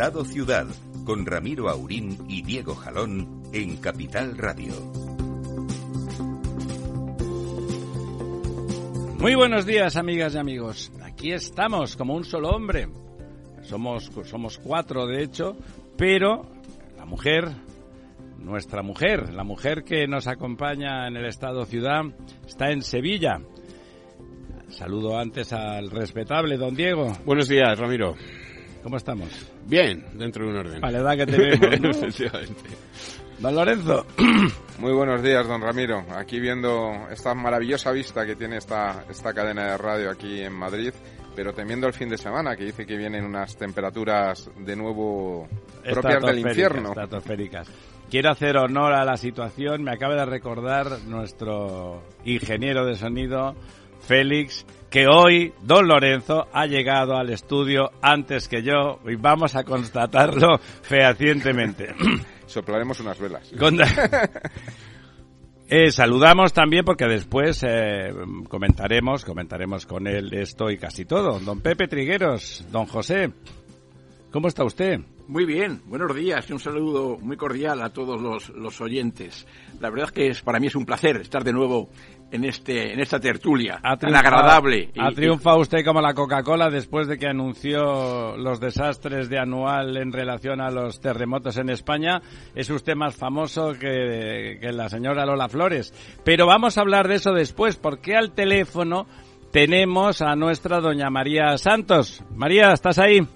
Estado 0.00 0.24
Ciudad, 0.24 0.66
con 1.04 1.26
Ramiro 1.26 1.68
Aurín 1.68 2.16
y 2.26 2.40
Diego 2.40 2.74
Jalón 2.74 3.42
en 3.52 3.76
Capital 3.76 4.38
Radio. 4.38 4.72
Muy 9.18 9.34
buenos 9.34 9.66
días, 9.66 9.96
amigas 9.96 10.34
y 10.34 10.38
amigos. 10.38 10.90
Aquí 11.02 11.32
estamos 11.32 11.96
como 11.96 12.14
un 12.14 12.24
solo 12.24 12.48
hombre. 12.48 12.88
Somos, 13.60 14.10
somos 14.24 14.56
cuatro, 14.56 15.06
de 15.06 15.22
hecho, 15.22 15.54
pero 15.98 16.46
la 16.96 17.04
mujer, 17.04 17.50
nuestra 18.38 18.82
mujer, 18.82 19.34
la 19.34 19.44
mujer 19.44 19.84
que 19.84 20.08
nos 20.08 20.28
acompaña 20.28 21.08
en 21.08 21.18
el 21.18 21.26
Estado 21.26 21.66
Ciudad, 21.66 22.04
está 22.48 22.70
en 22.70 22.80
Sevilla. 22.80 23.42
Saludo 24.70 25.18
antes 25.18 25.52
al 25.52 25.90
respetable 25.90 26.56
don 26.56 26.74
Diego. 26.74 27.12
Buenos 27.26 27.48
días, 27.48 27.78
Ramiro. 27.78 28.14
¿Cómo 28.82 28.96
estamos? 28.96 29.28
Bien, 29.66 30.04
dentro 30.14 30.44
de 30.44 30.50
un 30.50 30.56
orden. 30.56 30.80
Que 30.80 31.26
tenemos, 31.26 31.98
Don 33.38 33.54
Lorenzo. 33.54 34.06
Muy 34.78 34.92
buenos 34.92 35.22
días, 35.22 35.46
don 35.46 35.60
Ramiro. 35.60 36.04
Aquí 36.14 36.40
viendo 36.40 37.08
esta 37.10 37.34
maravillosa 37.34 37.90
vista 37.90 38.26
que 38.26 38.36
tiene 38.36 38.58
esta, 38.58 39.04
esta 39.08 39.32
cadena 39.32 39.72
de 39.72 39.78
radio 39.78 40.10
aquí 40.10 40.40
en 40.40 40.52
Madrid, 40.52 40.92
pero 41.34 41.52
temiendo 41.52 41.86
el 41.86 41.92
fin 41.92 42.08
de 42.08 42.18
semana, 42.18 42.56
que 42.56 42.64
dice 42.64 42.86
que 42.86 42.96
vienen 42.96 43.24
unas 43.24 43.56
temperaturas 43.56 44.50
de 44.58 44.76
nuevo 44.76 45.48
propias 45.82 46.22
del 46.22 46.38
infierno. 46.38 46.88
Estratosféricas. 46.90 47.68
Quiero 48.10 48.30
hacer 48.30 48.56
honor 48.56 48.92
a 48.92 49.04
la 49.04 49.16
situación. 49.16 49.84
Me 49.84 49.92
acaba 49.92 50.16
de 50.16 50.26
recordar 50.26 51.00
nuestro 51.06 52.02
ingeniero 52.24 52.84
de 52.84 52.96
sonido, 52.96 53.54
Félix, 54.10 54.66
que 54.90 55.06
hoy 55.06 55.52
don 55.62 55.86
Lorenzo 55.86 56.48
ha 56.52 56.66
llegado 56.66 57.16
al 57.16 57.30
estudio 57.30 57.92
antes 58.02 58.48
que 58.48 58.60
yo 58.60 58.98
y 59.06 59.14
vamos 59.14 59.54
a 59.54 59.62
constatarlo 59.62 60.58
fehacientemente. 60.82 61.94
Soplaremos 62.46 62.98
unas 62.98 63.20
velas. 63.20 63.52
Eh, 65.72 65.92
saludamos 65.92 66.52
también 66.52 66.84
porque 66.84 67.04
después 67.04 67.62
eh, 67.64 68.12
comentaremos, 68.48 69.24
comentaremos 69.24 69.86
con 69.86 70.08
él 70.08 70.34
esto 70.34 70.68
y 70.68 70.76
casi 70.76 71.04
todo. 71.04 71.38
Don 71.38 71.60
Pepe 71.60 71.86
Trigueros, 71.86 72.66
don 72.72 72.86
José, 72.86 73.30
¿cómo 74.32 74.48
está 74.48 74.64
usted? 74.64 74.98
Muy 75.28 75.44
bien, 75.44 75.80
buenos 75.86 76.12
días 76.16 76.50
y 76.50 76.52
un 76.54 76.58
saludo 76.58 77.16
muy 77.20 77.36
cordial 77.36 77.82
a 77.82 77.90
todos 77.90 78.20
los, 78.20 78.48
los 78.48 78.80
oyentes. 78.80 79.46
La 79.78 79.90
verdad 79.90 80.06
es 80.06 80.12
que 80.12 80.26
es, 80.26 80.42
para 80.42 80.58
mí 80.58 80.66
es 80.66 80.74
un 80.74 80.84
placer 80.84 81.18
estar 81.18 81.44
de 81.44 81.52
nuevo 81.52 81.88
en 82.30 82.44
este 82.44 82.92
en 82.92 83.00
esta 83.00 83.20
tertulia 83.20 83.80
tan 83.98 84.14
agradable. 84.14 84.90
Ha 84.98 85.10
triunfado 85.10 85.58
usted 85.58 85.84
como 85.84 86.00
la 86.00 86.14
Coca-Cola 86.14 86.70
después 86.70 87.08
de 87.08 87.18
que 87.18 87.26
anunció 87.26 88.36
los 88.36 88.60
desastres 88.60 89.28
de 89.28 89.38
anual 89.38 89.96
en 89.96 90.12
relación 90.12 90.60
a 90.60 90.70
los 90.70 91.00
terremotos 91.00 91.56
en 91.56 91.70
España. 91.70 92.20
Es 92.54 92.70
usted 92.70 92.94
más 92.94 93.16
famoso 93.16 93.72
que, 93.72 94.58
que 94.60 94.72
la 94.72 94.88
señora 94.88 95.26
Lola 95.26 95.48
Flores. 95.48 95.92
Pero 96.24 96.46
vamos 96.46 96.78
a 96.78 96.82
hablar 96.82 97.08
de 97.08 97.16
eso 97.16 97.32
después, 97.32 97.76
porque 97.76 98.16
al 98.16 98.32
teléfono 98.32 99.06
tenemos 99.52 100.22
a 100.22 100.36
nuestra 100.36 100.80
doña 100.80 101.10
María 101.10 101.56
Santos. 101.58 102.22
María, 102.34 102.72
¿estás 102.72 102.98
ahí? 102.98 103.26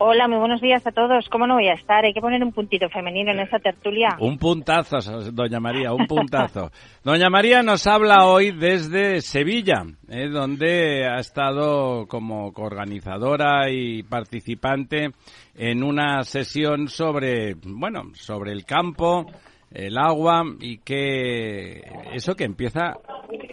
Hola, 0.00 0.28
muy 0.28 0.38
buenos 0.38 0.60
días 0.60 0.86
a 0.86 0.92
todos. 0.92 1.28
¿Cómo 1.28 1.48
no 1.48 1.54
voy 1.54 1.66
a 1.66 1.72
estar? 1.72 2.04
Hay 2.04 2.14
que 2.14 2.20
poner 2.20 2.40
un 2.44 2.52
puntito 2.52 2.88
femenino 2.88 3.32
en 3.32 3.40
esta 3.40 3.58
tertulia. 3.58 4.16
Un 4.20 4.38
puntazo, 4.38 4.98
doña 5.32 5.58
María, 5.58 5.92
un 5.92 6.06
puntazo. 6.06 6.70
doña 7.02 7.28
María 7.28 7.64
nos 7.64 7.84
habla 7.88 8.24
hoy 8.26 8.52
desde 8.52 9.20
Sevilla, 9.22 9.82
eh, 10.08 10.28
donde 10.28 11.04
ha 11.04 11.16
estado 11.16 12.06
como 12.06 12.52
organizadora 12.54 13.70
y 13.72 14.04
participante 14.04 15.10
en 15.56 15.82
una 15.82 16.22
sesión 16.22 16.86
sobre, 16.86 17.54
bueno, 17.64 18.12
sobre 18.14 18.52
el 18.52 18.64
campo, 18.64 19.26
el 19.72 19.98
agua 19.98 20.44
y 20.60 20.78
que 20.78 21.82
eso 22.12 22.36
que 22.36 22.44
empieza 22.44 22.94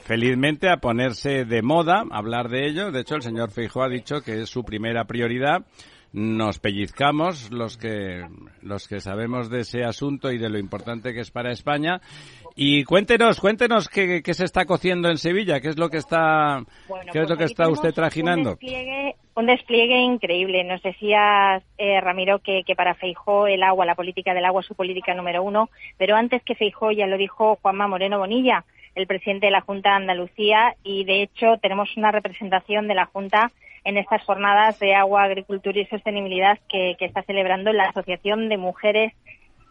felizmente 0.01 0.69
a 0.69 0.77
ponerse 0.77 1.43
de 1.43 1.63
moda, 1.63 2.03
hablar 2.11 2.49
de 2.49 2.67
ello. 2.67 2.91
De 2.91 3.01
hecho, 3.01 3.15
el 3.15 3.23
señor 3.23 3.49
Feijóo 3.49 3.81
ha 3.81 3.89
dicho 3.89 4.21
que 4.21 4.41
es 4.41 4.49
su 4.49 4.63
primera 4.63 5.05
prioridad 5.05 5.65
nos 6.15 6.59
pellizcamos 6.59 7.51
los 7.51 7.77
que 7.77 8.25
los 8.61 8.87
que 8.87 9.01
sabemos 9.01 9.49
de 9.49 9.59
ese 9.59 9.83
asunto 9.83 10.31
y 10.31 10.37
de 10.37 10.49
lo 10.49 10.57
importante 10.57 11.13
que 11.13 11.19
es 11.19 11.29
para 11.29 11.51
España. 11.51 11.99
Y 12.55 12.85
cuéntenos 12.85 13.41
cuéntenos 13.41 13.89
qué, 13.89 14.23
qué 14.23 14.33
se 14.33 14.45
está 14.45 14.63
cociendo 14.63 15.09
en 15.09 15.17
Sevilla 15.17 15.59
qué 15.59 15.67
es 15.67 15.77
lo 15.77 15.89
que 15.89 15.97
está 15.97 16.63
qué 17.11 17.19
es 17.19 17.29
lo 17.29 17.35
pues 17.35 17.39
que 17.39 17.43
está 17.43 17.67
usted 17.67 17.93
trajinando 17.93 18.51
un 18.51 18.55
despliegue, 18.55 19.15
un 19.35 19.45
despliegue 19.45 19.99
increíble. 19.99 20.63
Nos 20.63 20.81
decía 20.81 21.61
eh, 21.77 21.99
Ramiro 21.99 22.39
que, 22.39 22.63
que 22.65 22.75
para 22.75 22.95
Feijó 22.95 23.47
el 23.47 23.61
agua 23.61 23.85
la 23.85 23.95
política 23.95 24.33
del 24.33 24.45
agua 24.45 24.61
es 24.61 24.67
su 24.67 24.75
política 24.75 25.13
número 25.13 25.43
uno 25.43 25.69
pero 25.97 26.15
antes 26.15 26.41
que 26.43 26.55
Feijó 26.55 26.93
ya 26.93 27.07
lo 27.07 27.17
dijo 27.17 27.59
Juanma 27.61 27.89
Moreno 27.89 28.19
Bonilla 28.19 28.63
el 28.95 29.05
presidente 29.05 29.47
de 29.47 29.51
la 29.51 29.59
Junta 29.59 29.89
de 29.89 29.95
Andalucía 29.95 30.75
y 30.81 31.03
de 31.03 31.23
hecho 31.23 31.57
tenemos 31.61 31.89
una 31.97 32.13
representación 32.13 32.87
de 32.87 32.95
la 32.95 33.05
Junta 33.05 33.51
en 33.85 33.97
estas 33.97 34.23
jornadas 34.23 34.77
de 34.79 34.95
agua, 34.95 35.23
agricultura 35.23 35.79
y 35.79 35.85
sostenibilidad 35.85 36.59
que, 36.67 36.97
está 36.99 37.21
celebrando 37.21 37.71
la 37.71 37.85
Asociación 37.85 38.49
de 38.49 38.57
Mujeres 38.57 39.13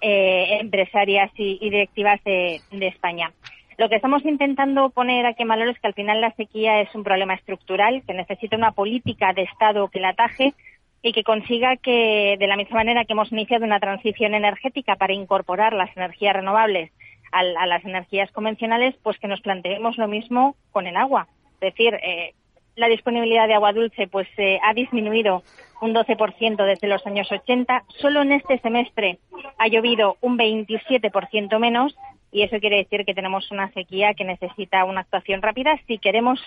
eh, 0.00 0.58
Empresarias 0.60 1.30
y, 1.36 1.58
Directivas 1.58 2.22
de, 2.24 2.60
España. 2.70 3.32
Lo 3.76 3.88
que 3.88 3.96
estamos 3.96 4.24
intentando 4.24 4.90
poner 4.90 5.26
aquí 5.26 5.42
en 5.42 5.48
valor 5.48 5.68
es 5.68 5.80
que 5.80 5.88
al 5.88 5.94
final 5.94 6.20
la 6.20 6.30
sequía 6.36 6.80
es 6.80 6.94
un 6.94 7.02
problema 7.02 7.34
estructural, 7.34 8.04
que 8.06 8.14
necesita 8.14 8.56
una 8.56 8.70
política 8.70 9.32
de 9.32 9.42
Estado 9.42 9.88
que 9.88 9.98
la 9.98 10.10
ataje 10.10 10.54
y 11.02 11.12
que 11.12 11.24
consiga 11.24 11.76
que, 11.76 12.36
de 12.38 12.46
la 12.46 12.56
misma 12.56 12.76
manera 12.76 13.04
que 13.04 13.14
hemos 13.14 13.32
iniciado 13.32 13.64
una 13.64 13.80
transición 13.80 14.34
energética 14.34 14.94
para 14.94 15.12
incorporar 15.12 15.72
las 15.72 15.94
energías 15.96 16.36
renovables 16.36 16.92
a, 17.32 17.42
las 17.42 17.84
energías 17.84 18.30
convencionales, 18.30 18.94
pues 19.02 19.18
que 19.18 19.26
nos 19.26 19.40
planteemos 19.40 19.98
lo 19.98 20.06
mismo 20.06 20.54
con 20.70 20.86
el 20.86 20.96
agua. 20.96 21.26
Es 21.54 21.72
decir, 21.72 21.94
eh, 21.94 22.32
la 22.76 22.88
disponibilidad 22.88 23.46
de 23.46 23.54
agua 23.54 23.72
dulce 23.72 24.06
pues 24.08 24.28
eh, 24.36 24.58
ha 24.62 24.74
disminuido 24.74 25.42
un 25.80 25.94
12% 25.94 26.64
desde 26.64 26.88
los 26.88 27.06
años 27.06 27.30
80. 27.30 27.84
Solo 28.00 28.22
en 28.22 28.32
este 28.32 28.58
semestre 28.58 29.18
ha 29.58 29.68
llovido 29.68 30.16
un 30.20 30.38
27% 30.38 31.58
menos 31.58 31.96
y 32.32 32.42
eso 32.42 32.58
quiere 32.58 32.78
decir 32.78 33.04
que 33.04 33.14
tenemos 33.14 33.50
una 33.50 33.70
sequía 33.72 34.14
que 34.14 34.24
necesita 34.24 34.84
una 34.84 35.02
actuación 35.02 35.42
rápida 35.42 35.78
si 35.86 35.98
queremos 35.98 36.40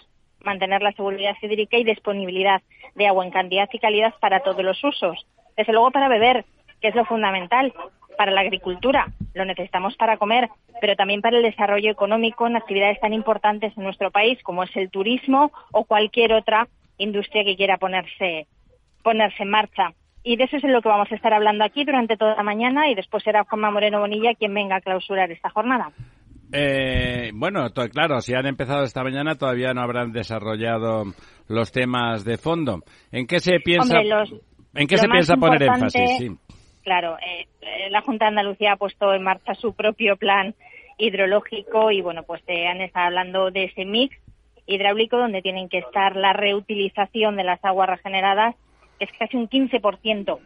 mantener 0.43 0.81
la 0.81 0.91
seguridad 0.91 1.35
hídrica 1.41 1.77
y 1.77 1.83
disponibilidad 1.83 2.61
de 2.95 3.07
agua 3.07 3.25
en 3.25 3.31
cantidad 3.31 3.69
y 3.71 3.79
calidad 3.79 4.13
para 4.19 4.41
todos 4.41 4.63
los 4.63 4.83
usos. 4.83 5.25
Desde 5.55 5.73
luego 5.73 5.91
para 5.91 6.09
beber, 6.09 6.45
que 6.81 6.89
es 6.89 6.95
lo 6.95 7.05
fundamental, 7.05 7.73
para 8.17 8.31
la 8.31 8.41
agricultura, 8.41 9.07
lo 9.33 9.45
necesitamos 9.45 9.95
para 9.95 10.17
comer, 10.17 10.49
pero 10.81 10.95
también 10.95 11.21
para 11.21 11.37
el 11.37 11.43
desarrollo 11.43 11.91
económico 11.91 12.47
en 12.47 12.57
actividades 12.57 12.99
tan 12.99 13.13
importantes 13.13 13.77
en 13.77 13.83
nuestro 13.83 14.11
país 14.11 14.41
como 14.43 14.63
es 14.63 14.75
el 14.75 14.89
turismo 14.89 15.51
o 15.71 15.85
cualquier 15.85 16.33
otra 16.33 16.67
industria 16.97 17.43
que 17.45 17.55
quiera 17.55 17.77
ponerse, 17.77 18.47
ponerse 19.03 19.43
en 19.43 19.49
marcha. 19.49 19.93
Y 20.23 20.35
de 20.35 20.43
eso 20.43 20.57
es 20.57 20.63
lo 20.63 20.81
que 20.81 20.89
vamos 20.89 21.09
a 21.11 21.15
estar 21.15 21.33
hablando 21.33 21.63
aquí 21.63 21.85
durante 21.85 22.17
toda 22.17 22.35
la 22.35 22.43
mañana 22.43 22.89
y 22.89 22.95
después 22.95 23.23
será 23.23 23.45
Juanma 23.45 23.71
Moreno 23.71 23.99
Bonilla 23.99 24.33
quien 24.33 24.53
venga 24.53 24.77
a 24.77 24.81
clausurar 24.81 25.31
esta 25.31 25.49
jornada. 25.49 25.91
Eh, 26.51 27.31
bueno, 27.33 27.69
claro, 27.91 28.19
si 28.21 28.33
han 28.33 28.45
empezado 28.45 28.83
esta 28.83 29.03
mañana 29.03 29.35
todavía 29.35 29.73
no 29.73 29.81
habrán 29.81 30.11
desarrollado 30.11 31.03
los 31.47 31.71
temas 31.71 32.25
de 32.25 32.37
fondo. 32.37 32.83
¿En 33.11 33.27
qué 33.27 33.39
se 33.39 33.59
piensa, 33.63 33.99
¿en 33.99 34.87
qué 34.87 34.97
se 34.97 35.07
piensa 35.07 35.35
poner 35.35 35.63
énfasis? 35.63 36.17
Sí 36.17 36.37
claro, 36.87 37.17
eh, 37.19 37.47
eh, 37.59 37.89
la 37.89 37.99
Junta 37.99 38.23
de 38.23 38.29
Andalucía 38.29 38.71
ha 38.71 38.77
puesto 38.77 39.13
en 39.13 39.21
marcha 39.21 39.55
su 39.55 39.73
propio 39.73 40.15
plan 40.15 40.55
hidrológico 40.97 41.91
y 41.91 41.99
bueno, 41.99 42.23
pues 42.23 42.41
se 42.45 42.65
han 42.65 42.79
estado 42.79 43.07
hablando 43.07 43.51
de 43.51 43.65
ese 43.65 43.83
mix 43.83 44.15
hidráulico 44.65 45.17
donde 45.17 45.41
tienen 45.41 45.67
que 45.67 45.79
estar 45.79 46.15
la 46.15 46.31
reutilización 46.31 47.35
de 47.35 47.43
las 47.43 47.59
aguas 47.65 47.89
regeneradas, 47.89 48.55
que 48.97 49.03
es 49.03 49.11
casi 49.19 49.35
un 49.35 49.49
15% 49.49 50.39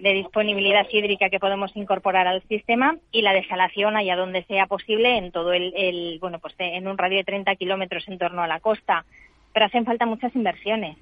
de 0.00 0.12
disponibilidad 0.14 0.86
hídrica 0.90 1.28
que 1.28 1.40
podemos 1.40 1.76
incorporar 1.76 2.26
al 2.26 2.42
sistema 2.48 2.96
y 3.12 3.20
la 3.20 3.34
desalación 3.34 3.98
allá 3.98 4.16
donde 4.16 4.44
sea 4.44 4.66
posible 4.66 5.18
en 5.18 5.30
todo 5.30 5.52
el, 5.52 6.16
bueno, 6.22 6.38
pues 6.38 6.54
en 6.56 6.88
un 6.88 6.96
radio 6.96 7.18
de 7.18 7.24
30 7.24 7.54
kilómetros 7.56 8.08
en 8.08 8.16
torno 8.16 8.42
a 8.42 8.48
la 8.48 8.60
costa. 8.60 9.04
Pero 9.52 9.66
hacen 9.66 9.84
falta 9.84 10.06
muchas 10.06 10.34
inversiones. 10.34 10.96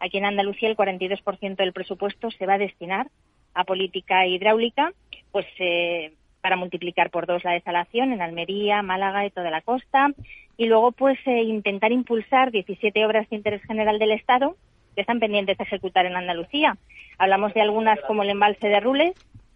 Aquí 0.00 0.18
en 0.18 0.24
Andalucía 0.24 0.68
el 0.68 0.76
42% 0.76 1.54
del 1.54 1.72
presupuesto 1.72 2.32
se 2.32 2.44
va 2.44 2.54
a 2.54 2.58
destinar 2.58 3.06
a 3.56 3.64
política 3.64 4.26
hidráulica, 4.26 4.92
pues 5.32 5.46
eh, 5.58 6.12
para 6.42 6.56
multiplicar 6.56 7.10
por 7.10 7.26
dos 7.26 7.42
la 7.42 7.52
desalación 7.52 8.12
en 8.12 8.20
Almería, 8.22 8.82
Málaga 8.82 9.26
y 9.26 9.30
toda 9.30 9.50
la 9.50 9.62
costa. 9.62 10.10
Y 10.56 10.66
luego, 10.66 10.92
pues, 10.92 11.18
eh, 11.26 11.42
intentar 11.42 11.90
impulsar 11.90 12.52
17 12.52 13.04
obras 13.04 13.28
de 13.28 13.36
interés 13.36 13.62
general 13.62 13.98
del 13.98 14.12
Estado 14.12 14.56
que 14.94 15.00
están 15.00 15.20
pendientes 15.20 15.58
de 15.58 15.64
ejecutar 15.64 16.06
en 16.06 16.16
Andalucía. 16.16 16.76
Hablamos 17.18 17.52
de 17.52 17.62
algunas 17.62 18.00
como 18.02 18.22
el 18.22 18.30
embalse 18.30 18.68
de 18.68 18.80
Rules, 18.80 19.14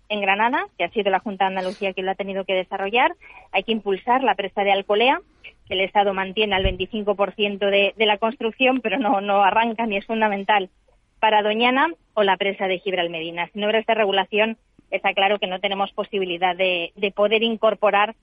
en 0.09 0.21
Granada, 0.21 0.67
que 0.77 0.85
ha 0.85 0.91
sido 0.91 1.11
la 1.11 1.21
Junta 1.21 1.45
de 1.45 1.51
Andalucía 1.51 1.93
quien 1.93 2.07
lo 2.07 2.13
ha 2.13 2.17
tenido 2.17 2.45
que 2.45 2.55
desarrollar. 2.55 3.15
Hay 3.53 3.63
que 3.63 3.73
impulsar 3.73 4.25
la 4.25 4.35
presa 4.35 4.65
de 4.65 4.73
Alcolea, 4.73 5.21
que 5.69 5.75
el 5.75 5.81
Estado 5.83 6.13
mantiene 6.13 6.57
al 6.57 6.65
25% 6.65 7.59
de, 7.59 7.95
de 7.97 8.07
la 8.07 8.19
construcción, 8.19 8.81
pero 8.81 8.99
no, 8.99 9.21
no 9.21 9.43
arranca 9.43 9.87
ni 9.87 9.97
es 9.97 10.07
fundamental 10.07 10.71
para 11.21 11.43
Doñana 11.43 11.89
o 12.15 12.23
la 12.23 12.37
presa 12.37 12.67
de 12.67 12.79
Gibralmedina. 12.81 13.49
Sin 13.53 13.65
obras 13.65 13.87
de 13.87 13.95
regulación 13.95 14.57
está 14.91 15.13
claro 15.13 15.39
que 15.39 15.47
no 15.47 15.61
tenemos 15.61 15.93
posibilidad 15.93 16.57
de, 16.57 16.93
de 16.97 17.13
poder 17.13 17.43
incorporar 17.43 18.17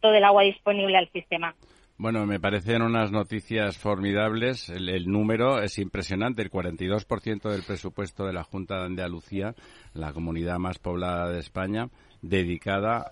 todo 0.00 0.14
el 0.14 0.24
agua 0.24 0.42
disponible 0.42 0.96
al 0.96 1.10
sistema. 1.10 1.54
Bueno, 1.96 2.26
me 2.26 2.40
parecen 2.40 2.82
unas 2.82 3.12
noticias 3.12 3.78
formidables. 3.78 4.68
El, 4.68 5.06
número 5.06 5.62
es 5.62 5.78
impresionante. 5.78 6.42
El 6.42 6.50
42% 6.50 7.48
del 7.48 7.62
presupuesto 7.62 8.26
de 8.26 8.32
la 8.32 8.42
Junta 8.42 8.80
de 8.80 8.86
Andalucía, 8.86 9.54
la 9.92 10.12
comunidad 10.12 10.58
más 10.58 10.80
poblada 10.80 11.30
de 11.30 11.38
España, 11.38 11.90
dedicada 12.24 13.02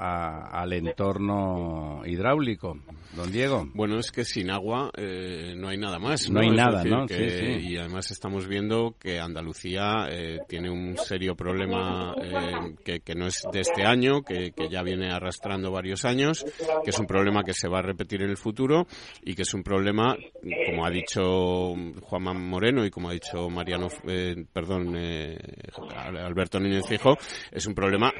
al 0.50 0.72
entorno 0.72 2.02
hidráulico. 2.06 2.78
Don 3.14 3.30
Diego. 3.30 3.68
Bueno, 3.74 3.98
es 3.98 4.10
que 4.10 4.24
sin 4.24 4.50
agua 4.50 4.90
eh, 4.96 5.54
no 5.54 5.68
hay 5.68 5.76
nada 5.76 5.98
más. 5.98 6.30
No, 6.30 6.40
hay 6.40 6.48
nada, 6.48 6.82
¿no? 6.82 7.04
Y 7.10 7.76
además 7.76 8.10
estamos 8.10 8.48
viendo 8.48 8.94
que 8.98 9.20
Andalucía 9.20 10.06
eh, 10.10 10.38
tiene 10.48 10.70
un 10.70 10.96
serio 10.96 11.34
problema 11.34 12.14
eh, 12.22 13.00
que, 13.04 13.14
no 13.14 13.26
es 13.26 13.42
de 13.52 13.60
este 13.60 13.84
año, 13.84 14.22
que, 14.22 14.54
ya 14.70 14.82
viene 14.82 15.12
arrastrando 15.12 15.70
varios 15.70 16.06
años, 16.06 16.42
que 16.82 16.90
es 16.90 16.98
un 16.98 17.06
problema 17.06 17.44
que 17.44 17.52
se 17.52 17.68
va 17.68 17.80
a 17.80 17.82
repetir 17.82 18.22
en 18.22 18.30
el 18.30 18.38
futuro 18.38 18.86
y 19.22 19.34
que 19.34 19.42
es 19.42 19.52
un 19.52 19.62
problema, 19.62 20.16
como 20.66 20.86
ha 20.86 20.90
dicho 20.90 21.74
Juanma 22.00 22.32
Moreno 22.32 22.86
y 22.86 22.90
como 22.90 23.10
ha 23.10 23.12
dicho 23.12 23.50
Mariano, 23.50 23.88
perdón, 24.54 24.96
Alberto 25.94 26.58
Núñez 26.58 26.86
Fijo, 26.88 27.18
es 27.50 27.66
un 27.66 27.74
problema 27.74 28.10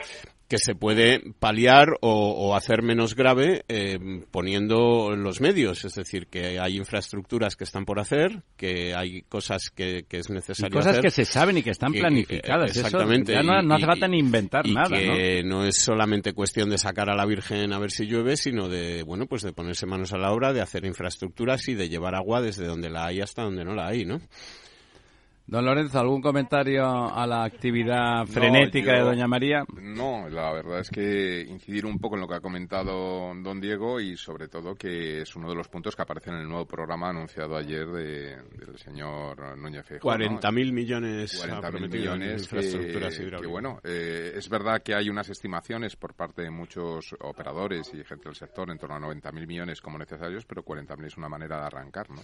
que 0.53 0.59
se 0.59 0.75
puede 0.75 1.33
paliar 1.39 1.97
o, 2.03 2.55
hacer 2.55 2.83
menos 2.83 3.17
grave 3.17 3.65
eh, 3.69 3.99
poniendo 4.31 5.17
los 5.17 5.41
medios. 5.41 5.87
Es 5.87 5.95
decir, 5.95 6.27
que 6.27 6.61
hay 6.61 6.77
infraestructuras 6.77 7.57
que 7.57 7.65
están 7.65 7.87
por 7.87 7.99
hacer, 7.99 8.43
que 8.55 8.95
hay 8.95 9.23
cosas 9.23 9.71
que, 9.71 10.05
es 10.11 10.29
necesario 10.29 10.69
y 10.69 10.79
cosas 10.79 11.01
que 11.01 11.11
se 11.11 11.25
saben 11.25 11.57
y 11.57 11.63
que 11.63 11.71
están 11.71 11.91
planificadas. 11.91 12.77
exactamente. 12.77 13.33
ya 13.33 13.43
no, 13.43 13.75
hace 13.75 13.87
falta 13.87 14.07
ni 14.07 14.19
inventar 14.19 14.67
y 14.67 14.75
nada. 14.75 14.91
Que 14.91 15.43
¿no? 15.43 15.65
es 15.65 15.77
solamente 15.79 16.35
cuestión 16.35 16.69
de 16.69 16.77
sacar 16.77 17.09
a 17.09 17.17
la 17.17 17.25
Virgen 17.25 17.73
a 17.73 17.79
ver 17.79 17.91
si 17.91 18.05
llueve, 18.05 18.37
sino 18.37 18.69
de, 18.69 19.05
bueno, 19.05 19.25
pues 19.25 19.41
de 19.41 19.55
ponerse 19.55 19.87
manos 19.87 20.13
a 20.13 20.19
la 20.19 20.33
obra, 20.33 20.53
de 20.53 20.61
hacer 20.61 20.85
infraestructuras 20.85 21.67
y 21.69 21.75
de 21.75 21.89
llevar 21.89 22.15
agua 22.15 22.43
desde 22.43 22.67
donde 22.67 22.91
la 22.91 23.07
hay 23.07 23.23
hasta 23.23 23.43
donde 23.43 23.65
no 23.65 23.75
la 23.75 23.87
hay, 23.87 24.05
¿no? 24.05 24.21
Don 25.53 25.67
Lorenzo, 25.67 26.01
¿algún 26.01 26.23
comentario 26.23 26.83
a 26.87 27.27
la 27.27 27.45
actividad 27.45 28.25
frenética 28.25 28.95
de 28.95 29.01
Doña 29.01 29.29
María? 29.29 29.67
No, 29.83 30.27
la 30.31 30.51
verdad 30.51 30.81
es 30.81 30.89
que 30.89 31.43
incidir 31.43 31.85
un 31.85 31.99
poco 31.99 32.15
en 32.15 32.23
lo 32.23 32.27
que 32.27 32.37
ha 32.37 32.41
comentado 32.41 33.35
don 33.35 33.61
Diego 33.61 34.01
y 34.01 34.17
sobre 34.17 34.49
todo 34.49 34.75
que 34.75 35.21
es 35.21 35.37
uno 35.37 35.51
de 35.51 35.55
los 35.55 35.69
puntos 35.69 35.95
que 35.95 36.01
aparece 36.01 36.31
en 36.31 36.37
el 36.37 36.49
nuevo 36.49 36.65
programa 36.65 37.11
anunciado 37.11 37.55
ayer 37.55 37.87
del 37.87 38.79
señor 38.79 39.59
Núñez 39.59 39.85
Feijóo. 39.85 40.11
40.000 40.11 40.73
millones 40.73 41.37
40 41.37 41.71
millones 41.87 42.43
infraestructuras 42.45 43.19
que, 43.19 43.31
que 43.31 43.47
bueno, 43.47 43.79
eh, 43.85 44.33
es 44.35 44.49
verdad 44.49 44.83
que 44.83 44.95
hay 44.95 45.11
unas 45.11 45.29
estimaciones 45.29 45.97
por 45.97 46.15
parte 46.15 46.41
de 46.41 46.51
muchos 46.51 47.15
operadores 47.21 47.93
y 47.93 48.03
gente 48.05 48.31
del 48.31 48.37
sector 48.37 48.71
en 48.71 48.79
torno 48.79 48.97
a 48.97 49.01
90.000 49.01 49.47
millones 49.47 49.83
como 49.83 49.99
necesarios, 49.99 50.47
pero 50.47 50.65
40.000 50.65 51.05
es 51.05 51.19
una 51.19 51.29
manera 51.29 51.59
de 51.61 51.67
arrancar, 51.67 52.09
¿no? 52.09 52.23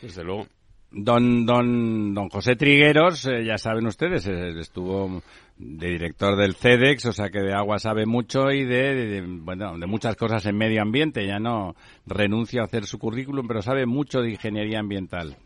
Desde 0.00 0.22
luego. 0.22 0.46
Don, 0.92 1.46
don, 1.46 2.14
don 2.14 2.28
José 2.28 2.56
Trigueros, 2.56 3.24
eh, 3.26 3.44
ya 3.44 3.58
saben 3.58 3.86
ustedes, 3.86 4.26
eh, 4.26 4.58
estuvo 4.58 5.22
de 5.56 5.86
director 5.88 6.36
del 6.36 6.54
CEDEX, 6.54 7.06
o 7.06 7.12
sea 7.12 7.28
que 7.28 7.40
de 7.40 7.52
agua 7.54 7.78
sabe 7.78 8.06
mucho 8.06 8.50
y 8.50 8.64
de, 8.64 9.22
bueno, 9.24 9.78
de 9.78 9.86
muchas 9.86 10.16
cosas 10.16 10.44
en 10.46 10.56
medio 10.56 10.82
ambiente. 10.82 11.26
Ya 11.26 11.38
no 11.38 11.76
renuncia 12.06 12.62
a 12.62 12.64
hacer 12.64 12.86
su 12.86 12.98
currículum, 12.98 13.46
pero 13.46 13.62
sabe 13.62 13.86
mucho 13.86 14.20
de 14.20 14.30
ingeniería 14.30 14.80
ambiental. 14.80 15.36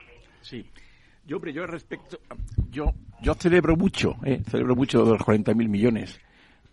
Sí. 0.41 0.64
Yo, 1.26 1.37
hombre, 1.37 1.52
yo 1.52 1.67
respecto, 1.67 2.19
yo, 2.70 2.93
yo 3.23 3.35
celebro 3.35 3.76
mucho, 3.76 4.17
eh, 4.25 4.43
celebro 4.49 4.76
mucho 4.76 5.05
de 5.05 5.12
los 5.12 5.20
40.000 5.20 5.69
millones 5.69 6.20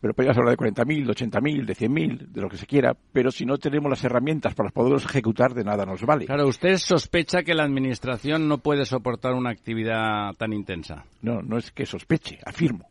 pero 0.01 0.15
podríamos 0.15 0.39
hablar 0.39 0.57
de 0.57 0.65
40.000, 0.65 1.05
de 1.05 1.13
80.000, 1.13 1.65
de 1.65 1.75
100.000, 1.75 2.17
de 2.29 2.41
lo 2.41 2.49
que 2.49 2.57
se 2.57 2.65
quiera, 2.65 2.97
pero 3.13 3.29
si 3.29 3.45
no 3.45 3.59
tenemos 3.59 3.87
las 3.87 4.03
herramientas 4.03 4.55
para 4.55 4.71
poderlos 4.71 5.05
ejecutar, 5.05 5.53
de 5.53 5.63
nada 5.63 5.85
nos 5.85 6.01
vale. 6.01 6.25
Claro, 6.25 6.47
usted 6.47 6.77
sospecha 6.77 7.43
que 7.43 7.53
la 7.53 7.63
Administración 7.63 8.47
no 8.47 8.57
puede 8.57 8.85
soportar 8.85 9.33
una 9.33 9.51
actividad 9.51 10.33
tan 10.39 10.53
intensa. 10.53 11.05
No, 11.21 11.43
no 11.43 11.59
es 11.59 11.71
que 11.71 11.85
sospeche, 11.85 12.39
afirmo, 12.43 12.89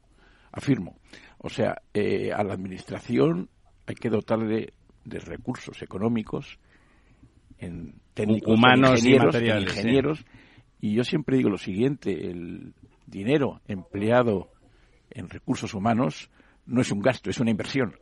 afirmo. 0.52 0.98
O 1.38 1.48
sea, 1.48 1.82
eh, 1.92 2.30
a 2.32 2.44
la 2.44 2.54
Administración 2.54 3.48
hay 3.88 3.96
que 3.96 4.08
dotarle 4.08 4.72
de 5.04 5.18
recursos 5.18 5.82
económicos, 5.82 6.60
en 7.58 7.94
técnicos, 8.14 8.56
humanos 8.56 9.04
y 9.04 9.18
materiales, 9.18 9.76
ingenieros. 9.76 10.24
Y 10.80 10.94
yo 10.94 11.02
siempre 11.02 11.36
digo 11.36 11.50
lo 11.50 11.58
siguiente, 11.58 12.30
el 12.30 12.72
dinero 13.06 13.60
empleado 13.66 14.52
en 15.10 15.28
recursos 15.28 15.74
humanos 15.74 16.30
no 16.70 16.80
es 16.80 16.90
un 16.90 17.00
gasto, 17.00 17.28
es 17.28 17.40
una 17.40 17.50
inversión. 17.50 17.94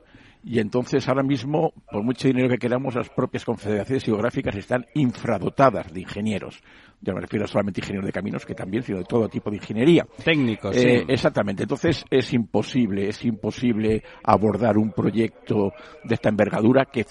Y 0.44 0.60
entonces 0.60 1.08
ahora 1.08 1.24
mismo, 1.24 1.72
por 1.90 2.04
mucho 2.04 2.28
dinero 2.28 2.48
que 2.48 2.58
queramos, 2.58 2.94
las 2.94 3.08
propias 3.08 3.44
confederaciones 3.44 4.04
geográficas 4.04 4.54
están 4.54 4.86
infradotadas 4.94 5.92
de 5.92 6.00
ingenieros 6.00 6.62
yo 7.00 7.12
no 7.12 7.16
me 7.16 7.22
refiero 7.22 7.46
solamente 7.46 7.80
a 7.80 7.82
ingenieros 7.82 8.06
de 8.06 8.12
caminos, 8.12 8.44
que 8.44 8.54
también, 8.54 8.82
sino 8.82 8.98
de 8.98 9.04
todo 9.04 9.28
tipo 9.28 9.50
de 9.50 9.56
ingeniería. 9.56 10.06
Técnicos, 10.24 10.76
eh, 10.76 11.04
Exactamente. 11.08 11.62
Entonces 11.62 12.04
es 12.10 12.32
imposible, 12.32 13.08
es 13.08 13.24
imposible 13.24 14.02
abordar 14.24 14.76
un 14.76 14.92
proyecto 14.92 15.72
de 16.04 16.14
esta 16.14 16.28
envergadura 16.28 16.86
que, 16.86 17.04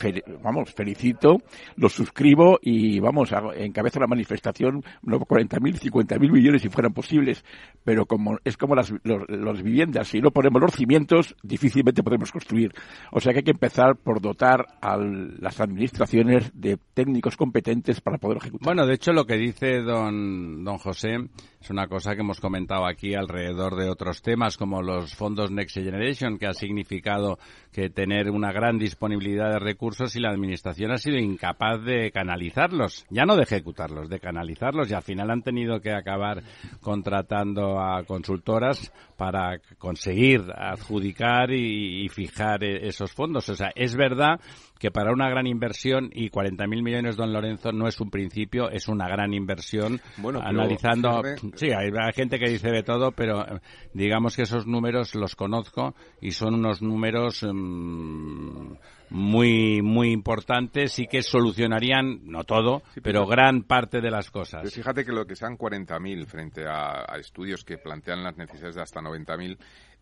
vamos, 0.43 0.73
felicito, 0.73 1.37
lo 1.75 1.89
suscribo 1.89 2.59
y, 2.61 2.99
vamos, 2.99 3.31
encabezo 3.55 3.99
la 3.99 4.07
manifestación, 4.07 4.83
no 5.03 5.19
40.000, 5.19 5.79
50.000 5.79 6.31
millones 6.31 6.61
si 6.61 6.69
fueran 6.69 6.93
posibles, 6.93 7.43
pero 7.83 8.05
como 8.05 8.37
es 8.43 8.57
como 8.57 8.75
las 8.75 8.93
los, 9.03 9.63
viviendas, 9.63 10.07
si 10.07 10.19
no 10.19 10.31
ponemos 10.31 10.61
los 10.61 10.73
cimientos, 10.73 11.35
difícilmente 11.43 12.03
podemos 12.03 12.31
construir. 12.31 12.73
O 13.11 13.19
sea 13.19 13.33
que 13.33 13.39
hay 13.39 13.43
que 13.43 13.51
empezar 13.51 13.95
por 13.95 14.21
dotar 14.21 14.65
a 14.81 14.97
las 14.97 15.59
administraciones 15.59 16.51
de 16.53 16.77
técnicos 16.93 17.37
competentes 17.37 18.01
para 18.01 18.17
poder 18.17 18.37
ejecutar. 18.37 18.65
Bueno, 18.65 18.85
de 18.85 18.95
hecho, 18.95 19.13
lo 19.13 19.25
que 19.25 19.35
dice 19.35 19.76
don, 19.81 20.63
don 20.63 20.77
José 20.77 21.17
es 21.59 21.69
una 21.69 21.87
cosa 21.87 22.15
que 22.15 22.21
hemos 22.21 22.39
comentado 22.39 22.85
aquí 22.85 23.15
alrededor 23.15 23.75
de 23.75 23.89
otros 23.89 24.21
temas 24.21 24.57
como 24.57 24.81
los 24.81 25.15
fondos 25.15 25.51
Next 25.51 25.75
Generation, 25.75 26.37
que 26.37 26.47
ha 26.47 26.53
significado 26.53 27.39
que 27.71 27.89
tener 27.89 28.29
una 28.29 28.51
gran 28.51 28.77
disponibilidad 28.77 29.51
de 29.51 29.59
recursos 29.59 30.15
y 30.15 30.19
la 30.19 30.29
Administración 30.29 30.91
ha 30.91 30.97
sido 30.97 31.17
incapaz 31.17 31.83
de 31.83 32.11
canalizarlos, 32.11 33.05
ya 33.09 33.25
no 33.25 33.35
de 33.35 33.43
ejecutarlos, 33.43 34.09
de 34.09 34.19
canalizarlos 34.19 34.89
y 34.89 34.93
al 34.93 35.03
final 35.03 35.31
han 35.31 35.41
tenido 35.41 35.79
que 35.79 35.91
acabar 35.91 36.43
contratando 36.81 37.79
a 37.79 38.03
consultoras 38.03 38.91
para 39.17 39.59
conseguir 39.77 40.43
adjudicar 40.55 41.51
y, 41.51 42.07
fijar 42.09 42.63
e, 42.63 42.87
esos 42.87 43.11
fondos. 43.11 43.49
O 43.49 43.55
sea, 43.55 43.71
es 43.75 43.95
verdad 43.95 44.39
que 44.79 44.91
para 44.91 45.11
una 45.11 45.29
gran 45.29 45.47
inversión 45.47 46.09
y 46.13 46.29
40.000 46.29 46.83
millones, 46.83 47.15
don 47.17 47.33
Lorenzo, 47.33 47.71
no 47.71 47.87
es 47.87 47.99
un 47.99 48.09
principio, 48.09 48.69
es 48.69 48.87
una 48.87 49.07
gran 49.07 49.33
inversión. 49.33 49.99
Bueno, 50.17 50.39
analizando, 50.41 51.21
sí, 51.57 51.71
hay, 51.71 51.91
gente 52.13 52.39
que 52.39 52.49
dice 52.49 52.69
de 52.69 52.83
todo, 52.83 53.11
pero 53.11 53.41
eh, 53.41 53.59
digamos 53.93 54.35
que 54.35 54.43
esos 54.43 54.65
números 54.65 55.15
los 55.15 55.35
conozco 55.35 55.95
y 56.21 56.31
son 56.31 56.55
unos 56.55 56.81
números 56.81 57.43
mm, 57.43 58.73
muy 59.09 59.81
muy 59.81 60.11
importantes 60.11 60.99
y 60.99 61.07
que 61.07 61.21
solucionarían 61.21 62.21
no 62.25 62.43
todo, 62.43 62.83
pero, 63.01 63.25
gran 63.25 63.63
parte 63.63 64.01
de 64.01 64.11
las 64.11 64.29
cosas. 64.31 64.73
fíjate 64.73 65.05
que 65.05 65.11
lo 65.11 65.25
que 65.25 65.35
sean 65.35 65.57
40.000 65.57 66.25
frente 66.25 66.65
a, 66.65 67.05
a, 67.07 67.17
estudios 67.17 67.63
que 67.63 67.77
plantean 67.77 68.23
las 68.23 68.37
necesidades 68.37 68.75
de 68.75 68.81
hasta 68.81 69.01
90.000 69.01 69.57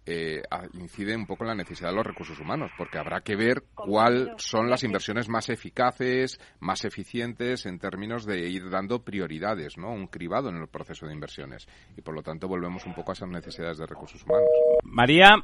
eh, 0.05 0.43
incide 0.73 1.15
un 1.15 1.25
poco 1.25 1.43
en 1.43 1.49
la 1.49 1.55
necesidad 1.55 1.89
de 1.89 1.95
los 1.95 2.05
recursos 2.05 2.39
humanos, 2.39 2.71
porque 2.77 2.97
habrá 2.97 3.21
que 3.21 3.35
ver 3.35 3.63
cuáles 3.73 4.29
son 4.37 4.69
las 4.69 4.83
inversiones 4.83 5.29
más 5.29 5.49
eficaces, 5.49 6.39
más 6.59 6.85
eficientes 6.85 7.65
en 7.65 7.79
términos 7.79 8.25
de 8.25 8.47
ir 8.47 8.69
dando 8.69 9.03
prioridades, 9.03 9.77
¿no? 9.77 9.91
Un 9.91 10.07
cribado 10.07 10.49
en 10.49 10.57
el 10.57 10.67
proceso 10.67 11.07
de 11.07 11.13
inversiones. 11.13 11.67
Y 11.97 12.01
por 12.01 12.13
lo 12.13 12.21
tanto 12.21 12.47
volvemos 12.47 12.85
un 12.85 12.93
poco 12.93 13.11
a 13.11 13.13
esas 13.13 13.29
necesidades 13.29 13.77
de 13.77 13.85
recursos 13.85 14.23
humanos. 14.23 14.49
María, 14.83 15.35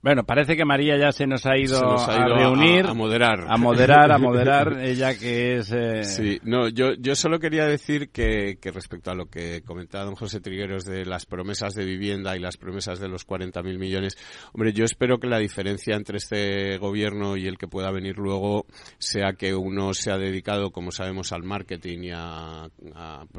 Bueno, 0.00 0.22
parece 0.22 0.56
que 0.56 0.64
María 0.64 0.96
ya 0.96 1.10
se 1.10 1.26
nos 1.26 1.44
ha 1.44 1.58
ido, 1.58 1.98
a, 1.98 2.24
reunir. 2.28 2.86
A, 2.86 2.94
moderar. 2.94 3.46
A 3.48 3.56
moderar, 3.56 4.12
a 4.12 4.18
moderar, 4.18 4.78
ella 4.80 5.18
que 5.18 5.56
es... 5.56 5.72
Eh... 5.72 6.04
Sí, 6.04 6.38
no, 6.44 6.68
yo, 6.68 6.94
yo 6.94 7.16
solo 7.16 7.40
quería 7.40 7.66
decir 7.66 8.10
que, 8.10 8.58
que 8.60 8.70
respecto 8.70 9.10
a 9.10 9.16
lo 9.16 9.26
que 9.26 9.62
comentaba 9.62 10.04
don 10.04 10.14
José 10.14 10.40
Trigueros 10.40 10.84
de 10.84 11.04
las 11.04 11.26
promesas 11.26 11.74
de 11.74 11.84
vivienda 11.84 12.36
y 12.36 12.38
las 12.38 12.56
promesas 12.56 13.00
de 13.00 13.08
los 13.08 13.26
40.000 13.26 13.76
millones, 13.76 14.16
hombre, 14.52 14.72
yo 14.72 14.84
espero 14.84 15.18
que 15.18 15.26
la 15.26 15.38
diferencia 15.38 15.96
entre 15.96 16.18
este 16.18 16.78
gobierno 16.78 17.36
y 17.36 17.48
el 17.48 17.58
que 17.58 17.66
pueda 17.66 17.90
venir 17.90 18.18
luego 18.18 18.66
sea 18.98 19.32
que 19.32 19.52
uno 19.52 19.94
se 19.94 20.12
ha 20.12 20.16
dedicado, 20.16 20.70
como 20.70 20.92
sabemos, 20.92 21.32
al 21.32 21.42
marketing 21.42 22.04
y 22.04 22.10
a... 22.14 22.68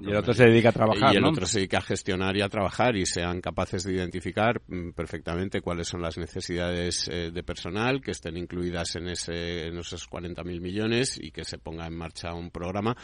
y 0.01 0.09
el 0.09 0.17
otro 0.17 0.33
se 0.33 0.43
dedica 0.43 0.69
a 0.69 0.73
trabajar, 0.73 1.13
Y 1.13 1.17
el 1.17 1.23
¿no? 1.23 1.29
otro 1.29 1.45
se 1.45 1.59
dedica 1.59 1.77
a 1.77 1.81
gestionar 1.81 2.35
y 2.35 2.41
a 2.41 2.49
trabajar 2.49 2.97
y 2.97 3.05
sean 3.05 3.39
capaces 3.39 3.85
de 3.85 3.93
identificar 3.93 4.61
mm, 4.67 4.89
perfectamente 4.89 5.61
cuáles 5.61 5.87
son 5.87 6.01
las 6.01 6.17
necesidades 6.17 6.48
necesidades 6.49 7.07
eh, 7.09 7.31
de 7.31 7.43
personal 7.43 8.01
que 8.01 8.11
estén 8.11 8.37
incluidas 8.37 8.95
en, 8.95 9.07
ese, 9.07 9.67
en 9.67 9.77
esos 9.77 10.09
40.000 10.09 10.59
millones 10.59 11.19
y 11.21 11.31
que 11.31 11.43
se 11.43 11.57
ponga 11.57 11.85
en 11.85 11.95
marcha 11.95 12.33
un 12.33 12.49
programa 12.49 12.95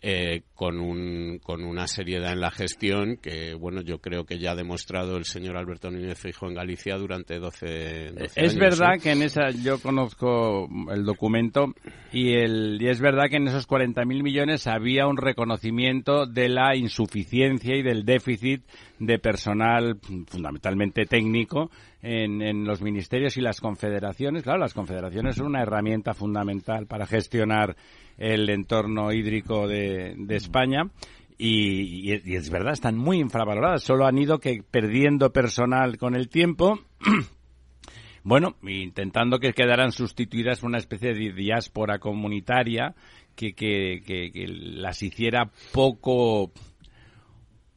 eh, 0.00 0.42
con, 0.54 0.80
un, 0.80 1.40
con 1.42 1.64
una 1.64 1.86
seriedad 1.86 2.32
en 2.32 2.40
la 2.40 2.50
gestión 2.50 3.16
que, 3.16 3.54
bueno, 3.54 3.80
yo 3.82 3.98
creo 3.98 4.24
que 4.24 4.38
ya 4.38 4.52
ha 4.52 4.54
demostrado 4.54 5.16
el 5.16 5.24
señor 5.24 5.56
Alberto 5.56 5.90
Núñez 5.90 6.18
Fijo 6.18 6.46
en 6.46 6.54
Galicia 6.54 6.96
durante 6.96 7.38
12, 7.38 8.12
12 8.12 8.32
Es 8.36 8.56
verdad 8.56 9.00
que 9.02 9.12
en 9.12 9.22
esa, 9.22 9.50
yo 9.50 9.80
conozco 9.80 10.68
el 10.92 11.04
documento 11.04 11.74
y, 12.12 12.34
el, 12.34 12.78
y 12.80 12.88
es 12.88 13.00
verdad 13.00 13.28
que 13.28 13.36
en 13.36 13.48
esos 13.48 13.68
40.000 13.68 14.04
millones 14.22 14.66
había 14.66 15.06
un 15.06 15.16
reconocimiento 15.16 16.26
de 16.26 16.48
la 16.48 16.76
insuficiencia 16.76 17.76
y 17.76 17.82
del 17.82 18.04
déficit 18.04 18.62
de 18.98 19.18
personal 19.18 19.98
fundamentalmente 20.26 21.04
técnico 21.06 21.70
en, 22.02 22.42
en, 22.42 22.64
los 22.64 22.80
ministerios 22.80 23.36
y 23.36 23.40
las 23.40 23.60
confederaciones. 23.60 24.42
Claro, 24.42 24.58
las 24.58 24.74
confederaciones 24.74 25.36
son 25.36 25.46
una 25.46 25.62
herramienta 25.62 26.14
fundamental 26.14 26.86
para 26.86 27.06
gestionar 27.06 27.76
el 28.16 28.48
entorno 28.48 29.12
hídrico 29.12 29.66
de, 29.66 30.14
de 30.16 30.36
España. 30.36 30.90
Y, 31.36 32.12
es 32.12 32.48
verdad, 32.50 32.72
están 32.72 32.96
muy 32.96 33.18
infravaloradas. 33.18 33.82
Solo 33.82 34.06
han 34.06 34.18
ido 34.18 34.38
que 34.38 34.62
perdiendo 34.62 35.32
personal 35.32 35.98
con 35.98 36.14
el 36.14 36.28
tiempo. 36.28 36.78
bueno, 38.22 38.56
intentando 38.62 39.40
que 39.40 39.52
quedaran 39.52 39.90
sustituidas 39.90 40.60
por 40.60 40.68
una 40.68 40.78
especie 40.78 41.12
de 41.12 41.32
diáspora 41.32 41.98
comunitaria 41.98 42.94
que, 43.34 43.52
que, 43.54 44.00
que 44.04 44.46
las 44.46 45.02
hiciera 45.02 45.50
poco 45.72 46.52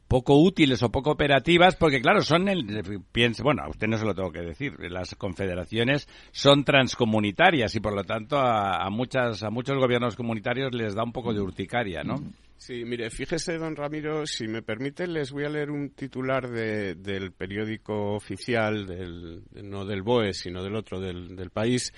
poco 0.08 0.36
útiles 0.42 0.82
o 0.82 0.90
poco 0.90 1.10
operativas, 1.10 1.76
porque 1.76 2.00
claro, 2.00 2.22
son 2.22 2.48
el, 2.48 2.82
piense, 3.12 3.42
bueno, 3.42 3.62
a 3.62 3.68
usted 3.68 3.86
no 3.86 3.98
se 3.98 4.06
lo 4.06 4.14
tengo 4.14 4.32
que 4.32 4.40
decir, 4.40 4.74
las 4.90 5.14
confederaciones 5.14 6.08
son 6.32 6.64
transcomunitarias 6.64 7.74
y 7.74 7.80
por 7.80 7.94
lo 7.94 8.04
tanto 8.04 8.38
a, 8.38 8.84
a 8.84 8.90
muchas, 8.90 9.42
a 9.42 9.50
muchos 9.50 9.76
gobiernos 9.76 10.16
comunitarios 10.16 10.74
les 10.74 10.94
da 10.94 11.04
un 11.04 11.12
poco 11.12 11.34
de 11.34 11.40
urticaria, 11.40 12.02
¿no? 12.02 12.16
Sí, 12.58 12.84
mire, 12.84 13.08
fíjese, 13.10 13.56
don 13.56 13.76
Ramiro, 13.76 14.26
si 14.26 14.48
me 14.48 14.62
permite, 14.62 15.06
les 15.06 15.30
voy 15.30 15.44
a 15.44 15.48
leer 15.48 15.70
un 15.70 15.90
titular 15.90 16.50
de, 16.50 16.96
del 16.96 17.30
periódico 17.30 18.14
oficial, 18.14 18.84
del, 18.84 19.44
no 19.62 19.84
del 19.84 20.02
BOE, 20.02 20.34
sino 20.34 20.64
del 20.64 20.74
otro, 20.74 21.00
del, 21.00 21.50
país, 21.50 21.94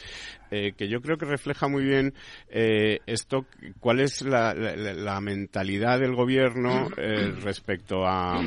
eh, 0.50 0.72
que 0.76 0.86
yo 0.86 1.00
creo 1.00 1.16
que 1.16 1.24
refleja 1.24 1.66
muy 1.66 1.82
bien 1.82 2.12
eh, 2.50 2.98
esto, 3.06 3.46
cuál 3.80 4.00
es 4.00 4.20
la, 4.20 4.52
la, 4.52 4.76
la 4.76 5.20
mentalidad 5.22 5.98
del 5.98 6.14
gobierno 6.14 6.88
eh, 6.94 7.32
respecto 7.40 8.06
a 8.06 8.38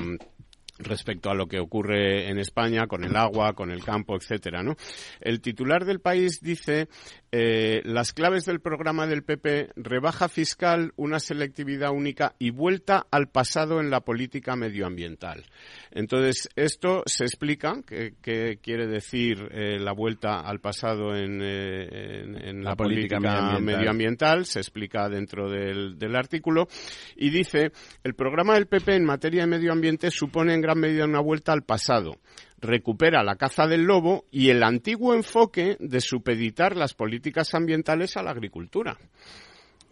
respecto 0.79 1.29
a 1.29 1.35
lo 1.35 1.47
que 1.47 1.59
ocurre 1.59 2.29
en 2.29 2.39
España 2.39 2.87
con 2.87 3.03
el 3.03 3.15
agua, 3.15 3.53
con 3.53 3.71
el 3.71 3.83
campo, 3.83 4.15
etcétera, 4.15 4.63
¿no? 4.63 4.75
El 5.21 5.39
titular 5.41 5.85
del 5.85 5.99
país 5.99 6.39
dice 6.41 6.87
eh, 7.31 7.81
las 7.83 8.13
claves 8.13 8.45
del 8.45 8.59
programa 8.59 9.05
del 9.07 9.23
PP 9.23 9.69
rebaja 9.75 10.29
fiscal, 10.29 10.93
una 10.95 11.19
selectividad 11.19 11.91
única 11.91 12.35
y 12.39 12.49
vuelta 12.51 13.05
al 13.11 13.27
pasado 13.27 13.79
en 13.79 13.89
la 13.89 14.01
política 14.01 14.55
medioambiental. 14.55 15.43
Entonces 15.91 16.49
esto 16.55 17.03
se 17.05 17.25
explica 17.25 17.73
qué 17.85 18.13
que 18.21 18.57
quiere 18.61 18.87
decir 18.87 19.49
eh, 19.51 19.79
la 19.79 19.91
vuelta 19.93 20.39
al 20.39 20.59
pasado 20.59 21.15
en, 21.15 21.39
eh, 21.41 22.21
en, 22.23 22.35
en 22.35 22.63
la, 22.63 22.71
la, 22.71 22.75
política, 22.75 23.17
política 23.17 23.19
medioambiental. 23.19 23.61
medioambiental. 23.63 24.45
se 24.45 24.59
explica 24.59 25.09
dentro 25.09 25.49
del, 25.49 25.97
del 25.99 26.15
artículo 26.15 26.67
y 27.15 27.29
dice 27.29 27.71
el 28.03 28.15
programa 28.15 28.55
del 28.55 28.67
PP 28.67 28.95
en 28.95 29.05
materia 29.05 29.41
de 29.41 29.47
medio 29.47 29.71
ambiente 29.71 30.09
supone 30.09 30.53
gran 30.63 30.79
medida 30.79 31.05
una 31.05 31.19
vuelta 31.19 31.53
al 31.53 31.61
pasado. 31.61 32.17
Recupera 32.59 33.23
la 33.23 33.35
caza 33.35 33.67
del 33.67 33.83
lobo 33.83 34.25
y 34.31 34.49
el 34.49 34.63
antiguo 34.63 35.13
enfoque 35.13 35.77
de 35.79 36.01
supeditar 36.01 36.75
las 36.75 36.95
políticas 36.95 37.53
ambientales 37.53 38.17
a 38.17 38.23
la 38.23 38.31
agricultura. 38.31 38.97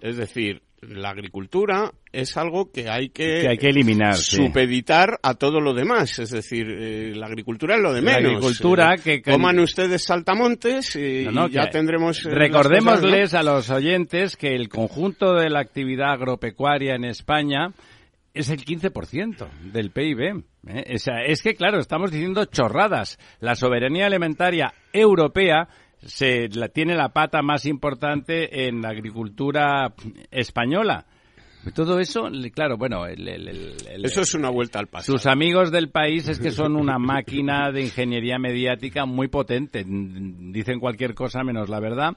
Es 0.01 0.18
decir, 0.18 0.63
la 0.82 1.10
agricultura 1.10 1.92
es 2.12 2.36
algo 2.38 2.72
que 2.72 2.90
hay 2.90 3.10
que, 3.10 3.42
que 3.42 3.50
hay 3.50 3.58
que 3.58 3.70
eliminar, 3.70 4.16
supeditar 4.16 5.12
sí. 5.12 5.18
a 5.22 5.36
todo 5.36 5.62
lo 5.62 5.74
demás. 5.74 6.18
Es 6.18 6.32
decir, 6.32 6.66
eh, 6.68 7.13
la 7.16 7.28
agricultura 7.28 7.75
es 7.75 7.82
lo 7.82 7.94
de 7.94 8.01
menos. 8.01 8.22
La 8.24 8.30
agricultura 8.30 8.96
eh, 8.96 8.98
que, 8.98 9.22
que, 9.22 9.32
coman 9.32 9.60
ustedes 9.60 10.04
saltamontes 10.04 10.96
y, 10.96 11.25
no, 11.25 11.32
no, 11.32 11.48
y 11.48 11.51
ya 11.51 11.70
tendremos. 11.70 12.25
Eh, 12.25 12.30
recordémosles 12.32 13.30
cosas, 13.30 13.46
¿no? 13.46 13.51
a 13.51 13.56
los 13.56 13.70
oyentes 13.70 14.36
que 14.36 14.56
el 14.56 14.70
conjunto 14.70 15.36
de 15.36 15.50
la 15.51 15.60
actividad 15.60 16.13
agropecuaria 16.13 16.96
en 16.96 17.06
España 17.06 17.72
es 18.34 18.50
el 18.50 18.64
15% 18.64 19.50
del 19.72 19.92
PIB. 19.92 20.44
¿eh? 20.68 20.94
O 20.96 20.98
sea, 20.98 21.24
es 21.26 21.42
que, 21.42 21.56
claro, 21.56 21.80
estamos 21.80 22.12
diciendo 22.12 22.46
chorradas. 22.46 23.18
La 23.40 23.56
soberanía 23.56 24.06
alimentaria 24.06 24.74
europea 24.94 25.68
se 26.04 26.48
la, 26.50 26.70
tiene 26.70 26.96
la 26.96 27.10
pata 27.10 27.42
más 27.42 27.66
importante 27.66 28.68
en 28.68 28.82
la 28.82 28.90
agricultura 28.90 29.94
española. 30.32 31.06
Todo 31.76 32.00
eso, 32.00 32.28
claro, 32.56 32.76
bueno, 32.76 33.06
el, 33.06 33.28
el, 33.28 33.48
el, 33.48 34.06
eso 34.06 34.22
es 34.22 34.34
una 34.34 34.50
vuelta 34.50 34.80
al 34.80 34.88
pasado. 34.88 35.16
Sus 35.16 35.28
amigos 35.28 35.72
del 35.72 35.92
país 35.92 36.28
es 36.28 36.40
que 36.40 36.50
son 36.52 36.76
una 36.76 36.98
máquina 36.98 37.72
de 37.72 37.82
ingeniería 37.82 38.40
mediática 38.40 39.06
muy 39.06 39.28
potente. 39.28 39.86
Dicen 39.86 40.80
cualquier 40.80 41.14
cosa 41.14 41.44
menos 41.44 41.70
la 41.70 41.80
verdad 41.80 42.16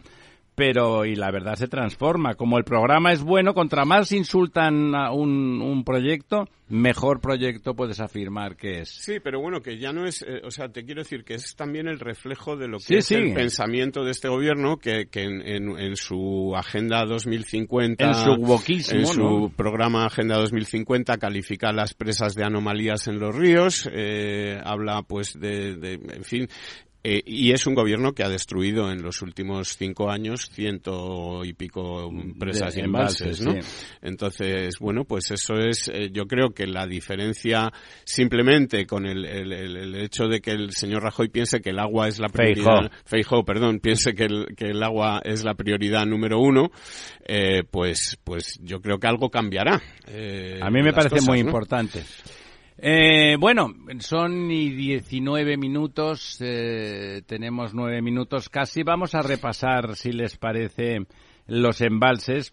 pero 0.54 1.04
y 1.04 1.16
la 1.16 1.30
verdad 1.30 1.56
se 1.56 1.68
transforma. 1.68 2.34
Como 2.34 2.58
el 2.58 2.64
programa 2.64 3.12
es 3.12 3.22
bueno, 3.22 3.54
contra 3.54 3.84
más 3.84 4.12
insultan 4.12 4.94
a 4.94 5.10
un, 5.10 5.60
un 5.60 5.84
proyecto, 5.84 6.48
mejor 6.68 7.20
proyecto 7.20 7.74
puedes 7.74 8.00
afirmar 8.00 8.56
que 8.56 8.80
es. 8.80 8.88
Sí, 8.88 9.18
pero 9.22 9.40
bueno, 9.40 9.60
que 9.60 9.78
ya 9.78 9.92
no 9.92 10.06
es, 10.06 10.22
eh, 10.22 10.40
o 10.44 10.50
sea, 10.50 10.68
te 10.68 10.84
quiero 10.84 11.02
decir 11.02 11.24
que 11.24 11.34
es 11.34 11.56
también 11.56 11.88
el 11.88 11.98
reflejo 11.98 12.56
de 12.56 12.68
lo 12.68 12.78
que 12.78 12.84
sí, 12.84 12.94
es 12.96 13.06
sí. 13.06 13.14
el 13.14 13.34
pensamiento 13.34 14.04
de 14.04 14.12
este 14.12 14.28
gobierno, 14.28 14.76
que, 14.78 15.06
que 15.06 15.24
en, 15.24 15.40
en, 15.46 15.78
en, 15.78 15.96
su 15.96 16.54
Agenda 16.56 17.04
2050, 17.04 18.04
en 18.04 18.14
su 18.14 18.36
boquísimo, 18.36 19.00
en 19.00 19.06
su 19.06 19.20
¿no? 19.20 19.48
programa 19.50 20.06
Agenda 20.06 20.36
2050, 20.36 21.18
califica 21.18 21.72
las 21.72 21.94
presas 21.94 22.34
de 22.34 22.44
anomalías 22.44 23.08
en 23.08 23.18
los 23.18 23.34
ríos, 23.34 23.88
eh, 23.92 24.60
habla 24.64 25.02
pues 25.02 25.38
de, 25.38 25.76
de, 25.76 25.94
en 25.94 26.24
fin, 26.24 26.48
eh, 27.06 27.22
y 27.26 27.52
es 27.52 27.66
un 27.66 27.74
gobierno 27.74 28.14
que 28.14 28.24
ha 28.24 28.30
destruido 28.30 28.90
en 28.90 29.02
los 29.02 29.20
últimos 29.20 29.76
cinco 29.76 30.10
años 30.10 30.48
ciento 30.50 31.44
y 31.44 31.52
pico 31.52 32.10
presas 32.38 32.74
de, 32.74 32.80
y 32.80 32.84
embalses, 32.84 33.42
¿no? 33.42 33.52
Sí. 33.52 33.58
Entonces, 34.00 34.78
bueno, 34.80 35.04
pues 35.04 35.30
eso 35.30 35.54
es, 35.58 35.88
eh, 35.92 36.08
yo 36.10 36.26
creo 36.26 36.54
que 36.54 36.66
la 36.66 36.86
diferencia 36.86 37.70
simplemente 38.04 38.86
con 38.86 39.04
el, 39.04 39.26
el, 39.26 39.52
el, 39.52 39.94
hecho 39.96 40.28
de 40.28 40.40
que 40.40 40.52
el 40.52 40.70
señor 40.70 41.02
Rajoy 41.02 41.28
piense 41.28 41.60
que 41.60 41.70
el 41.70 41.78
agua 41.78 42.08
es 42.08 42.18
la 42.18 42.30
prioridad, 42.30 42.90
Feijóo, 43.04 43.44
perdón, 43.44 43.80
piense 43.80 44.14
que 44.14 44.24
el, 44.24 44.46
que 44.56 44.70
el 44.70 44.82
agua 44.82 45.20
es 45.24 45.44
la 45.44 45.52
prioridad 45.52 46.06
número 46.06 46.38
uno, 46.38 46.70
eh, 47.26 47.64
pues, 47.70 48.18
pues 48.24 48.58
yo 48.62 48.80
creo 48.80 48.98
que 48.98 49.08
algo 49.08 49.28
cambiará. 49.28 49.78
Eh, 50.06 50.58
A 50.62 50.70
mí 50.70 50.82
me 50.82 50.94
parece 50.94 51.16
cosas, 51.16 51.28
muy 51.28 51.42
¿no? 51.42 51.48
importante. 51.48 52.02
Eh, 52.78 53.36
bueno, 53.38 53.72
son 54.00 54.50
y 54.50 54.70
19 54.70 55.56
minutos, 55.56 56.38
eh, 56.40 57.22
tenemos 57.26 57.72
9 57.74 58.02
minutos 58.02 58.48
casi. 58.48 58.82
Vamos 58.82 59.14
a 59.14 59.22
repasar, 59.22 59.96
si 59.96 60.12
les 60.12 60.36
parece, 60.36 61.06
los 61.46 61.80
embalses. 61.80 62.50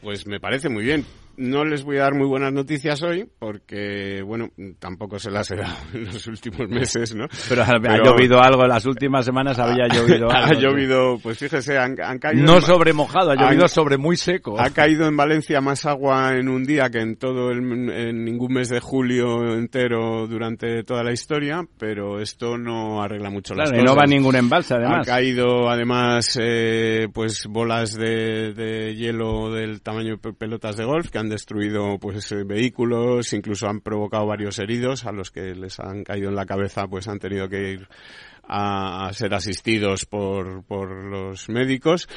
Pues 0.00 0.26
me 0.26 0.38
parece 0.40 0.68
muy 0.68 0.84
bien 0.84 1.04
no 1.38 1.64
les 1.64 1.84
voy 1.84 1.98
a 1.98 2.02
dar 2.02 2.14
muy 2.14 2.26
buenas 2.26 2.52
noticias 2.52 3.00
hoy 3.02 3.28
porque, 3.38 4.22
bueno, 4.22 4.48
tampoco 4.78 5.18
se 5.18 5.30
las 5.30 5.50
he 5.50 5.56
dado 5.56 5.76
en 5.94 6.06
los 6.06 6.26
últimos 6.26 6.68
meses, 6.68 7.14
¿no? 7.14 7.26
Pero 7.48 7.62
ha, 7.62 7.78
Pero, 7.80 7.94
ha 7.94 8.04
llovido 8.04 8.40
algo, 8.40 8.66
las 8.66 8.84
últimas 8.86 9.24
semanas 9.24 9.58
había 9.58 9.86
llovido 9.92 10.30
ha, 10.30 10.38
algo. 10.38 10.58
Ha 10.58 10.60
llovido, 10.60 11.18
pues 11.22 11.38
fíjese, 11.38 11.78
han, 11.78 11.96
han 12.02 12.18
caído... 12.18 12.44
No 12.44 12.56
en, 12.56 12.62
sobre 12.62 12.92
mojado, 12.92 13.30
ha 13.30 13.36
llovido 13.36 13.62
han, 13.62 13.68
sobre 13.68 13.96
muy 13.96 14.16
seco. 14.16 14.60
Ha 14.60 14.70
caído 14.70 15.06
en 15.06 15.16
Valencia 15.16 15.60
más 15.60 15.86
agua 15.86 16.34
en 16.34 16.48
un 16.48 16.64
día 16.64 16.90
que 16.90 16.98
en 16.98 17.16
todo 17.16 17.50
el, 17.50 17.58
en 17.90 18.24
ningún 18.24 18.54
mes 18.54 18.68
de 18.68 18.80
julio 18.80 19.54
entero 19.54 20.26
durante 20.26 20.82
toda 20.82 21.04
la 21.04 21.12
historia, 21.12 21.62
pero 21.78 22.20
esto 22.20 22.58
no 22.58 23.00
arregla 23.00 23.30
mucho 23.30 23.54
claro, 23.54 23.70
las 23.70 23.80
cosas. 23.80 23.84
y 23.84 23.94
no 23.94 23.96
va 23.96 24.06
ningún 24.06 24.34
embalse, 24.34 24.74
además. 24.74 25.08
Ha 25.08 25.12
caído, 25.12 25.70
además, 25.70 26.38
eh, 26.40 27.06
pues 27.12 27.46
bolas 27.48 27.94
de, 27.94 28.52
de 28.54 28.96
hielo 28.96 29.52
del 29.52 29.82
tamaño 29.82 30.16
de 30.16 30.32
pelotas 30.32 30.76
de 30.76 30.84
golf 30.84 31.10
que 31.10 31.18
han 31.18 31.27
destruido 31.28 31.98
pues 31.98 32.30
eh, 32.32 32.44
vehículos, 32.44 33.32
incluso 33.32 33.68
han 33.68 33.80
provocado 33.80 34.26
varios 34.26 34.58
heridos 34.58 35.04
a 35.06 35.12
los 35.12 35.30
que 35.30 35.54
les 35.54 35.78
han 35.80 36.04
caído 36.04 36.28
en 36.28 36.36
la 36.36 36.46
cabeza, 36.46 36.86
pues 36.86 37.08
han 37.08 37.18
tenido 37.18 37.48
que 37.48 37.72
ir 37.72 37.88
a, 38.48 39.10
ser 39.12 39.34
asistidos 39.34 40.06
por, 40.06 40.64
por 40.64 40.90
los 41.04 41.48
médicos 41.48 42.08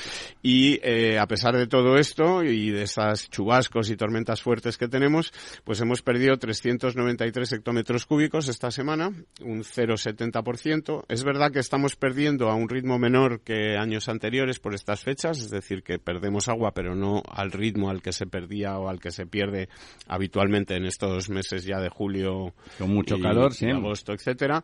y 0.42 0.80
eh, 0.82 1.20
a 1.20 1.28
pesar 1.28 1.56
de 1.56 1.68
todo 1.68 1.98
esto 1.98 2.44
y 2.44 2.72
de 2.72 2.84
esas 2.84 3.30
chubascos 3.30 3.90
y 3.90 3.98
tormentas 3.98 4.42
fuertes 4.42 4.78
que 4.78 4.88
tenemos, 4.88 5.34
pues 5.64 5.82
hemos 5.82 6.02
perdido 6.02 6.38
393 6.38 7.52
hectómetros 7.52 8.06
cúbicos 8.06 8.48
esta 8.48 8.72
semana, 8.72 9.12
un 9.42 9.64
0,70%. 9.64 11.04
Es 11.10 11.24
verdad 11.24 11.52
que 11.52 11.60
estamos 11.60 11.96
perdiendo 11.96 12.50
a 12.50 12.56
un 12.56 12.70
ritmo 12.70 12.98
menor 12.98 13.42
que 13.42 13.78
años 13.78 14.08
anteriores 14.08 14.60
por 14.60 14.74
estas 14.74 15.04
fechas, 15.04 15.40
es 15.40 15.50
decir, 15.50 15.84
que 15.84 16.00
perdemos 16.00 16.48
agua, 16.48 16.72
pero 16.74 16.96
no 16.96 17.22
al 17.30 17.52
ritmo 17.52 17.90
al 17.90 18.02
que 18.02 18.14
se 18.14 18.26
perdía 18.26 18.78
o 18.78 18.88
al 18.88 19.00
que 19.00 19.12
se 19.12 19.26
pierde 19.26 19.68
habitualmente 20.08 20.76
en 20.76 20.86
estos 20.86 21.30
meses 21.30 21.66
ya 21.66 21.80
de 21.80 21.90
julio, 21.90 22.54
con 22.78 22.90
mucho 22.90 23.20
calor, 23.20 23.54
sí. 23.54 23.70
agosto, 23.70 24.14
etcétera. 24.14 24.64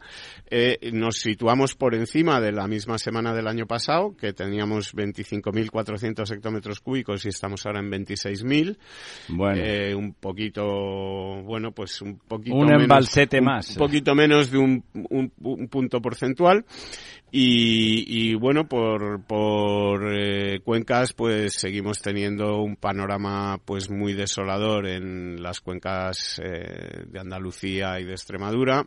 Eh, 0.50 0.92
nos 0.94 1.18
situamos 1.18 1.57
por 1.76 1.96
encima 1.96 2.40
de 2.40 2.52
la 2.52 2.68
misma 2.68 2.98
semana 2.98 3.34
del 3.34 3.48
año 3.48 3.66
pasado, 3.66 4.16
que 4.16 4.34
teníamos 4.34 4.94
25.400 4.96 6.32
hectómetros 6.32 6.80
cúbicos 6.80 7.26
y 7.26 7.30
estamos 7.30 7.66
ahora 7.66 7.80
en 7.80 7.92
26.000. 7.92 8.78
Bueno, 9.30 9.62
eh, 9.64 9.96
un 9.96 10.14
poquito, 10.14 10.64
bueno, 11.44 11.72
pues 11.72 12.02
un 12.02 12.20
poquito 12.20 12.56
un 12.56 12.72
embalsete 12.72 13.42
más, 13.42 13.72
un 13.72 13.78
poquito 13.78 14.14
menos 14.16 14.52
de 14.52 14.58
un, 14.58 14.84
un 14.94 15.68
punto 15.68 16.02
porcentual. 16.02 16.66
Y, 17.30 18.36
bueno, 18.36 18.68
por, 18.70 19.22
por 19.24 20.18
eh, 20.18 20.62
cuencas, 20.64 21.12
pues 21.12 21.54
seguimos 21.56 22.02
teniendo 22.02 22.62
un 22.62 22.78
panorama 22.78 23.60
pues 23.66 23.90
muy 23.90 24.14
desolador 24.14 24.88
en 24.88 25.44
las 25.44 25.60
cuencas 25.60 26.40
eh, 26.42 27.04
de 27.06 27.20
Andalucía 27.20 28.00
y 28.00 28.06
de 28.06 28.14
Extremadura, 28.14 28.86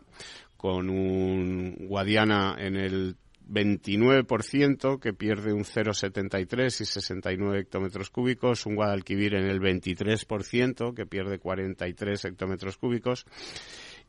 con 0.61 0.91
un 0.91 1.87
Guadiana 1.87 2.55
en 2.59 2.75
el 2.75 3.15
29% 3.49 4.99
que 4.99 5.11
pierde 5.11 5.53
un 5.53 5.63
0,73 5.63 6.81
y 6.81 6.85
69 6.85 7.59
hectómetros 7.61 8.11
cúbicos, 8.11 8.67
un 8.67 8.75
Guadalquivir 8.75 9.33
en 9.33 9.45
el 9.45 9.59
23% 9.59 10.93
que 10.93 11.07
pierde 11.07 11.39
43 11.39 12.25
hectómetros 12.25 12.77
cúbicos 12.77 13.25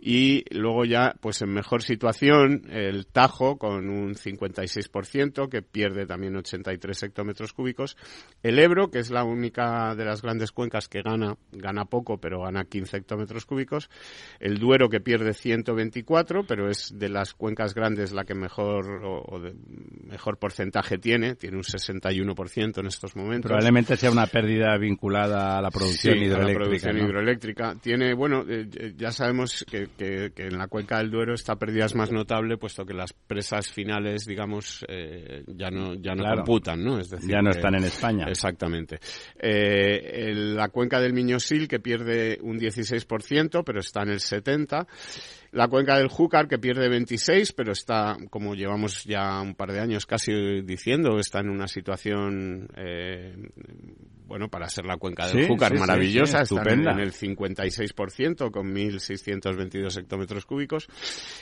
y 0.04 0.44
luego 0.50 0.85
ya, 0.85 1.14
pues 1.21 1.42
en 1.42 1.50
mejor 1.50 1.85
situación, 1.85 2.64
el 2.73 3.06
Tajo 3.06 3.56
con 3.56 3.88
un 3.88 4.16
56%, 4.16 5.49
que 5.49 5.62
pierde 5.62 6.06
también 6.06 6.35
83 6.35 7.04
hectómetros 7.04 7.52
cúbicos. 7.52 7.97
El 8.42 8.59
Ebro, 8.59 8.90
que 8.90 8.99
es 8.99 9.12
la 9.12 9.23
única 9.23 9.94
de 9.94 10.04
las 10.04 10.21
grandes 10.21 10.50
cuencas 10.50 10.88
que 10.88 11.02
gana, 11.02 11.37
gana 11.52 11.85
poco, 11.85 12.18
pero 12.18 12.42
gana 12.42 12.64
15 12.64 12.97
hectómetros 12.97 13.47
cúbicos. 13.47 13.90
El 14.40 14.59
Duero, 14.59 14.88
que 14.88 14.99
pierde 14.99 15.35
124, 15.35 16.47
pero 16.49 16.68
es 16.68 16.99
de 16.99 17.09
las 17.09 17.32
cuencas 17.32 17.73
grandes 17.73 18.11
la 18.11 18.25
que 18.25 18.35
mejor, 18.35 19.04
o, 19.04 19.38
de 19.38 19.54
mejor 20.04 20.37
porcentaje 20.37 20.99
tiene, 20.99 21.37
tiene 21.37 21.59
un 21.59 21.62
61% 21.62 22.80
en 22.80 22.87
estos 22.88 23.14
momentos. 23.14 23.50
Probablemente 23.50 23.97
sea 23.97 24.11
una 24.11 24.26
pérdida 24.26 24.76
vinculada 24.78 25.59
a 25.59 25.62
la 25.62 25.71
producción 25.71 26.16
hidroeléctrica. 26.16 26.42
A 26.42 26.52
la 26.52 26.64
producción 26.64 26.99
hidroeléctrica. 26.99 27.75
Tiene, 27.80 28.14
bueno, 28.14 28.44
eh, 28.49 28.94
ya 28.97 29.12
sabemos 29.12 29.64
que 29.71 29.91
que, 29.92 30.32
en 30.37 30.58
la 30.58 30.68
cuenca 30.68 30.99
del 30.99 31.11
Duero 31.11 31.34
esta 31.34 31.56
pérdida 31.56 31.87
es 31.87 31.94
más 31.94 32.11
notable, 32.11 32.56
puesto 32.56 32.84
que 32.84 32.94
las 32.94 33.12
presas 33.12 33.70
finales, 33.70 34.26
digamos, 34.26 34.84
eh, 34.88 35.44
ya 35.46 35.70
no, 35.70 35.94
ya 35.94 36.14
no 36.14 36.25
computan, 36.37 36.82
¿no? 36.82 36.99
Es 36.99 37.11
decir, 37.11 37.30
ya 37.30 37.42
no 37.42 37.50
están 37.50 37.75
en 37.75 37.84
España. 37.84 38.26
Exactamente. 38.28 38.99
Eh, 39.38 40.32
la 40.34 40.68
cuenca 40.68 41.00
del 41.00 41.12
Miñosil, 41.12 41.68
que 41.68 41.80
pierde 41.80 42.38
un 42.42 42.58
16%, 42.58 43.62
pero 43.64 43.80
está 43.80 44.02
en 44.02 44.11
el 44.11 44.20
70%. 44.20 44.87
La 45.52 45.68
cuenca 45.68 45.99
del 45.99 46.09
Júcar, 46.09 46.49
que 46.49 46.59
pierde 46.59 46.88
26, 46.88 47.52
pero 47.52 47.73
está, 47.73 48.16
como 48.30 48.54
llevamos 48.54 49.04
ya 49.04 49.38
un 49.42 49.54
par 49.54 49.71
de 49.71 49.80
años 49.80 50.06
casi 50.06 50.62
diciendo, 50.62 51.18
está 51.18 51.40
en 51.40 51.50
una 51.50 51.68
situación, 51.68 52.71
eh, 52.75 53.37
bueno, 54.25 54.49
para 54.49 54.71
ser 54.71 54.87
la 54.87 54.97
cuenca 54.97 55.28
del 55.28 55.47
Júcar 55.47 55.78
maravillosa, 55.78 56.40
está 56.40 56.73
en, 56.73 56.87
el 56.99 57.12
56% 57.12 58.50
con 58.50 58.74
1.622 58.74 59.98
hectómetros 59.98 60.46
cúbicos. 60.46 60.88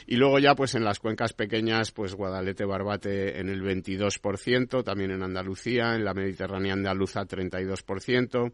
Y 0.08 0.16
luego 0.16 0.40
ya, 0.40 0.56
pues 0.56 0.74
en 0.74 0.82
las 0.82 0.98
cuencas 0.98 1.32
pequeñas, 1.32 1.92
pues 1.92 2.16
Guadalete, 2.16 2.64
Barbate 2.64 3.38
en 3.38 3.48
el 3.48 3.62
22%, 3.62 4.82
también 4.82 5.12
en 5.12 5.22
Andalucía, 5.22 5.94
en 5.94 6.04
la 6.04 6.14
Mediterránea 6.14 6.72
andaluza 6.72 7.20
32%. 7.20 8.52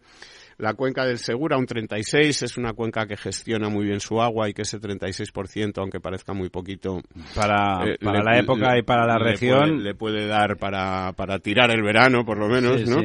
La 0.59 0.73
cuenca 0.73 1.05
del 1.05 1.19
Segura, 1.19 1.59
un 1.59 1.67
36, 1.67 2.43
es 2.43 2.57
una 2.57 2.73
cuenca 2.73 3.07
que 3.07 3.17
gestiona 3.17 3.69
muy 3.69 3.85
bien 3.85 4.01
su 4.01 4.23
agua 4.23 4.49
y 4.49 4.55
que 4.55 4.63
ese 4.63 4.81
36%, 4.81 5.46
aunque 5.81 6.01
parezca 6.01 6.33
muy 6.33 6.49
poquito... 6.49 7.01
Para, 7.35 7.87
eh, 7.87 7.99
para 8.03 8.23
la 8.23 8.39
época 8.39 8.79
y 8.79 8.83
para 8.83 9.07
la 9.07 9.19
región... 9.19 9.83
le 9.83 9.95
puede 9.95 10.27
dar 10.27 10.57
para, 10.57 11.13
para 11.13 11.39
tirar 11.39 11.71
el 11.71 11.83
verano, 11.83 12.25
por 12.25 12.39
lo 12.39 12.49
menos, 12.49 12.87
¿no? 12.89 13.03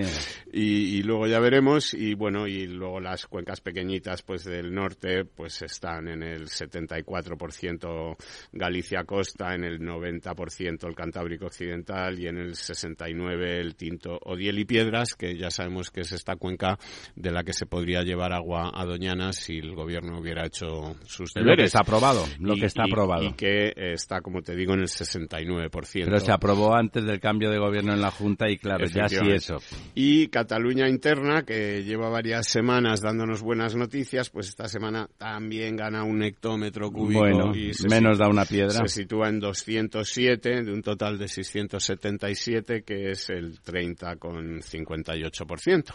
Y, 0.53 1.01
luego 1.03 1.27
ya 1.27 1.39
veremos. 1.39 1.93
Y 1.93 2.13
bueno, 2.13 2.47
y 2.47 2.67
luego 2.67 2.99
las 2.99 3.25
cuencas 3.25 3.61
pequeñitas, 3.61 4.21
pues 4.21 4.43
del 4.43 4.73
norte, 4.73 5.23
pues 5.25 5.61
están 5.61 6.07
en 6.09 6.23
el 6.23 6.47
74% 6.47 8.17
Galicia 8.51 9.03
Costa, 9.05 9.55
en 9.55 9.63
el 9.63 9.79
90% 9.79 10.87
el 10.87 10.95
Cantábrico 10.95 11.45
Occidental 11.45 12.19
y 12.19 12.27
en 12.27 12.37
el 12.37 12.51
69% 12.51 13.41
el 13.41 13.75
Tinto 13.75 14.19
Odiel 14.23 14.59
y 14.59 14.65
Piedras, 14.65 15.15
que 15.15 15.37
ya 15.37 15.49
sabemos 15.49 15.89
que 15.89 16.01
es 16.01 16.11
esta 16.11 16.35
cuenca 16.35 16.77
de 17.15 17.31
la 17.31 17.43
que 17.43 17.53
se 17.53 17.65
podría 17.65 18.01
llevar 18.03 18.33
agua 18.33 18.71
a 18.73 18.85
Doñana 18.85 19.33
si 19.33 19.57
el 19.57 19.73
gobierno 19.73 20.19
hubiera 20.19 20.45
hecho 20.45 20.95
sus 21.05 21.33
deberes. 21.33 21.75
Aprobado, 21.75 22.25
lo 22.39 22.55
que 22.55 22.65
está 22.65 22.83
aprobado. 22.83 23.23
Y, 23.23 23.33
que 23.33 23.73
está, 23.75 24.21
como 24.21 24.41
te 24.41 24.55
digo, 24.55 24.73
en 24.73 24.81
el 24.81 24.87
69%. 24.87 26.05
Pero 26.05 26.19
se 26.19 26.31
aprobó 26.31 26.75
antes 26.75 27.05
del 27.05 27.19
cambio 27.19 27.49
de 27.49 27.57
gobierno 27.57 27.93
en 27.93 28.01
la 28.01 28.11
Junta 28.11 28.49
y 28.49 28.57
claro, 28.57 28.85
ya 28.85 29.07
sí 29.07 29.17
eso. 29.31 29.57
Y 29.95 30.27
Cataluña 30.27 30.89
Interna, 30.89 31.43
que 31.43 31.83
lleva 31.83 32.09
varias 32.09 32.47
semanas 32.47 33.01
dándonos 33.01 33.41
buenas 33.41 33.75
noticias, 33.75 34.29
pues 34.29 34.49
esta 34.49 34.67
semana 34.67 35.07
también 35.17 35.75
gana 35.75 36.03
un 36.03 36.23
hectómetro 36.23 36.91
cúbico. 36.91 37.19
Bueno, 37.19 37.55
y 37.55 37.71
menos 37.89 38.17
da 38.17 38.27
una 38.27 38.45
piedra. 38.45 38.71
Se 38.71 39.01
sitúa 39.01 39.29
en 39.29 39.39
207 39.39 40.63
de 40.63 40.71
un 40.71 40.81
total 40.81 41.17
de 41.17 41.27
677, 41.27 42.83
que 42.83 43.11
es 43.11 43.29
el 43.29 43.61
30,58% 43.61 45.93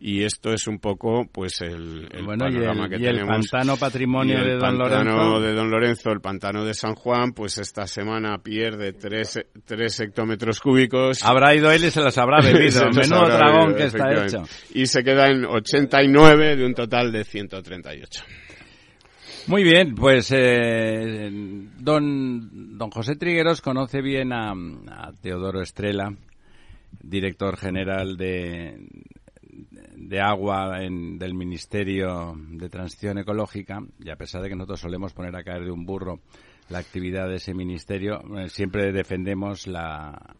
y 0.00 0.24
esto 0.24 0.52
es 0.52 0.66
un 0.66 0.78
poco 0.78 1.26
pues 1.30 1.60
el, 1.60 2.08
el 2.12 2.26
panorama 2.26 2.88
que 2.88 2.98
tenemos. 2.98 3.20
el 3.20 3.26
pantano 3.26 3.76
patrimonio 3.76 4.44
de 4.44 4.56
Don 4.56 4.78
Lorenzo. 4.78 5.40
de 5.40 5.52
Don 5.52 5.70
Lorenzo, 5.70 6.10
el 6.10 6.20
pantano 6.20 6.64
de 6.64 6.74
San 6.74 6.94
Juan, 6.94 7.32
pues 7.32 7.58
esta 7.58 7.86
semana 7.86 8.38
pierde 8.38 8.92
tres, 8.92 9.40
tres 9.64 10.00
hectómetros 10.00 10.60
cúbicos. 10.60 11.24
Habrá 11.24 11.54
ido 11.54 11.70
él 11.70 11.84
y 11.84 11.90
se 11.90 12.02
los 12.02 12.16
habrá 12.18 12.40
bebido. 12.42 12.90
Menudo 12.90 13.26
dragón 13.26 13.74
que 13.74 13.84
está 13.84 14.24
hecho. 14.24 14.42
Y 14.74 14.86
se 14.86 15.02
queda 15.02 15.28
en 15.28 15.44
89 15.44 16.56
de 16.56 16.64
un 16.64 16.74
total 16.74 17.12
de 17.12 17.24
138. 17.24 18.24
Muy 19.48 19.62
bien, 19.62 19.94
pues 19.94 20.32
eh, 20.32 21.30
don, 21.78 22.76
don 22.76 22.90
José 22.90 23.14
Trigueros 23.14 23.60
conoce 23.60 24.02
bien 24.02 24.32
a, 24.32 24.50
a 24.50 25.12
Teodoro 25.22 25.62
Estrela, 25.62 26.12
director 27.00 27.56
general 27.56 28.16
de, 28.16 28.76
de 30.08 30.20
agua 30.20 30.82
en, 30.82 31.18
del 31.18 31.34
Ministerio 31.34 32.34
de 32.50 32.68
Transición 32.68 33.18
Ecológica, 33.18 33.80
y 33.98 34.10
a 34.10 34.16
pesar 34.16 34.42
de 34.42 34.48
que 34.48 34.56
nosotros 34.56 34.80
solemos 34.80 35.12
poner 35.12 35.36
a 35.36 35.44
caer 35.44 35.64
de 35.64 35.70
un 35.70 35.84
burro 35.84 36.20
la 36.68 36.78
actividad 36.78 37.28
de 37.28 37.36
ese 37.36 37.54
ministerio, 37.54 38.22
eh, 38.38 38.48
siempre 38.48 38.92
defendemos 38.92 39.66
la, 39.66 40.36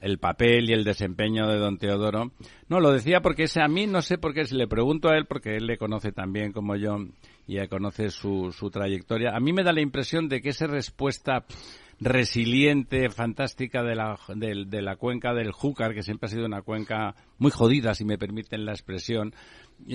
el 0.00 0.18
papel 0.18 0.70
y 0.70 0.72
el 0.72 0.84
desempeño 0.84 1.46
de 1.48 1.58
don 1.58 1.78
Teodoro. 1.78 2.32
No, 2.68 2.80
lo 2.80 2.92
decía 2.92 3.20
porque 3.20 3.44
ese 3.44 3.62
a 3.62 3.68
mí 3.68 3.86
no 3.86 4.02
sé 4.02 4.18
por 4.18 4.34
qué, 4.34 4.44
si 4.44 4.56
le 4.56 4.66
pregunto 4.66 5.08
a 5.08 5.16
él, 5.16 5.26
porque 5.26 5.56
él 5.56 5.66
le 5.66 5.78
conoce 5.78 6.12
tan 6.12 6.32
bien 6.32 6.52
como 6.52 6.76
yo 6.76 6.98
y 7.46 7.66
conoce 7.68 8.10
su, 8.10 8.52
su 8.52 8.70
trayectoria, 8.70 9.34
a 9.34 9.40
mí 9.40 9.52
me 9.52 9.62
da 9.62 9.72
la 9.72 9.80
impresión 9.80 10.28
de 10.28 10.42
que 10.42 10.50
esa 10.50 10.66
respuesta 10.66 11.44
resiliente, 12.00 13.10
fantástica 13.10 13.82
de 13.82 13.94
la, 13.94 14.18
de, 14.34 14.82
la 14.82 14.96
cuenca 14.96 15.34
del 15.34 15.52
Júcar, 15.52 15.94
que 15.94 16.02
siempre 16.02 16.26
ha 16.26 16.30
sido 16.30 16.46
una 16.46 16.62
cuenca 16.62 17.14
muy 17.38 17.50
jodida, 17.50 17.94
si 17.94 18.04
me 18.04 18.18
permiten 18.18 18.64
la 18.64 18.72
expresión, 18.72 19.34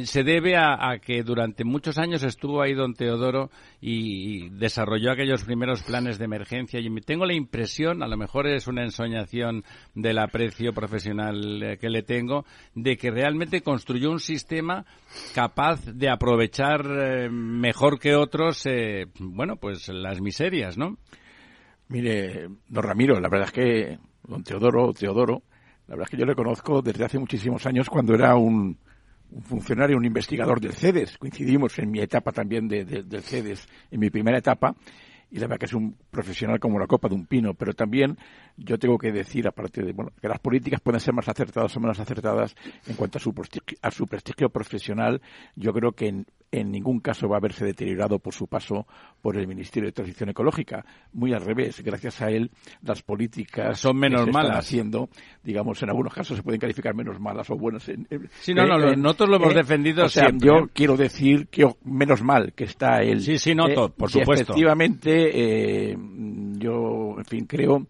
se 0.03 0.23
debe 0.23 0.55
a, 0.57 0.97
que 1.01 1.23
durante 1.23 1.63
muchos 1.63 1.97
años 1.97 2.23
estuvo 2.23 2.61
ahí 2.61 2.73
don 2.73 2.93
Teodoro 2.93 3.51
y, 3.81 4.49
desarrolló 4.49 5.11
aquellos 5.11 5.43
primeros 5.43 5.83
planes 5.83 6.17
de 6.17 6.25
emergencia 6.25 6.79
y 6.79 6.89
tengo 7.01 7.25
la 7.25 7.33
impresión, 7.33 8.01
a 8.01 8.07
lo 8.07 8.17
mejor 8.17 8.47
es 8.47 8.67
una 8.67 8.83
ensoñación 8.83 9.63
del 9.93 10.19
aprecio 10.19 10.73
profesional 10.73 11.61
eh, 11.61 11.77
que 11.77 11.89
le 11.89 12.03
tengo, 12.03 12.45
de 12.75 12.97
que 12.97 13.11
realmente 13.11 13.61
construyó 13.61 14.11
un 14.11 14.19
sistema 14.19 14.85
capaz 15.35 15.85
de 15.85 16.09
aprovechar 16.09 16.85
eh, 16.85 17.29
mejor 17.29 17.99
que 17.99 18.15
otros, 18.15 18.65
eh, 18.65 19.07
bueno, 19.19 19.57
pues 19.57 19.89
las 19.89 20.21
miserias, 20.21 20.77
¿no? 20.77 20.97
Mire, 21.93 22.49
don 22.69 22.83
Ramiro, 22.83 23.19
la 23.19 23.29
verdad 23.29 23.49
es 23.49 23.51
que 23.51 23.99
don 24.27 24.43
Teodoro, 24.43 24.91
Teodoro, 24.93 25.43
la 25.85 25.93
verdad 25.93 26.05
es 26.05 26.09
que 26.09 26.17
yo 26.17 26.25
le 26.25 26.33
conozco 26.33 26.81
desde 26.81 27.05
hace 27.05 27.19
muchísimos 27.19 27.67
años 27.67 27.87
cuando 27.87 28.15
era 28.15 28.35
un, 28.35 28.79
funcionario, 29.43 29.95
un 29.95 30.03
investigador 30.03 30.59
del 30.59 30.73
CEDES. 30.73 31.19
Coincidimos 31.19 31.77
en 31.77 31.91
mi 31.91 31.99
etapa 31.99 32.31
también 32.31 32.67
del 32.67 33.21
CEDES, 33.21 33.67
en 33.91 33.99
mi 33.99 34.09
primera 34.09 34.39
etapa. 34.39 34.75
y 35.29 35.35
la 35.35 35.41
verdad 35.41 35.59
que 35.59 35.65
es 35.67 35.73
un 35.75 35.95
profesional 36.09 36.59
como 36.59 36.79
la 36.79 36.87
copa 36.87 37.07
de 37.09 37.13
un 37.13 37.27
pino, 37.27 37.53
pero 37.53 37.75
también 37.75 38.17
yo 38.57 38.79
tengo 38.79 38.97
que 38.97 39.11
decir, 39.11 39.47
aparte 39.47 39.83
de 39.83 39.93
bueno, 39.93 40.13
que 40.19 40.27
las 40.27 40.39
políticas 40.39 40.81
pueden 40.81 40.99
ser 40.99 41.13
más 41.13 41.29
acertadas 41.29 41.77
o 41.77 41.79
menos 41.79 41.99
acertadas 41.99 42.55
en 42.87 42.95
cuanto 42.95 43.19
a 43.19 43.21
su, 43.21 43.35
a 43.83 43.91
su 43.91 44.07
prestigio 44.07 44.49
profesional, 44.49 45.21
yo 45.55 45.71
creo 45.73 45.91
que 45.91 46.07
en, 46.07 46.25
en 46.53 46.71
ningún 46.71 46.99
caso 46.99 47.27
va 47.27 47.37
a 47.37 47.39
verse 47.39 47.65
deteriorado 47.65 48.19
por 48.19 48.33
su 48.33 48.47
paso 48.47 48.85
por 49.21 49.37
el 49.37 49.47
Ministerio 49.47 49.87
de 49.87 49.91
Transición 49.91 50.29
Ecológica. 50.29 50.85
Muy 51.13 51.33
al 51.33 51.41
revés, 51.41 51.81
gracias 51.81 52.21
a 52.21 52.29
él 52.29 52.51
las 52.83 53.01
políticas 53.01 53.79
son 53.79 53.97
menos 53.97 54.27
malas 54.31 54.57
haciendo, 54.57 55.09
digamos, 55.43 55.81
en 55.81 55.89
algunos 55.89 56.13
casos 56.13 56.37
se 56.37 56.43
pueden 56.43 56.59
calificar 56.59 56.93
menos 56.93 57.19
malas 57.19 57.49
o 57.49 57.55
buenas. 57.55 57.89
En, 57.89 58.07
sí, 58.39 58.53
no, 58.53 58.67
no, 58.67 58.77
nosotros 58.95 59.29
lo 59.29 59.35
hemos 59.37 59.55
defendido 59.55 60.05
o 60.05 60.09
sea, 60.09 60.29
Yo 60.37 60.69
quiero 60.71 60.95
decir 60.95 61.47
que 61.47 61.67
menos 61.83 62.21
mal 62.21 62.53
que 62.53 62.65
está 62.65 63.01
él. 63.01 63.21
Sí, 63.21 63.39
sí, 63.39 63.55
no, 63.55 63.65
por 63.89 64.11
supuesto. 64.11 64.43
efectivamente, 64.43 65.91
eh, 65.91 65.97
yo, 66.57 67.15
en 67.17 67.25
fin, 67.25 67.45
creo 67.47 67.87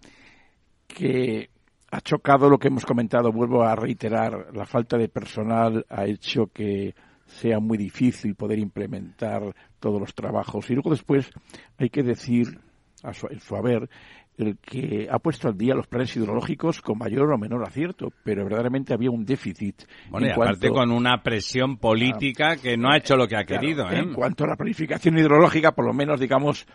que 0.87 1.49
ha 1.91 2.01
chocado 2.01 2.49
lo 2.49 2.57
que 2.57 2.69
hemos 2.69 2.85
comentado, 2.85 3.31
vuelvo 3.31 3.63
a 3.63 3.75
reiterar, 3.75 4.47
la 4.53 4.65
falta 4.65 4.97
de 4.97 5.09
personal 5.09 5.85
ha 5.89 6.05
hecho 6.05 6.47
que 6.47 6.95
sea 7.25 7.59
muy 7.59 7.77
difícil 7.77 8.35
poder 8.35 8.59
implementar 8.59 9.41
todos 9.79 9.99
los 9.99 10.13
trabajos. 10.13 10.69
Y 10.69 10.73
luego 10.73 10.91
después 10.91 11.29
hay 11.77 11.89
que 11.89 12.03
decir, 12.03 12.59
a 13.03 13.13
su, 13.13 13.27
su 13.39 13.55
haber, 13.55 13.89
el 14.37 14.57
que 14.57 15.07
ha 15.11 15.19
puesto 15.19 15.47
al 15.47 15.57
día 15.57 15.75
los 15.75 15.87
planes 15.87 16.15
hidrológicos 16.15 16.81
con 16.81 16.97
mayor 16.97 17.31
o 17.31 17.37
menor 17.37 17.63
acierto, 17.63 18.11
pero 18.23 18.43
verdaderamente 18.43 18.93
había 18.93 19.11
un 19.11 19.25
déficit. 19.25 19.83
Bueno, 20.09 20.27
y 20.27 20.31
aparte 20.31 20.69
con 20.69 20.91
una 20.91 21.21
presión 21.21 21.77
política 21.77 22.57
que 22.57 22.77
no 22.77 22.91
ha 22.91 22.97
hecho 22.97 23.15
lo 23.15 23.27
que 23.27 23.37
ha 23.37 23.45
querido. 23.45 23.89
¿eh? 23.89 23.99
En 23.99 24.13
cuanto 24.13 24.43
a 24.45 24.47
la 24.47 24.55
planificación 24.55 25.17
hidrológica, 25.17 25.73
por 25.73 25.85
lo 25.85 25.93
menos, 25.93 26.19
digamos, 26.19 26.65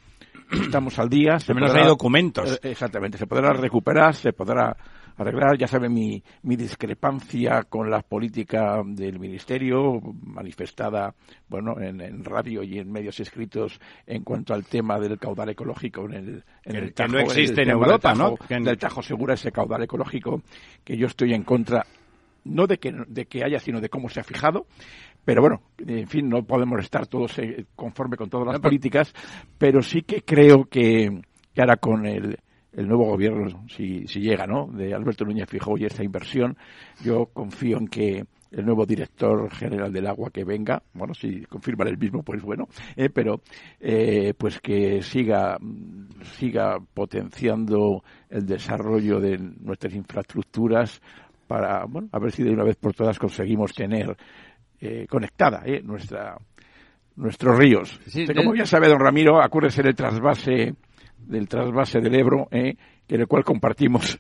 estamos 0.51 0.99
al 0.99 1.09
día. 1.09 1.39
Se 1.41 1.55
menos 1.55 1.75
hay 1.75 1.85
documentos. 1.85 2.61
Eh, 2.63 2.71
exactamente, 2.71 3.19
se 3.19 3.27
podrá 3.27 3.53
recuperar, 3.53 4.15
se 4.15 4.33
podrá 4.33 4.77
arreglar. 5.19 5.59
Ya 5.59 5.67
sabe 5.67 5.89
mi, 5.89 6.23
mi 6.43 6.57
discrepancia 6.57 7.65
con 7.65 7.91
la 7.91 8.03
política 8.03 8.83
del 8.85 9.19
Ministerio, 9.19 10.01
manifestada 10.23 11.15
bueno 11.49 11.81
en, 11.81 12.01
en, 12.01 12.25
radio 12.25 12.63
y 12.63 12.79
en 12.79 12.91
medios 12.91 13.21
escritos 13.21 13.81
en 14.07 14.23
cuanto 14.25 14.55
al 14.55 14.65
tema 14.65 14.99
del 14.99 15.19
caudal 15.19 15.51
ecológico 15.51 16.05
en 16.07 16.15
el, 16.15 16.45
en 16.65 16.77
el 16.77 16.95
Tajo. 16.95 17.11
Que 17.11 17.17
no 17.17 17.21
existe 17.23 17.63
en 17.63 17.71
Europa, 17.71 18.11
del 18.11 18.19
Tajo, 18.19 18.31
¿no? 18.31 18.37
Que 18.37 18.61
Del 18.61 18.79
Tajo 18.79 19.03
Segura, 19.03 19.35
ese 19.35 19.53
caudal 19.53 19.83
ecológico, 19.83 20.43
que 20.85 20.97
yo 20.97 21.07
estoy 21.07 21.35
en 21.35 21.43
contra 21.43 21.85
no 22.45 22.67
de 22.67 22.79
que, 22.79 22.93
de 23.07 23.27
que 23.27 23.45
haya, 23.45 23.59
sino 23.59 23.81
de 23.81 23.89
cómo 23.89 24.09
se 24.09 24.21
ha 24.21 24.25
fijado. 24.25 24.67
Pero 25.25 25.43
bueno, 25.43 25.61
en 25.79 26.09
fin, 26.09 26.29
no 26.29 26.45
podemos 26.45 26.81
estar 26.81 27.07
todos 27.07 27.39
eh, 27.39 27.67
conforme 27.75 28.17
con 28.17 28.31
todas 28.31 28.47
las 28.47 28.57
no, 28.57 28.63
políticas, 28.63 29.13
pero 29.59 29.83
sí 29.83 30.03
que 30.03 30.23
creo 30.23 30.65
que, 30.65 31.21
que 31.55 31.61
ahora 31.61 31.77
con 31.77 32.07
el, 32.07 32.39
el 32.73 32.87
nuevo 32.87 33.07
gobierno, 33.07 33.65
si, 33.69 34.07
si 34.07 34.21
llega, 34.21 34.47
¿no? 34.47 34.67
De 34.67 34.95
Alberto 34.95 35.25
Núñez 35.25 35.49
Fijó 35.49 35.77
y 35.79 35.85
esta 35.85 36.05
inversión, 36.05 36.57
yo 37.03 37.27
confío 37.27 37.79
en 37.79 37.89
que 37.89 38.25
el 38.51 38.65
nuevo 38.65 38.87
director 38.87 39.51
general 39.51 39.93
del 39.93 40.07
agua 40.07 40.31
que 40.31 40.45
venga, 40.45 40.83
bueno, 40.95 41.13
si 41.15 41.43
confirma 41.43 41.85
el 41.85 41.99
mismo, 41.99 42.23
pues 42.23 42.43
bueno, 42.43 42.69
eh, 42.97 43.11
pero 43.11 43.43
eh, 43.81 44.33
pues 44.37 44.61
que 44.61 45.03
siga, 45.03 45.59
siga 46.39 46.79
potenciando 46.95 48.03
el 48.31 48.47
desarrollo 48.47 49.21
de 49.21 49.39
nuestras 49.39 49.95
infraestructuras 49.95 51.01
para, 51.47 51.85
bueno, 51.85 52.09
a 52.13 52.19
ver 52.19 52.33
si 52.33 52.43
de 52.43 52.51
una 52.51 52.65
vez 52.65 52.77
por 52.77 52.95
todas 52.95 53.19
conseguimos 53.19 53.75
tener 53.75 54.17
eh, 54.81 55.07
conectada 55.09 55.63
eh, 55.65 55.83
nuestra 55.83 56.37
nuestros 57.17 57.59
ríos. 57.59 57.99
Sí, 58.07 58.27
como 58.33 58.55
ya 58.55 58.65
sabe 58.65 58.89
don 58.89 59.01
Ramiro, 59.01 59.43
acuérdese 59.43 59.83
del 59.83 59.97
trasvase 59.97 60.77
del 61.29 61.49
trasvase 61.49 62.01
del 62.01 62.15
Ebro, 62.15 62.49
eh, 62.51 62.75
en 63.09 63.21
el 63.21 63.27
cual 63.27 63.45
compartimos 63.45 64.19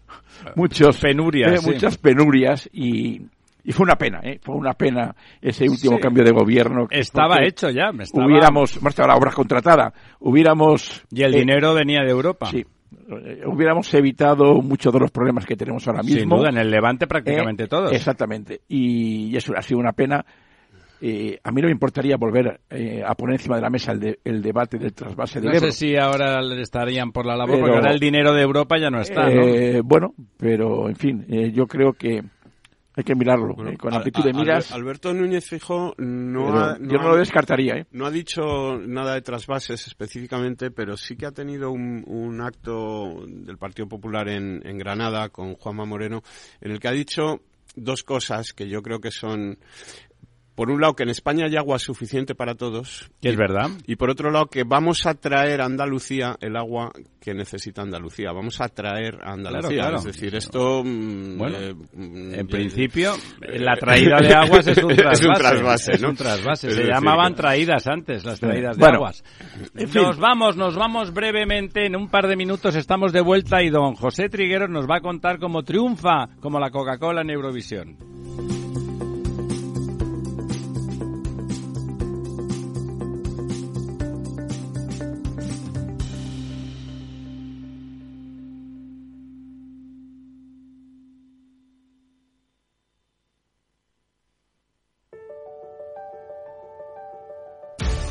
muchos 0.55 0.99
penurias, 0.99 1.65
eh, 1.65 1.67
muchas 1.67 1.99
penurias 1.99 2.69
y, 2.73 3.23
y 3.65 3.73
fue 3.73 3.85
una 3.85 3.97
pena, 3.97 4.21
¿eh? 4.23 4.39
fue 4.43 4.55
una 4.55 4.73
pena 4.75 5.15
ese 5.43 5.69
último 5.69 5.97
sí. 5.97 6.03
cambio 6.03 6.25
de 6.25 6.33
gobierno. 6.33 6.87
Estaba 6.91 7.45
hecho 7.45 7.71
ya, 7.71 7.93
me 7.93 8.05
estaba... 8.05 8.27
Hubiéramos, 8.27 8.81
más 8.83 8.97
la 8.97 9.17
obra 9.17 9.33
contratada, 9.33 9.93
hubiéramos... 10.21 11.05
Y 11.11 11.23
el 11.23 11.35
eh, 11.35 11.39
dinero 11.41 11.75
venía 11.75 12.03
de 12.03 12.11
Europa. 12.11 12.47
Sí, 12.47 12.65
eh, 13.11 13.43
hubiéramos 13.47 13.93
evitado 13.95 14.63
muchos 14.63 14.93
de 14.93 15.01
los 15.01 15.11
problemas 15.11 15.45
que 15.45 15.57
tenemos 15.57 15.87
ahora 15.87 16.03
mismo. 16.03 16.21
Sin 16.21 16.29
duda, 16.29 16.51
en 16.51 16.59
el 16.59 16.71
Levante 16.71 17.07
prácticamente 17.07 17.65
eh, 17.65 17.69
todos. 17.69 17.93
Exactamente, 17.93 18.61
y 18.69 19.37
eso 19.37 19.53
ha 19.57 19.63
sido 19.63 19.81
una 19.81 19.93
pena. 19.93 20.25
Eh, 21.01 21.39
a 21.45 21.53
mí 21.53 21.61
no 21.61 21.67
me 21.69 21.73
importaría 21.73 22.17
volver 22.17 22.61
eh, 22.71 23.03
a 23.07 23.15
poner 23.15 23.35
encima 23.37 23.57
de 23.57 23.63
la 23.63 23.71
mesa 23.71 23.93
el, 23.93 24.01
de, 24.01 24.19
el 24.25 24.43
debate 24.43 24.79
del 24.79 24.93
trasvase 24.93 25.41
del 25.41 25.51
no 25.51 25.57
Ebro. 25.57 25.71
sé 25.71 25.87
si 25.87 25.97
ahora 25.97 26.43
le 26.43 26.61
estarían 26.61 27.13
por 27.13 27.25
la 27.25 27.37
labor, 27.37 27.55
pero, 27.55 27.61
porque 27.67 27.77
ahora 27.77 27.93
el 27.93 28.01
dinero 28.01 28.33
de 28.35 28.43
Europa 28.43 28.79
ya 28.79 28.91
no 28.91 29.01
está, 29.01 29.31
eh, 29.31 29.75
¿no? 29.77 29.85
Bueno, 29.85 30.15
pero 30.37 30.89
en 30.89 30.97
fin, 30.97 31.25
eh, 31.29 31.53
yo 31.53 31.67
creo 31.67 31.93
que 31.93 32.21
hay 32.97 33.05
que 33.05 33.15
mirarlo 33.15 33.55
bueno, 33.55 33.71
eh, 33.71 33.77
con 33.77 33.95
amplitud 33.95 34.25
de 34.25 34.33
miras. 34.33 34.73
Alberto 34.73 35.15
Núñez 35.15 35.49
Fijo 35.49 35.95
no, 35.99 36.49
ha, 36.59 36.77
no 36.81 36.91
yo 36.91 36.99
no 36.99 37.11
lo 37.11 37.17
descartaría. 37.17 37.75
¿eh? 37.77 37.87
No 37.93 38.05
ha 38.07 38.11
dicho 38.11 38.77
nada 38.85 39.15
de 39.15 39.23
trasvases 39.23 39.87
específicamente, 39.87 40.73
pero 40.73 40.97
sí 40.97 41.17
que 41.17 41.27
ha 41.27 41.31
tenido 41.31 41.71
un, 41.71 42.03
un 42.09 42.41
acto 42.41 43.25
del 43.25 43.57
Partido 43.57 43.87
Popular 43.87 44.29
en, 44.29 44.67
en 44.67 44.79
Granada 44.79 45.29
con 45.29 45.55
Juanma 45.55 45.85
Moreno, 45.85 46.23
en 46.61 46.73
el 46.73 46.81
que 46.81 46.89
ha 46.89 46.93
dicho 46.93 47.41
dos 47.77 48.03
cosas 48.03 48.53
que 48.53 48.69
yo 48.69 48.83
creo 48.83 48.99
que 48.99 49.13
son 49.13 49.59
por 50.59 50.73
un 50.73 50.81
lado 50.81 50.95
que 50.97 51.05
en 51.05 51.11
España 51.11 51.45
hay 51.47 51.55
agua 51.57 51.79
suficiente 51.79 52.35
para 52.35 52.57
todos. 52.57 53.09
Y 53.21 53.29
es 53.29 53.37
verdad. 53.37 53.71
Y 53.87 53.95
por 53.95 54.11
otro 54.11 54.33
lado 54.33 54.47
que 54.47 54.65
vamos 54.65 55.07
a 55.07 55.15
traer 55.15 55.61
a 55.61 55.67
Andalucía 55.67 56.35
el 56.41 56.57
agua 56.57 56.91
que 57.21 57.33
necesita 57.33 57.83
Andalucía. 57.83 58.33
Vamos 58.33 58.61
a 58.61 58.69
traer 58.69 59.19
a 59.23 59.35
Andalucía. 59.35 59.69
Claro, 59.69 59.91
claro. 59.91 59.97
Es 59.99 60.05
decir, 60.05 60.35
esto... 60.35 60.83
Bueno, 60.83 61.59
eh, 61.61 61.75
en 61.95 62.47
principio, 62.49 63.13
la 63.41 63.77
traída 63.77 64.19
de 64.21 64.35
aguas 64.35 64.67
es 64.67 64.79
un 64.83 64.97
trasvase. 64.97 65.23
es 65.23 65.29
un 65.29 65.35
trasvase, 65.35 65.93
es 65.93 66.03
¿no? 66.03 66.09
un 66.09 66.17
trasvase. 66.17 66.69
Es 66.71 66.75
Se 66.75 66.87
llamaban 66.89 67.35
que- 67.35 67.41
traídas 67.43 67.87
antes, 67.87 68.25
las 68.25 68.41
traídas 68.41 68.77
de 68.77 68.81
Bueno, 68.81 68.97
aguas. 68.97 69.23
en 69.77 69.89
fin. 69.89 70.03
Nos 70.03 70.19
vamos, 70.19 70.57
nos 70.57 70.75
vamos 70.75 71.13
brevemente. 71.15 71.87
En 71.87 71.95
un 71.95 72.09
par 72.09 72.27
de 72.27 72.35
minutos 72.35 72.75
estamos 72.75 73.13
de 73.13 73.21
vuelta 73.21 73.63
y 73.63 73.71
don 73.71 73.95
José 73.95 74.29
Trigueros 74.29 74.71
nos 74.71 74.87
va 74.91 74.97
a 74.97 75.01
contar 75.03 75.39
cómo 75.39 75.63
triunfa 75.63 76.27
como 76.41 76.59
la 76.59 76.71
Coca-Cola 76.71 77.21
en 77.21 77.31
Eurovisión. 77.31 78.58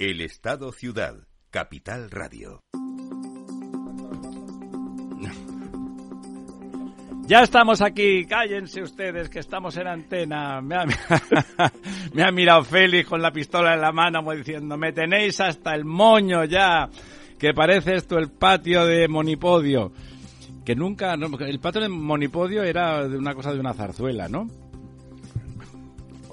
El 0.00 0.22
Estado 0.22 0.72
Ciudad, 0.72 1.14
Capital 1.50 2.10
Radio. 2.10 2.62
Ya 7.26 7.42
estamos 7.42 7.82
aquí, 7.82 8.24
cállense 8.24 8.80
ustedes 8.80 9.28
que 9.28 9.40
estamos 9.40 9.76
en 9.76 9.88
antena. 9.88 10.62
Me 12.14 12.22
ha, 12.22 12.32
mirado 12.32 12.64
Félix 12.64 13.10
con 13.10 13.20
la 13.20 13.30
pistola 13.30 13.74
en 13.74 13.82
la 13.82 13.92
mano 13.92 14.20
como 14.20 14.32
diciendo, 14.32 14.78
me 14.78 14.94
tenéis 14.94 15.38
hasta 15.38 15.74
el 15.74 15.84
moño 15.84 16.44
ya, 16.44 16.88
que 17.38 17.52
parece 17.52 17.96
esto 17.96 18.16
el 18.16 18.30
patio 18.30 18.86
de 18.86 19.06
Monipodio. 19.06 19.92
Que 20.64 20.74
nunca, 20.74 21.12
el 21.12 21.60
patio 21.60 21.82
de 21.82 21.90
Monipodio 21.90 22.62
era 22.62 23.06
de 23.06 23.18
una 23.18 23.34
cosa 23.34 23.52
de 23.52 23.60
una 23.60 23.74
zarzuela, 23.74 24.30
¿no? 24.30 24.48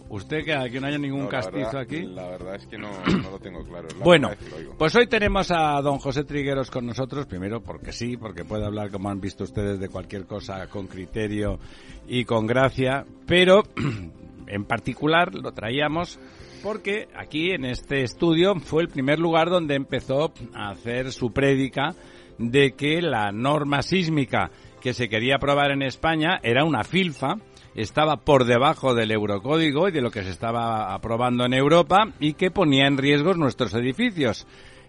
¿Usted 0.09 0.45
que, 0.45 0.71
que 0.71 0.79
no 0.79 0.87
haya 0.87 0.97
ningún 0.97 1.27
castizo 1.27 1.77
aquí? 1.77 2.03
La 2.03 2.29
verdad 2.29 2.55
es 2.55 2.65
que 2.67 2.77
no, 2.77 2.89
lo 3.29 3.39
tengo 3.39 3.63
claro. 3.63 3.87
Bueno, 4.03 4.29
pues 4.77 4.95
hoy 4.95 5.07
tenemos 5.07 5.51
a 5.51 5.81
don 5.81 5.99
José 5.99 6.23
Trigueros 6.23 6.71
con 6.71 6.85
nosotros, 6.85 7.25
primero 7.25 7.61
porque 7.61 7.91
sí, 7.91 8.17
porque 8.17 8.45
puede 8.45 8.65
hablar, 8.65 8.89
como 8.89 9.09
han 9.09 9.19
visto 9.19 9.43
ustedes, 9.43 9.79
de 9.79 9.89
cualquier 9.89 10.25
cosa 10.25 10.67
con 10.67 10.87
criterio 10.87 11.59
y 12.07 12.23
con 12.25 12.47
gracia, 12.47 13.05
pero 13.25 13.63
en 14.47 14.65
particular 14.65 15.35
lo 15.35 15.51
traíamos 15.51 16.19
porque 16.63 17.07
aquí 17.15 17.51
en 17.51 17.65
este 17.65 18.03
estudio 18.03 18.55
fue 18.55 18.83
el 18.83 18.89
primer 18.89 19.19
lugar 19.19 19.49
donde 19.49 19.75
empezó 19.75 20.33
a 20.53 20.69
hacer 20.69 21.11
su 21.11 21.31
prédica 21.31 21.95
de 22.37 22.71
que 22.73 23.01
la 23.01 23.31
norma 23.31 23.81
sísmica 23.81 24.51
que 24.87 24.93
se 24.93 25.09
quería 25.09 25.35
aprobar 25.35 25.71
en 25.71 25.81
España 25.81 26.39
era 26.43 26.63
una 26.63 26.85
filfa 26.85 27.35
estaba 27.75 28.15
por 28.15 28.45
debajo 28.45 28.95
del 28.95 29.11
eurocódigo 29.11 29.89
y 29.89 29.91
de 29.91 29.99
lo 29.99 30.11
que 30.11 30.23
se 30.23 30.29
estaba 30.29 30.93
aprobando 30.93 31.43
en 31.43 31.53
Europa 31.53 32.13
y 32.21 32.35
que 32.35 32.51
ponía 32.51 32.87
en 32.87 32.97
riesgo 32.97 33.33
nuestros 33.33 33.73
edificios. 33.73 34.47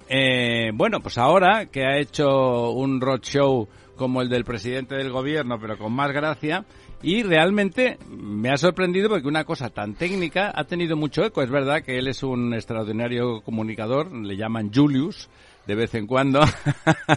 Eh, 0.08 0.70
bueno, 0.72 1.00
pues 1.00 1.18
ahora 1.18 1.66
que 1.66 1.84
ha 1.84 1.98
hecho 1.98 2.70
un 2.70 3.00
roadshow 3.00 3.68
como 3.96 4.22
el 4.22 4.28
del 4.28 4.44
presidente 4.44 4.94
del 4.94 5.10
gobierno, 5.10 5.58
pero 5.60 5.76
con 5.76 5.92
más 5.92 6.12
gracia, 6.12 6.64
y 7.02 7.24
realmente 7.24 7.98
me 8.08 8.50
ha 8.50 8.56
sorprendido 8.56 9.08
porque 9.08 9.26
una 9.26 9.42
cosa 9.42 9.68
tan 9.68 9.94
técnica 9.94 10.52
ha 10.54 10.62
tenido 10.62 10.96
mucho 10.96 11.24
eco. 11.24 11.42
Es 11.42 11.50
verdad 11.50 11.82
que 11.82 11.98
él 11.98 12.06
es 12.06 12.22
un 12.22 12.54
extraordinario 12.54 13.40
comunicador, 13.40 14.12
le 14.14 14.36
llaman 14.36 14.70
Julius 14.72 15.28
de 15.68 15.74
vez 15.74 15.94
en 15.94 16.06
cuando, 16.06 16.40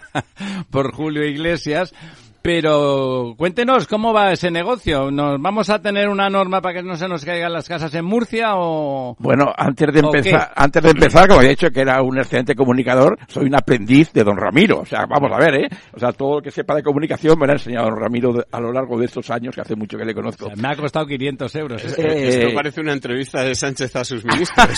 por 0.72 0.94
Julio 0.94 1.26
Iglesias, 1.26 1.94
pero 2.42 3.36
cuéntenos, 3.38 3.88
¿cómo 3.88 4.14
va 4.14 4.32
ese 4.32 4.50
negocio? 4.50 5.12
¿Nos 5.12 5.40
vamos 5.42 5.70
a 5.70 5.80
tener 5.82 6.10
una 6.10 6.30
norma 6.30 6.62
para 6.62 6.76
que 6.76 6.84
no 6.84 6.96
se 6.96 7.08
nos 7.08 7.24
caigan 7.24 7.54
las 7.54 7.68
casas 7.68 7.94
en 7.94 8.06
Murcia 8.06 8.56
o...? 8.56 9.16
Bueno, 9.20 9.54
antes 9.56 9.94
de 9.94 10.00
empezar, 10.00 10.52
antes 10.56 10.82
de 10.82 10.90
empezar, 10.90 11.28
como 11.28 11.42
he 11.42 11.50
dicho 11.50 11.70
que 11.70 11.82
era 11.82 12.02
un 12.02 12.18
excelente 12.18 12.56
comunicador, 12.56 13.18
soy 13.28 13.46
un 13.46 13.56
aprendiz 13.56 14.12
de 14.14 14.24
don 14.24 14.38
Ramiro. 14.38 14.80
O 14.80 14.86
sea, 14.86 15.06
vamos 15.06 15.32
a 15.32 15.38
ver, 15.38 15.56
¿eh? 15.56 15.70
O 15.94 16.00
sea, 16.00 16.12
todo 16.14 16.36
lo 16.36 16.42
que 16.42 16.52
sepa 16.52 16.76
de 16.76 16.84
comunicación 16.84 17.38
me 17.40 17.46
lo 17.46 17.54
ha 17.54 17.56
enseñado 17.56 17.86
don 17.90 18.00
Ramiro 18.00 18.44
a 18.52 18.60
lo 18.60 18.72
largo 18.72 18.98
de 18.98 19.06
estos 19.06 19.30
años, 19.30 19.54
que 19.54 19.62
hace 19.62 19.76
mucho 19.76 19.98
que 19.98 20.06
le 20.06 20.14
conozco. 20.16 20.50
me 20.58 20.68
ha 20.68 20.76
costado 20.76 21.06
500 21.06 21.56
euros. 21.56 21.84
Eh, 21.98 22.28
Esto 22.30 22.56
parece 22.56 22.82
una 22.82 22.94
entrevista 22.94 23.44
de 23.44 23.54
Sánchez 23.56 23.96
a 23.96 24.04
sus 24.04 24.26
ministros. 24.26 24.78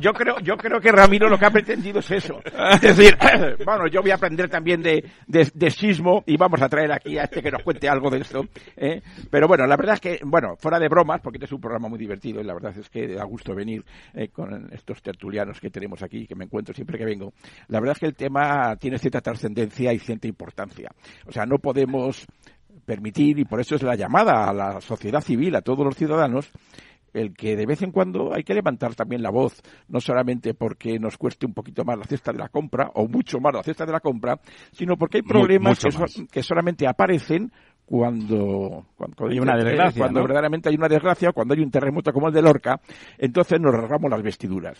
yo 0.00 0.12
creo, 0.12 0.38
yo 0.40 0.56
creo 0.56 0.80
que 0.80 0.92
Ramiro 0.92 1.28
lo 1.28 1.38
que 1.38 1.46
ha 1.46 1.50
pretendido 1.50 2.00
es 2.00 2.10
eso. 2.10 2.40
Es 2.72 2.80
decir, 2.80 3.16
bueno, 3.64 3.86
yo 3.88 4.02
voy 4.02 4.09
a 4.10 4.16
aprender 4.16 4.48
también 4.48 4.82
de, 4.82 5.10
de, 5.26 5.70
sismo 5.70 6.22
y 6.26 6.36
vamos 6.36 6.60
a 6.62 6.68
traer 6.68 6.92
aquí 6.92 7.18
a 7.18 7.24
este 7.24 7.42
que 7.42 7.50
nos 7.50 7.62
cuente 7.62 7.88
algo 7.88 8.10
de 8.10 8.18
esto. 8.18 8.44
¿eh? 8.76 9.02
Pero 9.30 9.48
bueno, 9.48 9.66
la 9.66 9.76
verdad 9.76 9.94
es 9.94 10.00
que, 10.00 10.20
bueno, 10.24 10.56
fuera 10.56 10.78
de 10.78 10.88
bromas, 10.88 11.20
porque 11.20 11.36
este 11.36 11.46
es 11.46 11.52
un 11.52 11.60
programa 11.60 11.88
muy 11.88 11.98
divertido 11.98 12.40
y 12.40 12.44
la 12.44 12.54
verdad 12.54 12.76
es 12.76 12.88
que 12.88 13.08
da 13.08 13.24
gusto 13.24 13.54
venir 13.54 13.84
eh, 14.14 14.28
con 14.28 14.72
estos 14.72 15.02
tertulianos 15.02 15.60
que 15.60 15.70
tenemos 15.70 16.02
aquí, 16.02 16.26
que 16.26 16.34
me 16.34 16.44
encuentro 16.44 16.74
siempre 16.74 16.98
que 16.98 17.04
vengo. 17.04 17.32
La 17.68 17.80
verdad 17.80 17.96
es 17.96 18.00
que 18.00 18.06
el 18.06 18.14
tema 18.14 18.76
tiene 18.76 18.98
cierta 18.98 19.20
trascendencia 19.20 19.92
y 19.92 19.98
cierta 19.98 20.28
importancia. 20.28 20.90
O 21.26 21.32
sea, 21.32 21.46
no 21.46 21.58
podemos 21.58 22.26
permitir, 22.84 23.38
y 23.38 23.44
por 23.44 23.60
eso 23.60 23.76
es 23.76 23.82
la 23.82 23.94
llamada 23.94 24.48
a 24.48 24.52
la 24.52 24.80
sociedad 24.80 25.20
civil, 25.20 25.54
a 25.54 25.62
todos 25.62 25.84
los 25.84 25.96
ciudadanos, 25.96 26.50
el 27.12 27.34
que 27.34 27.56
de 27.56 27.66
vez 27.66 27.82
en 27.82 27.92
cuando 27.92 28.34
hay 28.34 28.44
que 28.44 28.54
levantar 28.54 28.94
también 28.94 29.22
la 29.22 29.30
voz, 29.30 29.60
no 29.88 30.00
solamente 30.00 30.54
porque 30.54 30.98
nos 30.98 31.16
cueste 31.16 31.46
un 31.46 31.54
poquito 31.54 31.84
más 31.84 31.98
la 31.98 32.04
cesta 32.04 32.32
de 32.32 32.38
la 32.38 32.48
compra, 32.48 32.90
o 32.94 33.08
mucho 33.08 33.40
más 33.40 33.54
la 33.54 33.62
cesta 33.62 33.86
de 33.86 33.92
la 33.92 34.00
compra, 34.00 34.38
sino 34.72 34.96
porque 34.96 35.18
hay 35.18 35.22
problemas 35.22 35.78
que, 36.30 36.42
solamente 36.42 36.86
aparecen 36.86 37.50
cuando, 37.84 38.86
cuando, 38.96 39.28
hay 39.28 39.40
una 39.40 39.56
desgracia, 39.56 40.02
cuando 40.02 40.22
verdaderamente 40.22 40.68
hay 40.68 40.76
una 40.76 40.88
desgracia, 40.88 41.32
cuando 41.32 41.54
hay 41.54 41.60
un 41.60 41.70
terremoto 41.70 42.12
como 42.12 42.28
el 42.28 42.34
de 42.34 42.42
Lorca, 42.42 42.80
entonces 43.18 43.60
nos 43.60 43.74
rasgamos 43.74 44.10
las 44.10 44.22
vestiduras. 44.22 44.78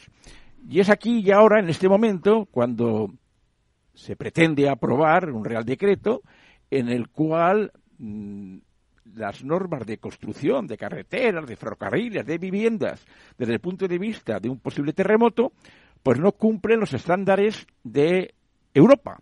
Y 0.69 0.81
es 0.81 0.90
aquí 0.90 1.21
y 1.21 1.31
ahora, 1.31 1.61
en 1.61 1.69
este 1.69 1.88
momento, 1.88 2.47
cuando 2.51 3.09
se 3.95 4.16
pretende 4.16 4.69
aprobar 4.69 5.31
un 5.31 5.45
real 5.45 5.64
decreto 5.64 6.23
en 6.71 6.88
el 6.88 7.09
cual 7.09 7.73
mm, 7.99 8.59
las 9.14 9.44
normas 9.44 9.87
de 9.87 9.99
construcción 9.99 10.66
de 10.66 10.77
carreteras, 10.77 11.46
de 11.46 11.57
ferrocarriles, 11.57 12.27
de 12.27 12.38
viviendas, 12.38 13.05
desde 13.38 13.55
el 13.55 13.61
punto 13.61 13.87
de 13.88 13.99
vista 13.99 14.38
de 14.40 14.49
un 14.49 14.59
posible 14.59 14.92
terremoto, 14.92 15.53
pues 16.03 16.18
no 16.18 16.33
cumplen 16.33 16.81
los 16.81 16.92
estándares 16.92 17.66
de 17.83 18.35
Europa. 18.75 19.20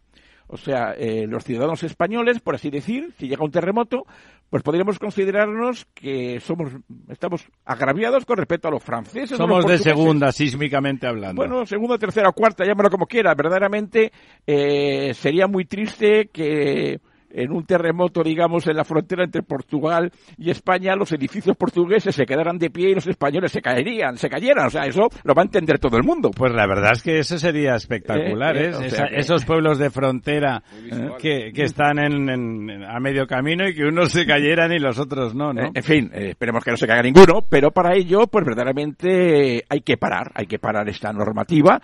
O 0.50 0.56
sea, 0.56 0.94
eh, 0.96 1.26
los 1.26 1.44
ciudadanos 1.44 1.82
españoles, 1.82 2.40
por 2.40 2.54
así 2.54 2.70
decir, 2.70 3.12
si 3.18 3.28
llega 3.28 3.44
un 3.44 3.50
terremoto, 3.50 4.06
pues 4.48 4.62
podríamos 4.62 4.98
considerarnos 4.98 5.86
que 5.92 6.40
somos, 6.40 6.72
estamos 7.10 7.46
agraviados 7.66 8.24
con 8.24 8.38
respecto 8.38 8.68
a 8.68 8.70
los 8.70 8.82
franceses. 8.82 9.36
Somos 9.36 9.66
de 9.66 9.76
segunda, 9.76 10.32
sísmicamente 10.32 11.06
hablando. 11.06 11.42
Bueno, 11.42 11.66
segunda, 11.66 11.98
tercera, 11.98 12.32
cuarta, 12.32 12.64
llámalo 12.64 12.88
como 12.88 13.06
quiera. 13.06 13.34
Verdaderamente 13.34 14.10
eh, 14.46 15.12
sería 15.12 15.46
muy 15.46 15.66
triste 15.66 16.30
que 16.32 16.98
en 17.30 17.52
un 17.52 17.64
terremoto, 17.64 18.22
digamos, 18.22 18.66
en 18.66 18.76
la 18.76 18.84
frontera 18.84 19.24
entre 19.24 19.42
Portugal 19.42 20.10
y 20.36 20.50
España, 20.50 20.94
los 20.96 21.12
edificios 21.12 21.56
portugueses 21.56 22.14
se 22.14 22.26
quedaran 22.26 22.58
de 22.58 22.70
pie 22.70 22.90
y 22.90 22.94
los 22.94 23.06
españoles 23.06 23.52
se 23.52 23.60
caerían, 23.60 24.16
se 24.16 24.28
cayeran. 24.28 24.66
O 24.66 24.70
sea, 24.70 24.86
eso 24.86 25.08
lo 25.24 25.34
va 25.34 25.42
a 25.42 25.44
entender 25.44 25.78
todo 25.78 25.96
el 25.96 26.04
mundo. 26.04 26.30
Pues 26.30 26.52
la 26.52 26.66
verdad 26.66 26.92
es 26.92 27.02
que 27.02 27.18
eso 27.18 27.38
sería 27.38 27.74
espectacular, 27.74 28.56
¿eh? 28.56 28.70
¿eh? 28.70 28.90
Esos 29.12 29.44
pueblos 29.44 29.78
de 29.78 29.90
frontera 29.90 30.62
que, 31.18 31.52
que 31.52 31.62
están 31.62 31.98
en, 31.98 32.84
a 32.84 32.98
medio 33.00 33.26
camino 33.26 33.68
y 33.68 33.74
que 33.74 33.84
unos 33.84 34.12
se 34.12 34.26
cayeran 34.26 34.72
y 34.72 34.78
los 34.78 34.98
otros 34.98 35.34
no, 35.34 35.52
¿no? 35.52 35.70
En 35.74 35.82
fin, 35.82 36.10
eh, 36.14 36.30
esperemos 36.30 36.64
que 36.64 36.70
no 36.70 36.76
se 36.76 36.86
caiga 36.86 37.02
ninguno, 37.02 37.42
pero 37.48 37.70
para 37.70 37.94
ello, 37.94 38.26
pues 38.26 38.44
verdaderamente 38.44 39.64
hay 39.68 39.80
que 39.80 39.96
parar, 39.96 40.32
hay 40.34 40.46
que 40.46 40.58
parar 40.58 40.88
esta 40.88 41.12
normativa 41.12 41.80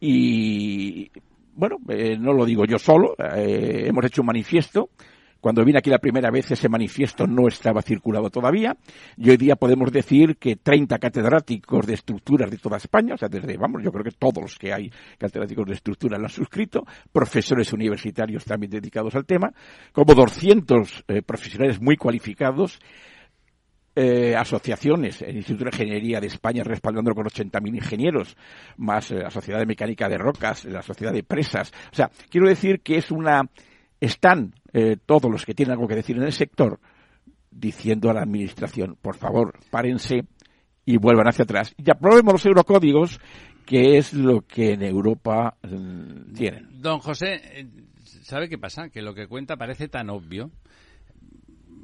y 0.00 1.10
bueno, 1.58 1.78
eh, 1.88 2.16
no 2.16 2.32
lo 2.32 2.46
digo 2.46 2.64
yo 2.64 2.78
solo, 2.78 3.16
eh, 3.18 3.86
hemos 3.88 4.04
hecho 4.04 4.22
un 4.22 4.26
manifiesto. 4.26 4.90
Cuando 5.40 5.64
vine 5.64 5.78
aquí 5.78 5.90
la 5.90 5.98
primera 5.98 6.30
vez 6.30 6.50
ese 6.50 6.68
manifiesto 6.68 7.26
no 7.26 7.46
estaba 7.46 7.80
circulado 7.82 8.28
todavía 8.28 8.76
y 9.16 9.30
hoy 9.30 9.36
día 9.36 9.54
podemos 9.54 9.92
decir 9.92 10.36
que 10.36 10.56
30 10.56 10.98
catedráticos 10.98 11.86
de 11.86 11.94
estructuras 11.94 12.50
de 12.50 12.58
toda 12.58 12.76
España, 12.76 13.14
o 13.14 13.16
sea, 13.16 13.28
desde, 13.28 13.56
vamos, 13.56 13.82
yo 13.84 13.92
creo 13.92 14.02
que 14.02 14.10
todos 14.10 14.42
los 14.42 14.58
que 14.58 14.72
hay 14.72 14.90
catedráticos 15.16 15.66
de 15.66 15.74
estructuras 15.74 16.18
lo 16.18 16.26
han 16.26 16.30
suscrito, 16.30 16.84
profesores 17.12 17.72
universitarios 17.72 18.44
también 18.44 18.70
dedicados 18.70 19.14
al 19.14 19.26
tema, 19.26 19.52
como 19.92 20.14
200 20.14 21.04
eh, 21.06 21.22
profesionales 21.22 21.80
muy 21.80 21.96
cualificados 21.96 22.80
eh, 24.00 24.36
asociaciones, 24.36 25.22
el 25.22 25.38
Instituto 25.38 25.64
de 25.64 25.70
Ingeniería 25.70 26.20
de 26.20 26.28
España 26.28 26.62
respaldándolo 26.62 27.16
con 27.16 27.26
80.000 27.26 27.74
ingenieros, 27.74 28.36
más 28.76 29.10
eh, 29.10 29.16
la 29.16 29.30
Sociedad 29.30 29.58
de 29.58 29.66
Mecánica 29.66 30.08
de 30.08 30.16
Rocas, 30.16 30.64
la 30.66 30.82
Sociedad 30.82 31.12
de 31.12 31.24
Presas. 31.24 31.72
O 31.90 31.96
sea, 31.96 32.08
quiero 32.30 32.48
decir 32.48 32.80
que 32.80 32.98
es 32.98 33.10
una. 33.10 33.42
Están 34.00 34.54
eh, 34.72 34.98
todos 35.04 35.28
los 35.28 35.44
que 35.44 35.52
tienen 35.52 35.72
algo 35.72 35.88
que 35.88 35.96
decir 35.96 36.16
en 36.16 36.22
el 36.22 36.32
sector 36.32 36.78
diciendo 37.50 38.08
a 38.08 38.14
la 38.14 38.22
Administración, 38.22 38.96
por 39.02 39.16
favor, 39.16 39.58
párense 39.68 40.20
y 40.84 40.96
vuelvan 40.96 41.26
hacia 41.26 41.42
atrás. 41.42 41.74
Y 41.76 41.90
aprobemos 41.90 42.34
los 42.34 42.46
eurocódigos, 42.46 43.18
que 43.66 43.98
es 43.98 44.14
lo 44.14 44.42
que 44.42 44.74
en 44.74 44.84
Europa 44.84 45.56
mm, 45.64 46.34
tienen. 46.34 46.68
Don 46.80 47.00
José, 47.00 47.66
¿sabe 48.22 48.48
qué 48.48 48.58
pasa? 48.58 48.90
Que 48.90 49.02
lo 49.02 49.12
que 49.12 49.26
cuenta 49.26 49.56
parece 49.56 49.88
tan 49.88 50.08
obvio 50.08 50.52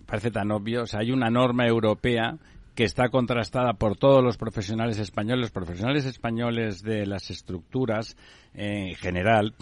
parece 0.06 0.30
tan 0.30 0.50
obvio. 0.50 0.82
O 0.82 0.86
sea, 0.86 1.00
hay 1.00 1.10
una 1.10 1.30
norma 1.30 1.66
europea 1.66 2.36
que 2.74 2.84
está 2.84 3.08
contrastada 3.08 3.74
por 3.74 3.96
todos 3.96 4.22
los 4.22 4.36
profesionales 4.36 4.98
españoles, 4.98 5.42
los 5.42 5.50
profesionales 5.52 6.04
españoles 6.06 6.82
de 6.82 7.06
las 7.06 7.30
estructuras 7.30 8.16
en 8.52 8.94
general 8.96 9.54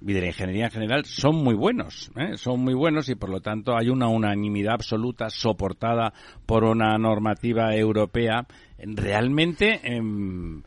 y 0.00 0.12
de 0.12 0.20
la 0.20 0.26
ingeniería 0.28 0.64
en 0.66 0.70
general 0.70 1.04
son 1.04 1.36
muy 1.36 1.54
buenos, 1.54 2.10
¿eh? 2.16 2.36
son 2.36 2.60
muy 2.60 2.74
buenos 2.74 3.08
y 3.08 3.14
por 3.14 3.30
lo 3.30 3.40
tanto 3.40 3.76
hay 3.76 3.88
una 3.88 4.08
unanimidad 4.08 4.74
absoluta 4.74 5.30
soportada 5.30 6.12
por 6.46 6.64
una 6.64 6.96
normativa 6.98 7.74
europea 7.74 8.46
realmente 8.78 9.80
em, 9.84 10.62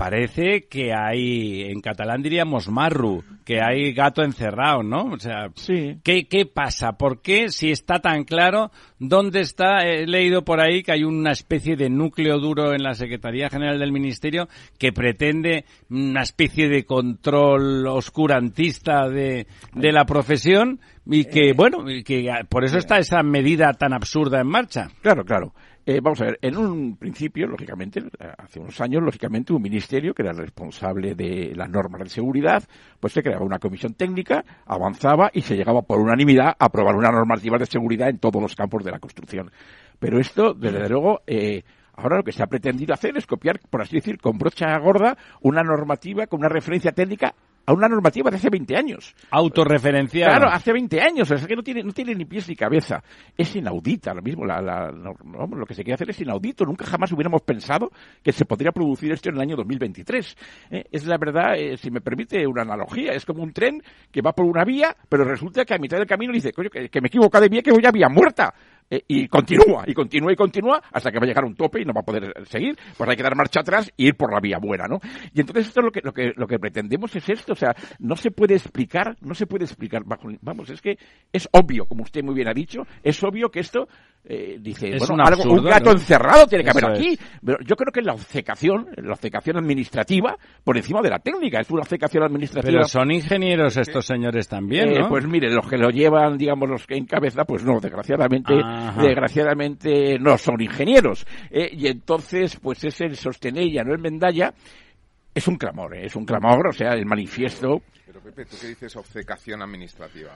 parece 0.00 0.62
que 0.62 0.94
hay, 0.94 1.64
en 1.64 1.82
catalán 1.82 2.22
diríamos 2.22 2.70
marru, 2.70 3.22
que 3.44 3.60
hay 3.60 3.92
gato 3.92 4.22
encerrado, 4.22 4.82
¿no? 4.82 5.12
O 5.12 5.18
sea, 5.18 5.50
¿qué, 6.02 6.26
¿qué 6.26 6.46
pasa? 6.46 6.92
¿Por 6.92 7.20
qué, 7.20 7.50
si 7.50 7.70
está 7.70 7.98
tan 7.98 8.24
claro, 8.24 8.70
dónde 8.98 9.40
está? 9.40 9.86
He 9.86 10.06
leído 10.06 10.42
por 10.42 10.58
ahí 10.58 10.82
que 10.82 10.92
hay 10.92 11.04
una 11.04 11.32
especie 11.32 11.76
de 11.76 11.90
núcleo 11.90 12.38
duro 12.38 12.72
en 12.72 12.82
la 12.82 12.94
Secretaría 12.94 13.50
General 13.50 13.78
del 13.78 13.92
Ministerio 13.92 14.48
que 14.78 14.90
pretende 14.90 15.66
una 15.90 16.22
especie 16.22 16.70
de 16.70 16.86
control 16.86 17.86
oscurantista 17.86 19.06
de, 19.06 19.46
de 19.74 19.92
la 19.92 20.06
profesión 20.06 20.80
y 21.04 21.26
que, 21.26 21.52
bueno, 21.52 21.90
y 21.90 22.04
que 22.04 22.26
por 22.48 22.64
eso 22.64 22.78
está 22.78 22.98
esa 22.98 23.22
medida 23.22 23.74
tan 23.74 23.92
absurda 23.92 24.40
en 24.40 24.46
marcha. 24.46 24.88
Claro, 25.02 25.24
claro. 25.26 25.52
Eh, 25.90 26.00
vamos 26.00 26.20
a 26.20 26.26
ver, 26.26 26.38
en 26.40 26.56
un 26.56 26.96
principio, 26.96 27.48
lógicamente, 27.48 28.00
hace 28.38 28.60
unos 28.60 28.80
años, 28.80 29.02
lógicamente, 29.02 29.52
un 29.52 29.60
ministerio 29.60 30.14
que 30.14 30.22
era 30.22 30.30
el 30.30 30.38
responsable 30.38 31.16
de 31.16 31.52
las 31.56 31.68
normas 31.68 32.02
de 32.02 32.08
seguridad, 32.08 32.62
pues 33.00 33.12
se 33.12 33.24
creaba 33.24 33.44
una 33.44 33.58
comisión 33.58 33.94
técnica, 33.94 34.44
avanzaba 34.66 35.32
y 35.34 35.40
se 35.40 35.56
llegaba 35.56 35.82
por 35.82 35.98
unanimidad 35.98 36.54
a 36.56 36.66
aprobar 36.66 36.94
una 36.94 37.10
normativa 37.10 37.58
de 37.58 37.66
seguridad 37.66 38.08
en 38.08 38.18
todos 38.18 38.40
los 38.40 38.54
campos 38.54 38.84
de 38.84 38.92
la 38.92 39.00
construcción. 39.00 39.50
Pero 39.98 40.20
esto, 40.20 40.54
desde 40.54 40.88
luego, 40.88 41.22
eh, 41.26 41.64
Ahora 41.92 42.16
lo 42.16 42.22
que 42.22 42.32
se 42.32 42.42
ha 42.42 42.46
pretendido 42.46 42.94
hacer 42.94 43.14
es 43.18 43.26
copiar, 43.26 43.60
por 43.68 43.82
así 43.82 43.96
decir, 43.96 44.16
con 44.16 44.38
brocha 44.38 44.74
gorda, 44.78 45.18
una 45.42 45.62
normativa 45.62 46.26
con 46.28 46.40
una 46.40 46.48
referencia 46.48 46.92
técnica 46.92 47.34
a 47.66 47.72
una 47.72 47.88
normativa 47.88 48.30
de 48.30 48.36
hace 48.36 48.50
20 48.50 48.76
años. 48.76 49.14
Autorreferencial. 49.30 50.28
Claro, 50.30 50.48
hace 50.48 50.72
20 50.72 51.00
años, 51.00 51.30
o 51.30 51.36
sea 51.36 51.46
que 51.46 51.56
no 51.56 51.62
tiene, 51.62 51.82
no 51.82 51.92
tiene 51.92 52.14
ni 52.14 52.24
pies 52.24 52.48
ni 52.48 52.56
cabeza. 52.56 53.02
Es 53.36 53.54
inaudita, 53.54 54.14
lo 54.14 54.22
mismo, 54.22 54.44
la, 54.44 54.60
la, 54.60 54.90
lo 54.90 55.66
que 55.66 55.74
se 55.74 55.82
quiere 55.82 55.94
hacer 55.94 56.10
es 56.10 56.20
inaudito. 56.20 56.64
Nunca 56.64 56.84
jamás 56.84 57.12
hubiéramos 57.12 57.42
pensado 57.42 57.90
que 58.22 58.32
se 58.32 58.44
podría 58.44 58.72
producir 58.72 59.12
esto 59.12 59.28
en 59.28 59.36
el 59.36 59.40
año 59.42 59.56
2023. 59.56 60.36
¿eh? 60.70 60.84
Es 60.90 61.06
la 61.06 61.18
verdad, 61.18 61.54
eh, 61.56 61.76
si 61.76 61.90
me 61.90 62.00
permite 62.00 62.46
una 62.46 62.62
analogía, 62.62 63.12
es 63.12 63.24
como 63.24 63.42
un 63.42 63.52
tren 63.52 63.82
que 64.10 64.22
va 64.22 64.32
por 64.32 64.46
una 64.46 64.64
vía, 64.64 64.96
pero 65.08 65.24
resulta 65.24 65.64
que 65.64 65.74
a 65.74 65.78
mitad 65.78 65.98
del 65.98 66.06
camino 66.06 66.32
dice, 66.32 66.52
coño, 66.52 66.70
que, 66.70 66.88
que 66.88 67.00
me 67.00 67.08
equivoco 67.08 67.40
de 67.40 67.48
vía, 67.48 67.62
que 67.62 67.72
voy 67.72 67.84
a 67.86 67.90
vía 67.90 68.08
muerta. 68.08 68.54
Eh, 68.92 69.04
y 69.06 69.28
continúa, 69.28 69.84
y 69.86 69.94
continúa, 69.94 70.32
y 70.32 70.36
continúa, 70.36 70.82
hasta 70.90 71.12
que 71.12 71.18
va 71.20 71.24
a 71.24 71.28
llegar 71.28 71.44
un 71.44 71.54
tope 71.54 71.80
y 71.80 71.84
no 71.84 71.92
va 71.92 72.00
a 72.00 72.04
poder 72.04 72.34
seguir, 72.48 72.76
pues 72.96 73.08
hay 73.08 73.16
que 73.16 73.22
dar 73.22 73.36
marcha 73.36 73.60
atrás 73.60 73.88
e 73.96 74.06
ir 74.06 74.16
por 74.16 74.32
la 74.32 74.40
vía 74.40 74.58
buena, 74.58 74.88
¿no? 74.88 74.98
Y 75.32 75.40
entonces 75.40 75.68
esto 75.68 75.80
lo 75.80 75.92
que, 75.92 76.00
lo 76.02 76.12
que, 76.12 76.32
lo 76.34 76.48
que 76.48 76.58
pretendemos 76.58 77.14
es 77.14 77.28
esto, 77.28 77.52
o 77.52 77.56
sea, 77.56 77.72
no 78.00 78.16
se 78.16 78.32
puede 78.32 78.54
explicar, 78.54 79.16
no 79.20 79.34
se 79.34 79.46
puede 79.46 79.64
explicar 79.64 80.02
bajo, 80.04 80.28
vamos, 80.42 80.70
es 80.70 80.82
que 80.82 80.98
es 81.32 81.48
obvio, 81.52 81.86
como 81.86 82.02
usted 82.02 82.24
muy 82.24 82.34
bien 82.34 82.48
ha 82.48 82.52
dicho, 82.52 82.82
es 83.04 83.22
obvio 83.22 83.50
que 83.50 83.60
esto 83.60 83.86
eh, 84.22 84.58
dice, 84.60 84.96
bueno, 84.98 85.14
un, 85.14 85.20
algo, 85.22 85.42
un 85.44 85.64
gato 85.64 85.90
encerrado 85.90 86.46
tiene 86.46 86.62
que 86.62 86.70
haber 86.70 86.84
aquí. 86.90 87.18
Pero 87.44 87.58
yo 87.64 87.74
creo 87.74 87.92
que 87.92 88.02
la 88.02 88.12
obcecación, 88.12 88.88
la 88.96 89.12
obcecación 89.12 89.56
administrativa, 89.56 90.36
por 90.62 90.76
encima 90.76 91.00
de 91.00 91.10
la 91.10 91.18
técnica, 91.18 91.60
es 91.60 91.70
una 91.70 91.80
obcecación 91.80 92.24
administrativa. 92.24 92.72
Pero 92.72 92.84
son 92.84 93.10
ingenieros 93.10 93.76
estos 93.76 94.04
señores 94.04 94.46
también, 94.46 94.90
eh, 94.90 95.00
¿no? 95.00 95.08
pues 95.08 95.26
mire, 95.26 95.50
los 95.50 95.66
que 95.66 95.78
lo 95.78 95.90
llevan, 95.90 96.36
digamos, 96.36 96.68
los 96.68 96.86
que 96.86 96.96
encabeza, 96.96 97.44
pues 97.44 97.64
no, 97.64 97.80
desgraciadamente, 97.80 98.54
desgraciadamente 99.00 100.18
no 100.18 100.36
son 100.36 100.60
ingenieros. 100.60 101.26
Eh, 101.50 101.70
y 101.72 101.86
entonces, 101.88 102.56
pues 102.62 102.84
es 102.84 103.00
el 103.00 103.16
Sostenella, 103.16 103.82
no 103.82 103.94
el 103.94 104.00
Mendalla, 104.00 104.52
es 105.34 105.48
un 105.48 105.56
clamor, 105.56 105.96
es 105.96 106.14
un 106.14 106.26
clamor, 106.26 106.68
o 106.68 106.72
sea, 106.72 106.92
el 106.92 107.06
manifiesto 107.06 107.82
pero 108.12 108.24
Pepe, 108.24 108.44
tú 108.44 108.56
qué 108.60 108.66
dices 108.66 108.96
obcecación 108.96 109.62
administrativa. 109.62 110.32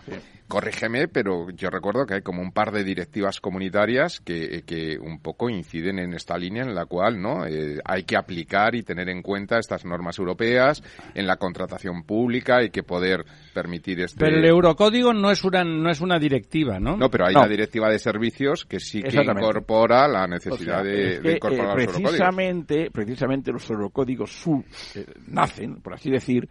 Corrígeme, 0.47 1.09
pero 1.09 1.51
yo 1.51 1.71
recuerdo 1.71 2.07
que 2.07 2.15
hay 2.15 2.23
como 2.23 2.41
un 2.41 2.53
par 2.53 2.71
de 2.71 2.85
directivas 2.85 3.41
comunitarias 3.41 4.21
que, 4.21 4.63
que 4.65 4.97
un 4.97 5.19
poco 5.19 5.51
inciden 5.51 5.99
en 5.99 6.15
esta 6.15 6.39
línea 6.39 6.63
en 6.63 6.73
la 6.73 6.87
cual 6.87 7.21
no 7.21 7.45
eh, 7.45 7.81
hay 7.85 8.05
que 8.05 8.17
aplicar 8.17 8.77
y 8.77 8.85
tener 8.85 9.09
en 9.09 9.23
cuenta 9.23 9.59
estas 9.59 9.85
normas 9.85 10.21
europeas 10.21 10.85
en 11.15 11.27
la 11.27 11.37
contratación 11.37 12.05
pública 12.05 12.59
hay 12.59 12.71
que 12.71 12.85
poder 12.85 13.25
permitir 13.53 14.01
este. 14.01 14.21
Pero 14.21 14.37
el 14.37 14.45
eurocódigo 14.45 15.13
no 15.13 15.33
es 15.33 15.43
una 15.43 15.65
no 15.65 15.91
es 15.91 16.01
una 16.01 16.21
directiva, 16.21 16.79
¿no? 16.79 16.97
No, 16.97 17.11
pero 17.11 17.27
hay 17.27 17.35
una 17.35 17.49
directiva 17.49 17.91
de 17.91 17.99
servicios 17.99 18.65
que 18.67 18.79
sí 18.79 19.03
que 19.03 19.21
incorpora 19.21 20.07
la 20.07 20.29
necesidad 20.29 20.85
de, 20.85 21.35
incorporar 21.35 21.81
eh, 21.81 21.87
precisamente, 21.87 22.91
Precisamente 22.93 23.51
los 23.51 23.69
eurocódigos 23.69 24.47
eh, 24.95 25.07
nacen, 25.27 25.81
por 25.81 25.95
así 25.95 26.11
decir 26.11 26.49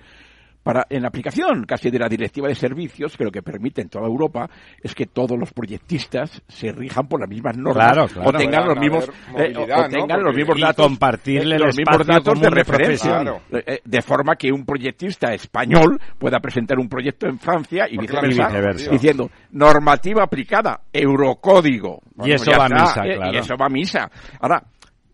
para, 0.63 0.87
en 0.89 1.01
la 1.01 1.09
aplicación 1.09 1.65
casi 1.65 1.91
de 1.91 1.99
la 1.99 2.07
directiva 2.07 2.47
de 2.47 2.55
servicios, 2.55 3.17
que 3.17 3.25
lo 3.25 3.31
que 3.31 3.41
permite 3.41 3.81
en 3.81 3.89
toda 3.89 4.07
Europa 4.07 4.49
es 4.81 4.95
que 4.95 5.05
todos 5.05 5.37
los 5.37 5.51
proyectistas 5.51 6.41
se 6.47 6.71
rijan 6.71 7.07
por 7.07 7.19
las 7.19 7.29
mismas 7.29 7.57
normas. 7.57 8.15
O 8.23 8.31
tengan 8.31 8.67
los 8.67 8.77
mismos 8.77 9.09
eh, 9.37 9.53
o, 9.55 9.65
tengan 9.89 10.23
los 10.23 10.35
mismos 10.35 10.59
datos 10.59 10.85
compartirle 10.85 11.55
eh, 11.55 11.59
los 11.59 11.77
mismos 11.77 12.07
datos 12.07 12.39
de 12.39 12.49
referencia. 12.49 13.21
eh, 13.51 13.79
de 13.83 14.01
forma 14.01 14.35
que 14.35 14.51
un 14.51 14.65
proyectista 14.65 15.33
español 15.33 15.99
pueda 16.17 16.39
presentar 16.39 16.79
un 16.79 16.87
proyecto 16.87 17.27
en 17.27 17.37
Francia 17.39 17.85
y 17.89 17.97
viceversa, 17.97 18.49
diciendo 18.89 19.29
normativa 19.51 20.23
aplicada 20.23 20.79
eurocódigo 20.91 21.99
y 22.23 22.31
eso 22.31 22.51
va 22.57 22.65
a 22.65 22.69
misa 22.69 23.01
claro. 23.01 23.33
y 23.33 23.37
eso 23.37 23.55
va 23.59 23.65
a 23.65 23.69
misa. 23.69 24.09
Ahora 24.39 24.63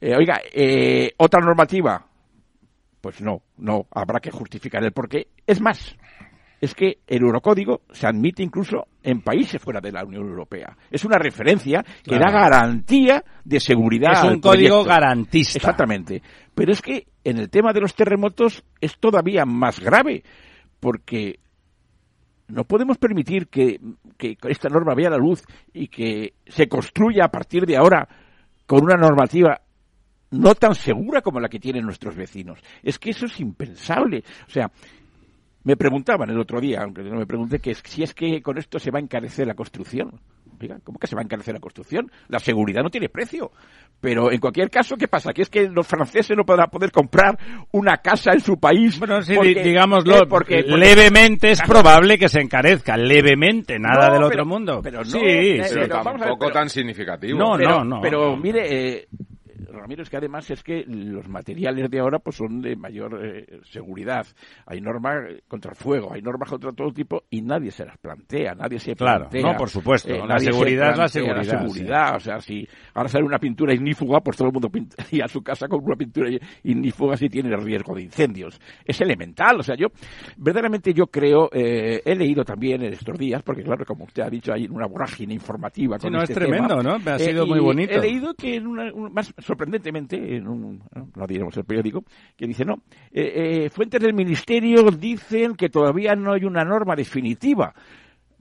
oiga 0.02 0.40
otra 1.18 1.42
normativa 1.42 2.09
pues 3.02 3.22
no, 3.22 3.42
no, 3.58 3.88
habrá 3.92 4.20
que 4.20 4.32
justificar 4.32 4.84
el 4.84 4.92
porqué. 4.92 5.28
Es 5.46 5.62
más, 5.62 5.96
es 6.62 6.76
que 6.76 7.00
el 7.08 7.24
eurocódigo 7.24 7.82
se 7.92 8.08
admite 8.08 8.44
incluso 8.44 8.88
en 9.02 9.22
países 9.22 9.62
fuera 9.62 9.80
de 9.80 9.92
la 9.92 10.04
Unión 10.04 10.28
Europea. 10.28 10.76
Es 10.92 11.06
una 11.06 11.18
referencia 11.18 11.84
que 12.04 12.18
da 12.18 12.30
garantía 12.32 13.24
de 13.44 13.60
seguridad. 13.60 14.12
Es 14.14 14.24
un 14.24 14.42
código 14.42 14.84
garantista. 14.84 15.58
Exactamente. 15.58 16.22
Pero 16.54 16.72
es 16.72 16.82
que 16.82 17.08
en 17.24 17.38
el 17.38 17.50
tema 17.50 17.72
de 17.72 17.82
los 17.82 17.96
terremotos 17.96 18.64
es 18.82 18.98
todavía 19.00 19.46
más 19.46 19.80
grave, 19.80 20.24
porque 20.80 21.40
no 22.50 22.66
podemos 22.66 22.98
permitir 22.98 23.48
que, 23.48 23.80
que 24.18 24.38
esta 24.50 24.70
norma 24.70 24.96
vea 24.96 25.10
la 25.10 25.18
luz 25.18 25.44
y 25.74 25.88
que 25.88 26.34
se 26.48 26.68
construya 26.68 27.26
a 27.26 27.32
partir 27.32 27.66
de 27.66 27.78
ahora 27.78 28.08
con 28.66 28.84
una 28.84 28.98
normativa 28.98 29.62
no 30.32 30.56
tan 30.56 30.76
segura 30.76 31.22
como 31.22 31.40
la 31.40 31.50
que 31.50 31.60
tienen 31.60 31.86
nuestros 31.86 32.16
vecinos. 32.16 32.60
Es 32.84 33.00
que 33.00 33.12
eso 33.12 33.26
es 33.26 33.40
impensable. 33.40 34.24
O 34.48 34.52
sea, 34.52 34.72
me 35.64 35.76
preguntaban 35.76 36.30
el 36.30 36.40
otro 36.40 36.62
día, 36.62 36.82
aunque 36.84 37.04
no 37.04 37.18
me 37.18 37.26
pregunté, 37.26 37.60
que 37.60 37.76
si 37.76 38.04
es 38.04 38.14
que 38.14 38.42
con 38.42 38.58
esto 38.58 38.80
se 38.80 38.92
va 38.92 39.00
a 39.00 39.02
encarecer 39.02 39.48
la 39.48 39.56
construcción. 39.56 40.20
¿cómo 40.84 41.00
que 41.00 41.08
se 41.08 41.16
va 41.16 41.22
a 41.22 41.24
encarecer 41.24 41.54
la 41.54 41.60
construcción? 41.60 42.12
La 42.28 42.40
seguridad 42.40 42.84
no 42.84 42.90
tiene 42.90 43.10
precio. 43.10 43.52
Pero 44.02 44.32
en 44.32 44.40
cualquier 44.40 44.70
caso, 44.70 44.96
¿qué 44.96 45.08
pasa? 45.08 45.34
Que 45.34 45.42
es 45.42 45.50
que 45.50 45.68
los 45.70 45.86
franceses 45.86 46.36
no 46.36 46.46
podrán 46.46 46.70
poder 46.70 46.92
comprar 46.92 47.38
una 47.72 47.98
casa 47.98 48.32
en 48.32 48.40
su 48.40 48.58
país. 48.58 48.98
Bueno, 48.98 49.22
sí, 49.22 49.36
digámoslo, 49.36 50.28
porque, 50.28 50.64
levemente 50.64 51.52
es 51.52 51.62
probable 51.68 52.18
que 52.18 52.30
se 52.30 52.40
encarezca, 52.40 52.96
levemente, 52.96 53.78
nada 53.78 54.12
del 54.12 54.24
otro 54.24 54.46
mundo. 54.46 54.80
Pero 54.82 55.00
no, 55.00 55.06
sí, 55.06 55.60
tampoco 55.90 56.50
tan 56.52 56.70
significativo. 56.70 57.38
No, 57.38 57.58
no, 57.58 57.84
no. 57.84 58.02
Pero 58.02 58.38
mire, 58.38 58.64
eh, 58.70 59.08
Ramiro, 59.80 60.04
es 60.04 60.10
que 60.10 60.18
además 60.18 60.50
es 60.52 60.64
que 60.64 60.84
los 60.86 61.28
materiales 61.28 61.90
de 61.90 62.00
ahora 62.00 62.20
pues 62.20 62.36
son 62.36 62.62
de 62.62 62.76
mayor 62.76 63.20
eh, 63.24 63.60
seguridad. 63.64 64.26
Hay 64.66 64.82
normas 64.82 65.16
contra 65.48 65.72
el 65.72 65.78
fuego, 65.78 66.14
hay 66.14 66.22
normas 66.22 66.50
contra 66.50 66.72
todo 66.72 66.92
tipo 66.92 67.24
y 67.30 67.42
nadie 67.42 67.72
se 67.72 67.86
las 67.86 67.98
plantea, 67.98 68.54
nadie 68.56 68.80
se 68.80 68.96
claro, 68.96 69.30
plantea. 69.30 69.52
no, 69.52 69.58
por 69.58 69.70
supuesto. 69.70 70.14
Eh, 70.14 70.22
la 70.26 70.40
seguridad 70.40 70.92
es 70.92 70.98
la 70.98 71.08
seguridad. 71.08 71.38
La 71.38 71.44
seguridad, 71.44 72.16
o 72.16 72.20
sea, 72.20 72.40
si 72.42 72.68
ahora 72.94 73.10
sale 73.10 73.26
una 73.26 73.40
pintura 73.40 73.74
ignífuga, 73.74 74.20
pues 74.22 74.38
todo 74.38 74.48
el 74.48 74.54
mundo 74.54 74.70
pintaría 74.70 75.28
su 75.28 75.42
casa 75.42 75.68
con 75.68 75.84
una 75.84 75.96
pintura 75.96 76.30
ignífuga 76.64 77.18
si 77.18 77.30
tiene 77.30 77.56
riesgo 77.58 77.96
de 77.96 78.04
incendios. 78.04 78.60
Es 78.84 79.00
elemental, 79.02 79.60
o 79.60 79.64
sea, 79.64 79.76
yo 79.76 79.88
verdaderamente 80.38 80.94
yo 80.94 81.08
creo, 81.08 81.50
eh, 81.52 82.02
he 82.06 82.16
leído 82.16 82.44
también 82.44 82.84
en 82.84 82.94
estos 82.94 83.18
días, 83.18 83.42
porque 83.44 83.64
claro, 83.64 83.86
como 83.86 84.06
usted 84.06 84.24
ha 84.24 84.30
dicho, 84.30 84.54
hay 84.54 84.68
una 84.68 84.88
vorágine 84.88 85.34
informativa 85.34 85.98
con 85.98 86.12
no, 86.12 86.22
este 86.22 86.34
es 86.34 86.40
tremendo, 86.40 86.82
¿no? 86.82 86.96
Ha 86.96 87.20
sido 87.20 87.46
muy 87.46 87.60
bonito. 87.60 87.94
He 87.94 88.00
leído 88.00 88.34
que 88.34 88.56
en 88.56 88.68
una, 88.68 88.92
más 89.12 89.34
sorprendentemente, 89.70 90.36
en 90.38 90.48
un, 90.48 90.84
no 91.16 91.28
diremos 91.28 91.56
el 91.58 91.64
periódico, 91.64 92.04
que 92.36 92.48
dice, 92.48 92.66
no, 92.66 92.76
eh, 93.12 93.66
eh, 93.66 93.70
fuentes 93.70 94.02
del 94.02 94.14
Ministerio 94.14 94.84
dicen 94.92 95.56
que 95.56 95.70
todavía 95.70 96.16
no 96.16 96.34
hay 96.34 96.44
una 96.44 96.64
norma 96.64 96.96
definitiva. 96.96 97.74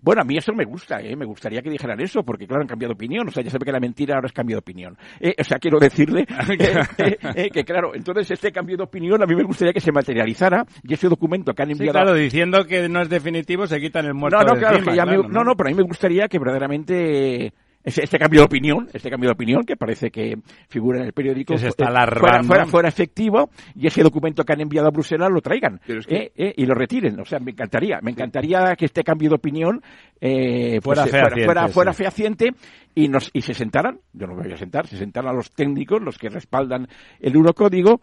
Bueno, 0.01 0.23
a 0.23 0.25
mí 0.25 0.37
eso 0.37 0.53
me 0.53 0.65
gusta, 0.65 1.01
¿eh? 1.01 1.17
me 1.17 1.27
gustaría 1.27 1.61
que 1.61 1.71
dijeran 1.71 2.01
eso, 2.01 2.23
porque 2.23 2.47
claro, 2.47 2.63
han 2.63 2.69
cambiado 2.69 2.91
de 2.91 2.95
opinión, 2.95 3.27
o 3.27 3.33
sea, 3.33 3.43
ya 3.43 3.51
sabe 3.51 3.65
que 3.65 3.73
la 3.73 3.81
mentira 3.81 4.15
ahora 4.15 4.29
es 4.29 4.33
cambio 4.33 4.55
de 4.55 4.61
opinión. 4.61 4.97
Eh, 5.19 5.35
o 5.37 5.43
sea, 5.43 5.59
quiero 5.59 5.81
decirle 5.81 6.25
eh, 7.35 7.51
que 7.51 7.65
claro, 7.65 7.93
entonces 7.97 8.31
este 8.31 8.53
cambio 8.53 8.77
de 8.77 8.85
opinión 8.85 9.21
a 9.21 9.27
mí 9.27 9.35
me 9.35 9.43
gustaría 9.43 9.73
que 9.73 9.81
se 9.81 9.91
materializara 9.91 10.65
y 10.85 10.95
ese 10.95 11.09
documento 11.09 11.53
que 11.53 11.63
han 11.63 11.73
enviado... 11.73 11.99
Sí, 11.99 12.05
claro, 12.05 12.15
diciendo 12.17 12.65
que 12.65 12.89
no 12.89 13.03
es 13.03 13.09
definitivo 13.09 13.67
se 13.67 13.81
quitan 13.81 14.07
el 14.07 14.15
muerto 14.15 14.39
No, 14.39 14.45
no, 14.45 14.55
de 14.55 14.61
claro, 14.61 14.77
encima, 14.77 14.93
que 14.93 14.97
ya 14.97 15.05
me- 15.05 15.17
claro, 15.17 15.29
no, 15.31 15.43
no, 15.43 15.57
pero 15.57 15.69
a 15.69 15.73
mí 15.73 15.77
me 15.77 15.83
gustaría 15.83 16.29
que 16.29 16.39
verdaderamente 16.39 17.53
este, 17.85 18.05
este 18.05 18.19
cambio 18.19 18.41
de 18.41 18.47
opinión, 18.47 18.89
este 18.93 19.09
cambio 19.11 19.29
de 19.29 19.35
opinión 19.35 19.63
que 19.65 19.77
parece 19.77 20.11
que 20.11 20.37
figura 20.69 20.99
en 21.01 21.07
el 21.07 21.13
periódico, 21.13 21.55
Que 21.55 21.59
se 21.59 21.69
está 21.69 21.87
eh, 21.87 22.07
fuera, 22.19 22.43
fuera, 22.43 22.67
fuera 22.67 22.89
efectivo 22.89 23.51
y 23.75 23.87
ese 23.87 24.03
documento 24.03 24.45
que 24.45 24.53
han 24.53 24.61
enviado 24.61 24.89
a 24.89 24.91
Bruselas 24.91 25.31
lo 25.31 25.41
traigan 25.41 25.81
Pero 25.87 26.01
es 26.01 26.07
que- 26.07 26.17
eh, 26.17 26.33
eh, 26.37 26.55
y 26.57 26.67
lo 26.67 26.75
retiren. 26.75 27.19
O 27.21 27.25
sea, 27.25 27.39
me 27.39 27.53
encantaría, 27.53 27.99
me 28.03 28.11
encantaría 28.11 28.75
que 28.77 28.85
este 28.87 29.03
cambio 29.03 29.31
de 29.31 29.37
opinión 29.37 29.81
eh, 30.21 30.81
pues, 30.83 30.99
Fuera 30.99 31.07
fuera, 31.07 31.27
fehaciente, 31.29 31.45
fuera, 31.45 31.69
fuera 31.69 31.93
sí. 31.93 32.03
fehaciente 32.03 32.51
y, 32.95 33.09
nos, 33.09 33.31
y 33.33 33.43
se 33.43 33.55
sentaran, 33.55 34.01
yo 34.13 34.27
no 34.27 34.35
me 34.35 34.43
voy 34.43 34.53
a 34.53 34.57
sentar, 34.57 34.87
se 34.87 34.97
sentaran 34.97 35.35
los 35.37 35.51
técnicos, 35.53 36.03
los 36.03 36.19
que 36.19 36.29
respaldan 36.29 36.89
el 37.21 37.35
Eurocódigo, 37.37 38.01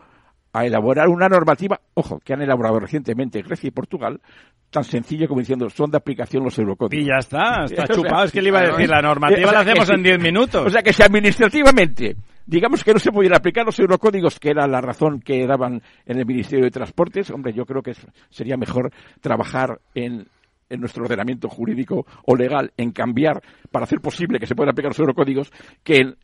a 0.56 0.66
elaborar 0.66 1.10
una 1.10 1.28
normativa, 1.28 1.82
ojo, 1.96 2.22
que 2.24 2.32
han 2.32 2.42
elaborado 2.42 2.80
recientemente 2.80 3.42
Grecia 3.42 3.68
y 3.68 3.72
Portugal, 3.72 4.22
tan 4.70 4.86
sencillo 4.86 5.28
como 5.28 5.42
diciendo, 5.42 5.70
son 5.70 5.92
de 5.92 5.98
aplicación 5.98 6.46
los 6.46 6.58
eurocódigos. 6.58 7.04
Y 7.04 7.10
ya 7.10 7.18
está, 7.20 7.66
está 7.66 7.94
chupado. 7.94 8.24
Es 8.24 8.32
que 8.32 8.42
le 8.42 8.48
iba 8.48 8.60
a 8.60 8.72
decir, 8.72 8.90
la 8.90 9.02
normativa 9.02 9.52
la 9.52 9.60
hacemos 9.60 9.90
en 9.90 10.02
10 10.02 10.20
minutos. 10.22 10.66
O 10.66 10.70
sea 10.70 10.82
que 10.82 10.94
si 10.94 11.04
administrativamente 11.04 12.16
digamos 12.46 12.84
que 12.84 12.94
no 12.94 13.00
se 13.00 13.12
pudieran 13.12 13.40
aplicar 13.40 13.66
los 13.66 13.78
eurocódigos, 13.80 14.40
que 14.40 14.52
era 14.52 14.66
la 14.66 14.80
razón 14.80 15.20
que 15.20 15.46
daban 15.46 15.82
en 16.06 16.20
el 16.20 16.26
Ministerio 16.26 16.64
de 16.64 16.72
Transportes, 16.72 17.32
hombre, 17.32 17.52
yo 17.52 17.66
creo 17.66 17.82
que 17.82 17.94
sería 18.30 18.56
mejor 18.56 18.92
trabajar 19.20 19.82
en, 19.94 20.28
en 20.70 20.80
nuestro 20.80 21.04
ordenamiento 21.04 21.50
jurídico 21.50 22.06
o 22.24 22.36
legal 22.36 22.72
en 22.78 22.92
cambiar 22.92 23.42
para 23.72 23.84
hacer 23.84 24.00
posible 24.00 24.40
que 24.40 24.46
se 24.46 24.56
puedan 24.56 24.72
aplicar 24.72 24.92
los 24.92 25.00
eurocódigos 25.00 25.52
que 25.84 25.98
en 25.98 26.16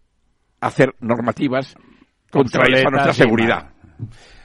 hacer 0.61 0.93
normativas 1.01 1.75
contrarias 2.29 2.85
a 2.85 2.91
nuestra 2.91 3.13
seguridad. 3.13 3.70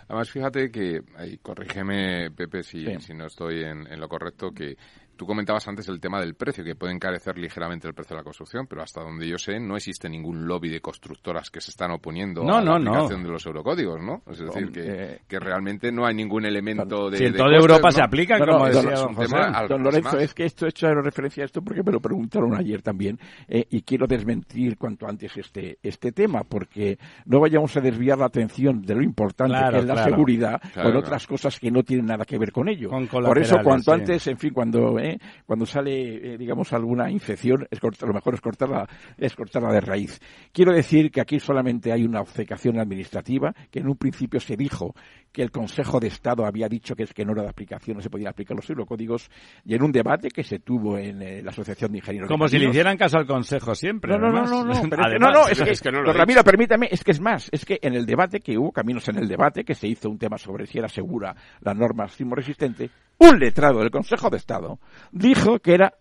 Además, 0.08 0.30
fíjate 0.30 0.70
que, 0.70 1.02
corrígeme, 1.42 2.30
Pepe, 2.30 2.62
si, 2.62 2.84
si 3.00 3.14
no 3.14 3.26
estoy 3.26 3.64
en, 3.64 3.86
en, 3.92 4.00
lo 4.00 4.08
correcto, 4.08 4.52
que 4.52 4.76
Tú 5.16 5.26
comentabas 5.26 5.66
antes 5.66 5.88
el 5.88 6.00
tema 6.00 6.20
del 6.20 6.34
precio, 6.34 6.62
que 6.62 6.74
puede 6.74 6.92
encarecer 6.92 7.38
ligeramente 7.38 7.88
el 7.88 7.94
precio 7.94 8.14
de 8.14 8.20
la 8.20 8.24
construcción, 8.24 8.66
pero 8.66 8.82
hasta 8.82 9.02
donde 9.02 9.26
yo 9.26 9.38
sé 9.38 9.58
no 9.58 9.76
existe 9.76 10.08
ningún 10.08 10.46
lobby 10.46 10.68
de 10.68 10.80
constructoras 10.80 11.50
que 11.50 11.60
se 11.60 11.70
están 11.70 11.90
oponiendo 11.90 12.42
a 12.42 12.62
la 12.62 12.76
aplicación 12.76 13.22
de 13.22 13.30
los 13.30 13.46
eurocódigos, 13.46 14.00
¿no? 14.02 14.22
Es 14.30 14.38
decir, 14.38 14.70
que, 14.70 15.20
que, 15.26 15.38
realmente 15.38 15.90
no 15.90 16.06
hay 16.06 16.14
ningún 16.14 16.44
elemento 16.44 17.10
de... 17.10 17.18
Si 17.18 17.24
en 17.24 17.34
toda 17.34 17.56
Europa 17.56 17.90
se 17.90 18.02
aplica, 18.02 18.38
como 18.38 18.66
decía 18.66 18.96
don, 18.96 19.14
José. 19.14 19.36
don 19.68 19.82
Lorenzo, 19.82 20.18
es 20.18 20.34
que 20.34 20.44
esto 20.44 20.66
he 20.66 20.68
hecho 20.68 20.86
referencia 20.94 21.44
a 21.44 21.46
esto 21.46 21.62
porque 21.62 21.82
me 21.82 21.92
lo 21.92 22.00
preguntaron 22.00 22.54
ayer 22.54 22.82
también 22.82 23.18
eh, 23.48 23.66
y 23.70 23.82
quiero 23.82 24.06
desmentir 24.06 24.76
cuanto 24.76 25.06
antes 25.06 25.36
este, 25.36 25.78
este 25.82 26.12
tema 26.12 26.42
porque 26.44 26.98
no 27.24 27.40
vayamos 27.40 27.76
a 27.76 27.80
desviar 27.80 28.18
la 28.18 28.26
atención 28.26 28.82
de 28.82 28.94
lo 28.94 29.02
importante 29.02 29.56
que 29.70 29.78
es 29.78 29.84
la 29.84 30.04
seguridad 30.04 30.60
con 30.74 30.96
otras 30.96 31.26
cosas 31.26 31.58
que 31.58 31.70
no 31.70 31.82
tienen 31.82 32.06
nada 32.06 32.24
que 32.24 32.38
ver 32.38 32.52
con 32.52 32.68
ello. 32.68 32.90
Por 33.10 33.38
eso, 33.38 33.58
cuanto 33.62 33.92
antes, 33.92 34.26
en 34.26 34.38
fin, 34.38 34.52
cuando 34.52 34.98
¿eh? 35.10 35.18
cuando 35.44 35.66
sale, 35.66 36.34
eh, 36.34 36.38
digamos, 36.38 36.72
alguna 36.72 37.10
infección, 37.10 37.66
es 37.70 37.80
lo 37.82 38.12
mejor 38.12 38.34
es 38.34 38.40
cortarla, 38.40 38.88
es 39.16 39.34
cortarla 39.34 39.72
de 39.72 39.80
raíz. 39.80 40.20
Quiero 40.52 40.72
decir 40.72 41.10
que 41.10 41.20
aquí 41.20 41.38
solamente 41.38 41.92
hay 41.92 42.04
una 42.04 42.20
obcecación 42.20 42.78
administrativa, 42.78 43.54
que 43.70 43.80
en 43.80 43.88
un 43.88 43.96
principio 43.96 44.40
se 44.40 44.56
dijo 44.56 44.94
que 45.32 45.42
el 45.42 45.50
Consejo 45.50 46.00
de 46.00 46.08
Estado 46.08 46.46
había 46.46 46.68
dicho 46.68 46.94
que 46.94 47.02
es 47.02 47.12
que 47.12 47.24
no 47.24 47.32
era 47.32 47.42
de 47.42 47.50
aplicación, 47.50 47.96
no 47.98 48.02
se 48.02 48.10
podían 48.10 48.30
aplicar 48.30 48.56
los 48.56 48.68
eurocódigos, 48.70 49.30
y 49.64 49.74
en 49.74 49.82
un 49.82 49.92
debate 49.92 50.28
que 50.30 50.42
se 50.42 50.60
tuvo 50.60 50.96
en 50.98 51.20
eh, 51.20 51.42
la 51.42 51.50
Asociación 51.50 51.92
de 51.92 51.98
Ingenieros. 51.98 52.28
Como 52.28 52.48
si 52.48 52.58
le 52.58 52.68
hicieran 52.68 52.96
caso 52.96 53.18
al 53.18 53.26
Consejo 53.26 53.74
siempre. 53.74 54.12
No, 54.12 54.18
no, 54.18 54.32
no, 54.32 54.64
no, 54.64 54.64
no, 54.64 55.18
no, 55.18 55.30
no, 55.30 55.48
es 55.48 55.60
que, 55.60 55.70
es 55.70 55.80
que 55.82 55.90
no 55.90 56.02
lo 56.02 56.12
Ramiro, 56.12 56.42
permítame, 56.42 56.88
es 56.90 57.04
que 57.04 57.10
es 57.10 57.20
más, 57.20 57.48
es 57.52 57.64
que 57.64 57.78
en 57.82 57.94
el 57.94 58.06
debate 58.06 58.40
que 58.40 58.56
hubo, 58.56 58.72
Caminos 58.72 59.08
en 59.08 59.18
el 59.18 59.28
debate, 59.28 59.64
que 59.64 59.74
se 59.74 59.86
hizo 59.86 60.08
un 60.08 60.18
tema 60.18 60.38
sobre 60.38 60.66
si 60.66 60.78
era 60.78 60.88
segura 60.88 61.34
la 61.60 61.74
norma 61.74 62.08
sismo 62.08 62.34
resistente, 62.34 62.90
un 63.18 63.38
letrado 63.38 63.80
del 63.80 63.90
Consejo 63.90 64.30
de 64.30 64.36
Estado 64.36 64.78
dijo 65.12 65.58
que 65.60 65.74
era 65.74 65.94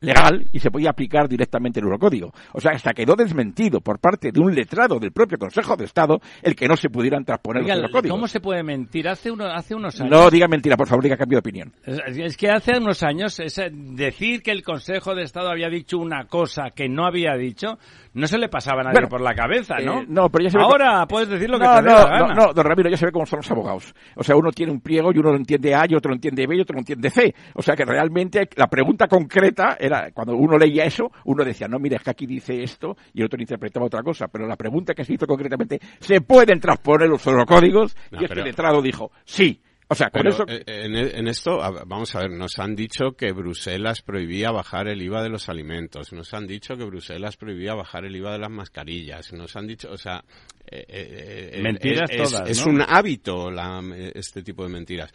legal 0.00 0.46
y 0.52 0.58
se 0.60 0.70
podía 0.70 0.90
aplicar 0.90 1.28
directamente 1.28 1.80
el 1.80 1.86
Eurocódigo. 1.86 2.32
O 2.52 2.60
sea, 2.60 2.72
hasta 2.72 2.92
quedó 2.92 3.14
desmentido 3.16 3.80
por 3.80 3.98
parte 3.98 4.32
de 4.32 4.40
un 4.40 4.54
letrado 4.54 4.98
del 4.98 5.12
propio 5.12 5.38
Consejo 5.38 5.76
de 5.76 5.84
Estado 5.84 6.20
el 6.42 6.54
que 6.54 6.68
no 6.68 6.76
se 6.76 6.88
pudieran 6.88 7.24
transponer 7.24 7.62
los 7.62 7.76
Eurocódigos. 7.76 8.16
¿Cómo 8.16 8.28
se 8.28 8.40
puede 8.40 8.62
mentir? 8.62 9.08
Hace, 9.08 9.30
uno, 9.30 9.46
hace 9.46 9.74
unos 9.74 10.00
años... 10.00 10.10
No 10.10 10.30
diga 10.30 10.48
mentira, 10.48 10.76
por 10.76 10.86
favor, 10.86 11.02
diga 11.02 11.16
cambio 11.16 11.36
de 11.36 11.40
opinión. 11.40 11.72
Es, 11.84 12.36
que 12.36 12.50
hace 12.50 12.78
unos 12.78 13.02
años 13.02 13.40
decir 13.70 14.42
que 14.42 14.50
el 14.50 14.62
Consejo 14.62 15.14
de 15.14 15.22
Estado 15.22 15.50
había 15.50 15.68
dicho 15.68 15.98
una 15.98 16.26
cosa 16.26 16.70
que 16.74 16.88
no 16.88 17.06
había 17.06 17.34
dicho, 17.34 17.78
no 18.14 18.26
se 18.26 18.38
le 18.38 18.48
pasaba 18.48 18.80
a 18.82 18.84
nadie 18.84 19.06
por 19.06 19.20
la 19.20 19.34
cabeza, 19.34 19.76
¿no? 19.84 20.00
Eh, 20.00 20.06
no, 20.08 20.28
pero 20.28 20.44
ya 20.44 20.50
se 20.50 20.58
Ahora 20.58 21.06
puedes 21.06 21.28
decir 21.28 21.48
lo 21.48 21.58
que 21.58 21.64
te 21.64 21.70
no, 21.70 21.82
dé 21.82 21.90
la 21.90 22.04
gana. 22.04 22.34
No, 22.34 22.46
no, 22.46 22.52
don 22.52 22.64
Ramiro, 22.64 22.90
ya 22.90 22.96
se 22.96 23.06
ve 23.06 23.12
cómo 23.12 23.26
son 23.26 23.38
los 23.38 23.50
abogados. 23.50 23.94
O 24.16 24.22
sea, 24.22 24.36
uno 24.36 24.50
tiene 24.50 24.72
un 24.72 24.80
pliego 24.80 25.10
y 25.12 25.18
uno 25.18 25.30
lo 25.30 25.36
entiende 25.36 25.74
A 25.74 25.84
y 25.88 25.94
otro 25.94 26.10
lo 26.10 26.14
entiende 26.16 26.46
B 26.46 26.56
y 26.56 26.60
otro 26.60 26.74
lo 26.74 26.80
entiende 26.80 27.10
C. 27.10 27.34
O 27.54 27.62
sea 27.62 27.74
que 27.74 27.84
realmente 27.84 28.48
la 28.56 28.66
pregunta 28.66 29.06
concreta 29.06 29.76
era, 29.88 30.10
cuando 30.12 30.36
uno 30.36 30.56
leía 30.56 30.84
eso, 30.84 31.10
uno 31.24 31.44
decía, 31.44 31.68
no, 31.68 31.78
mire, 31.78 31.96
es 31.96 32.02
que 32.02 32.10
aquí 32.10 32.26
dice 32.26 32.62
esto 32.62 32.96
y 33.12 33.20
el 33.20 33.26
otro 33.26 33.40
interpretaba 33.40 33.86
otra 33.86 34.02
cosa. 34.02 34.28
Pero 34.28 34.46
la 34.46 34.56
pregunta 34.56 34.94
que 34.94 35.04
se 35.04 35.14
hizo 35.14 35.26
concretamente, 35.26 35.80
¿se 36.00 36.20
pueden 36.20 36.60
transponer 36.60 37.08
los 37.08 37.22
códigos? 37.46 37.96
y 38.12 38.24
este 38.24 38.42
letrado 38.42 38.80
dijo, 38.80 39.10
sí. 39.24 39.60
O 39.88 39.94
sea, 39.94 40.10
con 40.10 40.26
eso... 40.26 40.44
Eh, 40.46 40.62
en, 40.66 41.28
esto, 41.28 41.58
vamos 41.86 42.14
a 42.14 42.20
ver, 42.20 42.30
nos 42.30 42.58
han 42.58 42.74
dicho 42.74 43.12
que 43.16 43.32
Bruselas 43.32 44.02
prohibía 44.02 44.50
bajar 44.50 44.88
el 44.88 45.00
IVA 45.00 45.22
de 45.22 45.30
los 45.30 45.48
alimentos, 45.48 46.12
nos 46.12 46.34
han 46.34 46.46
dicho 46.46 46.76
que 46.76 46.84
Bruselas 46.84 47.36
prohibía 47.36 47.74
bajar 47.74 48.04
el 48.04 48.14
IVA 48.14 48.32
de 48.32 48.38
las 48.38 48.50
mascarillas, 48.50 49.32
nos 49.32 49.56
han 49.56 49.66
dicho, 49.66 49.90
o 49.90 49.96
sea, 49.96 50.22
eh, 50.70 50.84
eh, 50.86 51.50
eh, 51.54 51.62
mentiras 51.62 52.10
es, 52.10 52.30
todas, 52.30 52.50
es 52.50 52.66
un 52.66 52.82
hábito 52.82 53.50
la, 53.50 53.82
este 54.14 54.42
tipo 54.42 54.64
de 54.64 54.68
mentiras. 54.68 55.10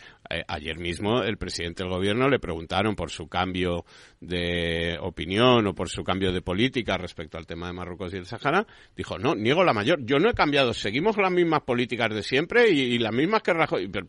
ayer 0.47 0.79
mismo 0.79 1.21
el 1.21 1.37
presidente 1.37 1.83
del 1.83 1.91
gobierno 1.91 2.27
le 2.27 2.39
preguntaron 2.39 2.95
por 2.95 3.11
su 3.11 3.27
cambio 3.27 3.85
de 4.19 4.97
opinión 4.99 5.67
o 5.67 5.75
por 5.75 5.89
su 5.89 6.03
cambio 6.03 6.31
de 6.31 6.41
política 6.41 6.97
respecto 6.97 7.37
al 7.37 7.45
tema 7.45 7.67
de 7.67 7.73
Marruecos 7.73 8.13
y 8.13 8.17
el 8.17 8.25
Sahara. 8.25 8.65
Dijo, 8.95 9.19
no, 9.19 9.35
niego 9.35 9.63
la 9.63 9.73
mayor. 9.73 10.03
Yo 10.03 10.17
no 10.17 10.29
he 10.29 10.33
cambiado. 10.33 10.73
Seguimos 10.73 11.17
las 11.17 11.31
mismas 11.31 11.61
políticas 11.61 12.13
de 12.13 12.23
siempre 12.23 12.69
y, 12.69 12.97
las 12.97 13.13
mismas 13.13 13.43
que 13.43 13.53
Rajoy. 13.53 13.89
Pero, 13.89 14.07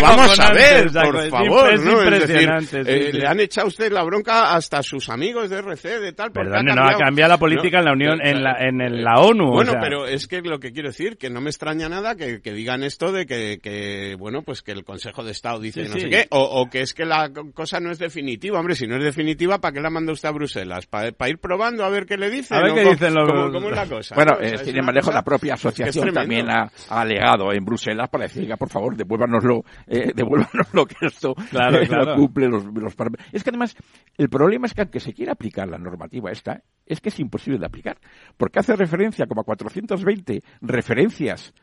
vamos, 0.00 0.40
a 0.40 0.52
ver, 0.52 0.90
por 0.92 1.28
favor. 1.28 1.80
¿no? 1.80 2.02
le 2.02 3.26
han 3.26 3.40
echado 3.40 3.68
usted 3.68 3.92
la 3.92 4.02
bronca 4.02 4.54
hasta 4.54 4.82
sus 4.82 5.08
amigos 5.08 5.50
de 5.50 5.58
RC, 5.58 6.00
de 6.00 6.12
tal. 6.12 6.32
Perdón, 6.32 6.66
no 6.66 6.88
ha 6.88 6.96
cambiado 6.96 7.30
la 7.30 7.38
política 7.38 7.78
en 7.78 7.84
la 7.84 7.92
Unión, 7.92 8.20
en, 8.22 8.42
la, 8.42 8.56
en 8.60 9.04
la 9.04 9.20
ONU. 9.20 9.50
Bueno, 9.50 9.74
pero 9.80 10.06
es 10.06 10.26
que 10.26 10.40
lo 10.42 10.58
que 10.58 10.72
quiero 10.72 10.88
decir, 10.88 11.16
que 11.16 11.30
no 11.30 11.40
me 11.40 11.50
extraña 11.50 11.88
nada 11.88 12.14
que, 12.14 12.38
digan 12.38 12.82
esto 12.82 13.12
de 13.12 13.26
que, 13.26 14.16
bueno, 14.18 14.42
pues 14.42 14.62
que 14.62 14.72
el 14.72 14.84
Consejo 14.84 15.24
de 15.24 15.32
Estado 15.32 15.60
dice 15.60 15.82
no 15.88 15.98
sé 15.98 16.08
qué, 16.08 16.26
o, 16.30 16.68
que 16.70 16.80
es 16.80 16.94
que 16.94 17.04
la 17.04 17.30
cosa 17.54 17.80
no 17.80 17.90
es 17.90 17.98
definitiva. 17.98 18.58
Hombre, 18.58 18.74
si 18.74 18.86
no 18.86 18.96
es 18.96 19.04
definitiva, 19.04 19.60
¿para 19.60 19.72
qué 19.72 19.80
la 19.80 19.90
manda 19.90 20.12
usted 20.12 20.28
a 20.28 20.32
Bruselas? 20.32 20.86
¿Para, 20.86 21.28
ir 21.28 21.38
probando 21.38 21.84
a 21.84 21.88
ver 21.88 22.06
qué 22.06 22.16
le 22.16 22.30
dicen? 22.30 22.56
A 22.56 22.62
ver 22.62 22.74
qué 22.74 22.90
dicen 22.90 23.14
los... 23.14 23.52
¿Cómo, 23.52 23.68
es 23.68 23.76
la 23.76 23.86
cosa? 23.86 24.14
Bueno, 24.14 24.38
eh, 24.40 24.58
sin 24.58 24.76
embargo, 24.76 25.10
la 25.12 25.22
propia 25.22 25.54
asociación 25.54 26.12
también 26.12 26.48
ha, 26.50 26.70
alegado 26.88 27.52
en 27.52 27.64
Bruselas 27.64 28.08
para 28.08 28.24
decir, 28.24 28.48
por 28.56 28.68
favor, 28.68 28.96
devuélvanoslo, 29.16 29.64
eh, 29.86 30.12
devuélvanoslo 30.14 30.86
que 30.86 31.06
esto 31.06 31.34
claro, 31.50 31.78
eh, 31.78 31.88
no 31.88 32.14
cumple 32.14 32.48
los, 32.48 32.64
los 32.64 32.94
Es 33.32 33.42
que 33.42 33.50
además, 33.50 33.76
el 34.16 34.28
problema 34.28 34.66
es 34.66 34.74
que 34.74 34.82
aunque 34.82 35.00
se 35.00 35.12
quiera 35.12 35.32
aplicar 35.32 35.68
la 35.68 35.78
normativa 35.78 36.30
esta, 36.30 36.62
es 36.84 37.00
que 37.00 37.08
es 37.08 37.18
imposible 37.20 37.58
de 37.58 37.66
aplicar, 37.66 37.98
porque 38.36 38.58
hace 38.58 38.76
referencia 38.76 39.26
como 39.26 39.40
a 39.40 39.44
420 39.44 40.42
referencias 40.60 41.54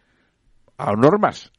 a 0.78 0.92
normas, 0.94 1.52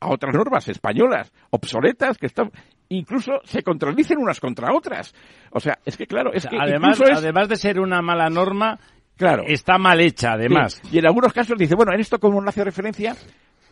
a 0.00 0.08
otras 0.08 0.34
normas 0.34 0.68
españolas 0.68 1.32
obsoletas 1.50 2.18
que 2.18 2.26
están 2.26 2.50
incluso 2.88 3.32
se 3.44 3.62
contradicen 3.62 4.18
unas 4.18 4.40
contra 4.40 4.72
otras. 4.72 5.14
O 5.50 5.60
sea, 5.60 5.78
es 5.84 5.96
que 5.96 6.06
claro, 6.06 6.32
es 6.32 6.46
que 6.46 6.56
además, 6.58 7.00
además 7.00 7.48
de 7.48 7.56
ser 7.56 7.80
una 7.80 8.02
mala 8.02 8.28
norma, 8.28 8.78
claro, 9.16 9.44
está 9.46 9.78
mal 9.78 10.00
hecha 10.00 10.32
además. 10.32 10.80
Y 10.92 10.98
en 10.98 11.06
algunos 11.06 11.32
casos 11.32 11.58
dice, 11.58 11.74
bueno, 11.74 11.92
en 11.92 12.00
esto 12.00 12.18
como 12.18 12.40
no 12.40 12.48
hace 12.48 12.64
referencia 12.64 13.16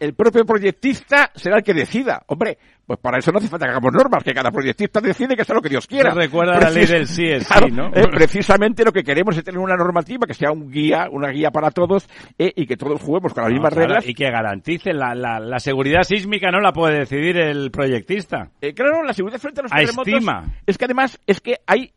el 0.01 0.15
propio 0.15 0.45
proyectista 0.45 1.31
será 1.35 1.57
el 1.57 1.63
que 1.63 1.75
decida. 1.75 2.23
Hombre, 2.27 2.59
pues 2.87 2.99
para 2.99 3.19
eso 3.19 3.33
no 3.33 3.39
hace 3.39 3.49
falta 3.49 3.67
que 3.67 3.71
hagamos 3.71 3.93
normas, 3.93 4.23
que 4.23 4.35
cada 4.35 4.51
proyectista 4.51 5.01
decide 5.01 5.37
que 5.37 5.45
sea 5.45 5.55
lo 5.55 5.63
que 5.63 5.69
Dios 5.69 5.87
quiera. 5.87 6.13
recuerda 6.13 6.59
la 6.59 6.71
ley 6.71 6.87
del 6.87 7.07
sí 7.07 7.25
es 7.27 7.47
sí, 7.47 7.71
¿no? 7.73 7.89
Eh, 7.89 8.09
precisamente 8.13 8.85
lo 8.85 8.93
que 8.93 9.03
queremos 9.03 9.37
es 9.37 9.45
tener 9.45 9.59
una 9.59 9.77
normativa 9.77 10.27
que 10.27 10.35
sea 10.35 10.53
un 10.53 10.71
guía, 10.71 11.09
una 11.11 11.31
guía 11.31 11.51
para 11.51 11.71
todos 11.71 12.09
eh, 12.39 12.53
y 12.55 12.67
que 12.67 12.77
todos 12.77 13.01
juguemos 13.01 13.33
con 13.33 13.45
las 13.45 13.53
mismas 13.53 13.73
reglas. 13.73 14.07
Y 14.07 14.15
que 14.15 14.31
garantice 14.31 14.93
la, 14.93 15.15
la, 15.15 15.59
seguridad 15.59 16.03
sísmica 16.03 16.51
no 16.51 16.61
la 16.61 16.73
puede 16.73 17.01
decidir 17.01 17.39
el 17.39 17.71
proyectista. 17.71 18.51
Eh, 18.61 18.75
claro, 18.75 19.03
la 19.03 19.15
seguridad 19.15 19.41
frente 19.41 19.61
a 19.61 19.63
los 19.63 19.73
terremotos. 19.73 20.13
Estima. 20.13 20.45
Es 20.67 20.77
que 20.77 20.85
además 20.85 21.19
es 21.27 21.41
que 21.41 21.57
hay 21.67 21.93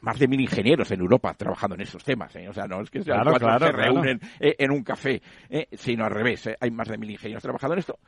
más 0.00 0.18
de 0.18 0.28
mil 0.28 0.40
ingenieros 0.40 0.90
en 0.90 1.00
Europa 1.00 1.34
trabajando 1.34 1.74
en 1.74 1.82
esos 1.82 2.02
temas. 2.04 2.34
¿eh? 2.36 2.48
O 2.48 2.52
sea, 2.52 2.66
no 2.66 2.80
es 2.80 2.90
que 2.90 3.02
se 3.02 3.12
reúnen 3.12 4.20
eh, 4.38 4.56
en 4.58 4.70
un 4.70 4.82
café, 4.82 5.20
eh, 5.48 5.68
sino 5.72 6.04
al 6.04 6.10
revés. 6.10 6.48
Hay 6.60 6.70
más 6.70 6.88
de 6.88 6.98
mil 6.98 7.10
ingenieros 7.10 7.42
trabajando 7.42 7.74
en 7.74 7.80
esto 7.80 7.98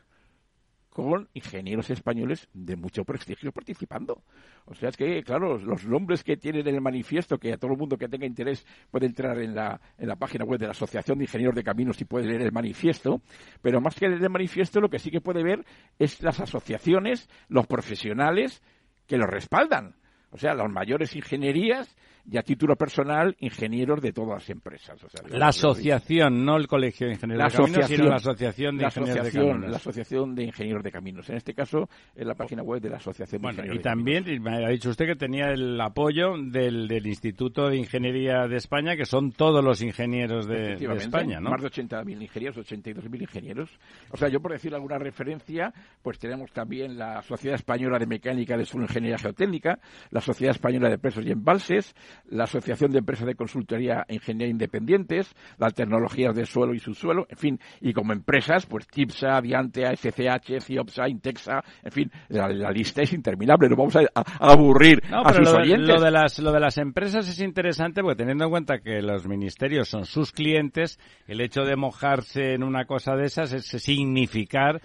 con 0.92 1.26
ingenieros 1.32 1.88
españoles 1.88 2.48
de 2.52 2.76
mucho 2.76 3.04
prestigio 3.04 3.50
participando. 3.50 4.22
O 4.66 4.74
sea, 4.74 4.90
es 4.90 4.96
que, 4.96 5.22
claro, 5.22 5.56
los 5.56 5.86
nombres 5.86 6.22
que 6.22 6.36
tienen 6.36 6.68
en 6.68 6.74
el 6.74 6.80
manifiesto, 6.82 7.38
que 7.38 7.54
a 7.54 7.56
todo 7.56 7.72
el 7.72 7.78
mundo 7.78 7.96
que 7.96 8.08
tenga 8.08 8.26
interés 8.26 8.66
puede 8.90 9.06
entrar 9.06 9.38
en 9.38 9.54
la, 9.54 9.80
en 9.96 10.06
la 10.06 10.16
página 10.16 10.44
web 10.44 10.60
de 10.60 10.66
la 10.66 10.72
Asociación 10.72 11.16
de 11.16 11.24
Ingenieros 11.24 11.54
de 11.54 11.64
Caminos 11.64 11.98
y 12.00 12.04
puede 12.04 12.26
leer 12.26 12.42
el 12.42 12.52
manifiesto, 12.52 13.22
pero 13.62 13.80
más 13.80 13.94
que 13.94 14.06
leer 14.06 14.22
el 14.22 14.28
manifiesto, 14.28 14.80
lo 14.80 14.90
que 14.90 14.98
sí 14.98 15.10
que 15.10 15.22
puede 15.22 15.42
ver 15.42 15.64
es 15.98 16.22
las 16.22 16.40
asociaciones, 16.40 17.28
los 17.48 17.66
profesionales 17.66 18.62
que 19.06 19.16
lo 19.16 19.26
respaldan 19.26 19.94
o 20.32 20.38
sea, 20.38 20.54
las 20.54 20.70
mayores 20.70 21.14
ingenierías 21.14 21.88
y 22.30 22.36
a 22.36 22.42
título 22.42 22.76
personal 22.76 23.36
ingenieros 23.40 24.00
de 24.00 24.12
todas 24.12 24.40
las 24.40 24.50
empresas. 24.50 24.98
la 25.28 25.48
asociación, 25.48 26.44
no 26.44 26.56
el 26.56 26.66
Colegio 26.66 27.06
de 27.06 27.14
Ingenieros 27.14 27.52
de 27.52 27.58
Caminos, 27.58 27.86
sino 27.86 28.04
la 28.04 28.16
Asociación 28.16 28.78
de 28.78 28.84
Ingenieros 28.84 29.24
de 29.24 29.32
Caminos. 29.32 29.70
La 29.70 29.76
Asociación 29.76 30.34
de 30.34 30.44
Ingenieros 30.44 30.82
de 30.82 30.92
Caminos. 30.92 31.30
En 31.30 31.36
este 31.36 31.54
caso, 31.54 31.88
es 32.14 32.26
la 32.26 32.34
página 32.34 32.62
web 32.62 32.80
de 32.80 32.90
la 32.90 32.96
Asociación 32.98 33.42
de 33.42 33.48
Ingenieros 33.48 33.76
y 33.76 33.82
también, 33.82 34.42
me 34.42 34.64
ha 34.64 34.68
dicho 34.68 34.90
usted 34.90 35.06
que 35.06 35.16
tenía 35.16 35.50
el 35.50 35.80
apoyo 35.80 36.34
del, 36.38 36.88
del, 36.88 37.06
Instituto 37.06 37.68
de 37.68 37.76
Ingeniería 37.76 38.46
de 38.46 38.56
España, 38.56 38.96
que 38.96 39.04
son 39.04 39.32
todos 39.32 39.62
los 39.64 39.82
ingenieros 39.82 40.46
de, 40.46 40.74
España, 40.96 41.40
¿no? 41.40 41.50
Más 41.50 41.62
de 41.62 41.68
80.000 41.68 42.22
ingenieros, 42.22 42.56
82.000 42.58 43.22
ingenieros. 43.22 43.70
O 44.10 44.16
sea, 44.16 44.28
yo 44.28 44.40
por 44.40 44.52
decir 44.52 44.74
alguna 44.74 44.98
referencia, 44.98 45.72
pues 46.02 46.18
tenemos 46.18 46.52
también 46.52 46.96
la 46.96 47.22
Sociedad 47.22 47.56
Española 47.56 47.98
de 47.98 48.06
Mecánica 48.06 48.56
de 48.56 48.64
Suelo 48.64 48.86
Ingeniería 48.86 49.18
Geotécnica, 49.18 49.78
la 50.10 50.20
Sociedad 50.20 50.54
Española 50.54 50.88
de 50.88 50.94
Empresas 50.94 51.24
y 51.24 51.30
Embalses, 51.30 51.94
la 52.30 52.44
Asociación 52.44 52.90
de 52.92 52.98
Empresas 52.98 53.26
de 53.26 53.34
Consultoría 53.34 54.04
e 54.08 54.14
Ingeniería 54.14 54.50
Independientes, 54.50 55.34
las 55.58 55.74
tecnologías 55.74 56.34
de 56.34 56.46
suelo 56.46 56.74
y 56.74 56.78
subsuelo, 56.78 57.26
en 57.28 57.36
fin, 57.36 57.60
y 57.80 57.92
como 57.92 58.12
empresas, 58.12 58.66
pues 58.66 58.86
TIPSA, 58.86 59.40
Diantea, 59.40 59.94
SCH, 59.96 60.60
CIOPSA, 60.60 61.08
Intexa, 61.08 61.62
en 61.82 61.92
fin, 61.92 62.10
la, 62.28 62.48
lista 62.70 63.02
es 63.02 63.12
interminable, 63.12 63.68
no 63.68 63.76
vamos 63.76 63.96
a, 63.96 64.00
aburrir 64.40 65.02
a 65.10 65.32
sus 65.32 65.48
oyentes. 65.52 65.88
Lo 65.88 66.00
de, 66.00 66.10
las, 66.10 66.38
lo 66.38 66.52
de 66.52 66.60
las 66.60 66.78
empresas 66.78 67.28
es 67.28 67.40
interesante 67.40 68.02
porque 68.02 68.16
teniendo 68.16 68.44
en 68.44 68.50
cuenta 68.50 68.78
que 68.78 69.02
los 69.02 69.26
ministerios 69.26 69.88
son 69.88 70.06
sus 70.06 70.32
clientes, 70.32 70.98
el 71.26 71.40
hecho 71.40 71.62
de 71.62 71.76
mojarse 71.76 72.54
en 72.54 72.62
una 72.62 72.84
cosa 72.86 73.14
de 73.16 73.26
esas 73.26 73.52
es 73.52 73.66
significar 73.66 74.80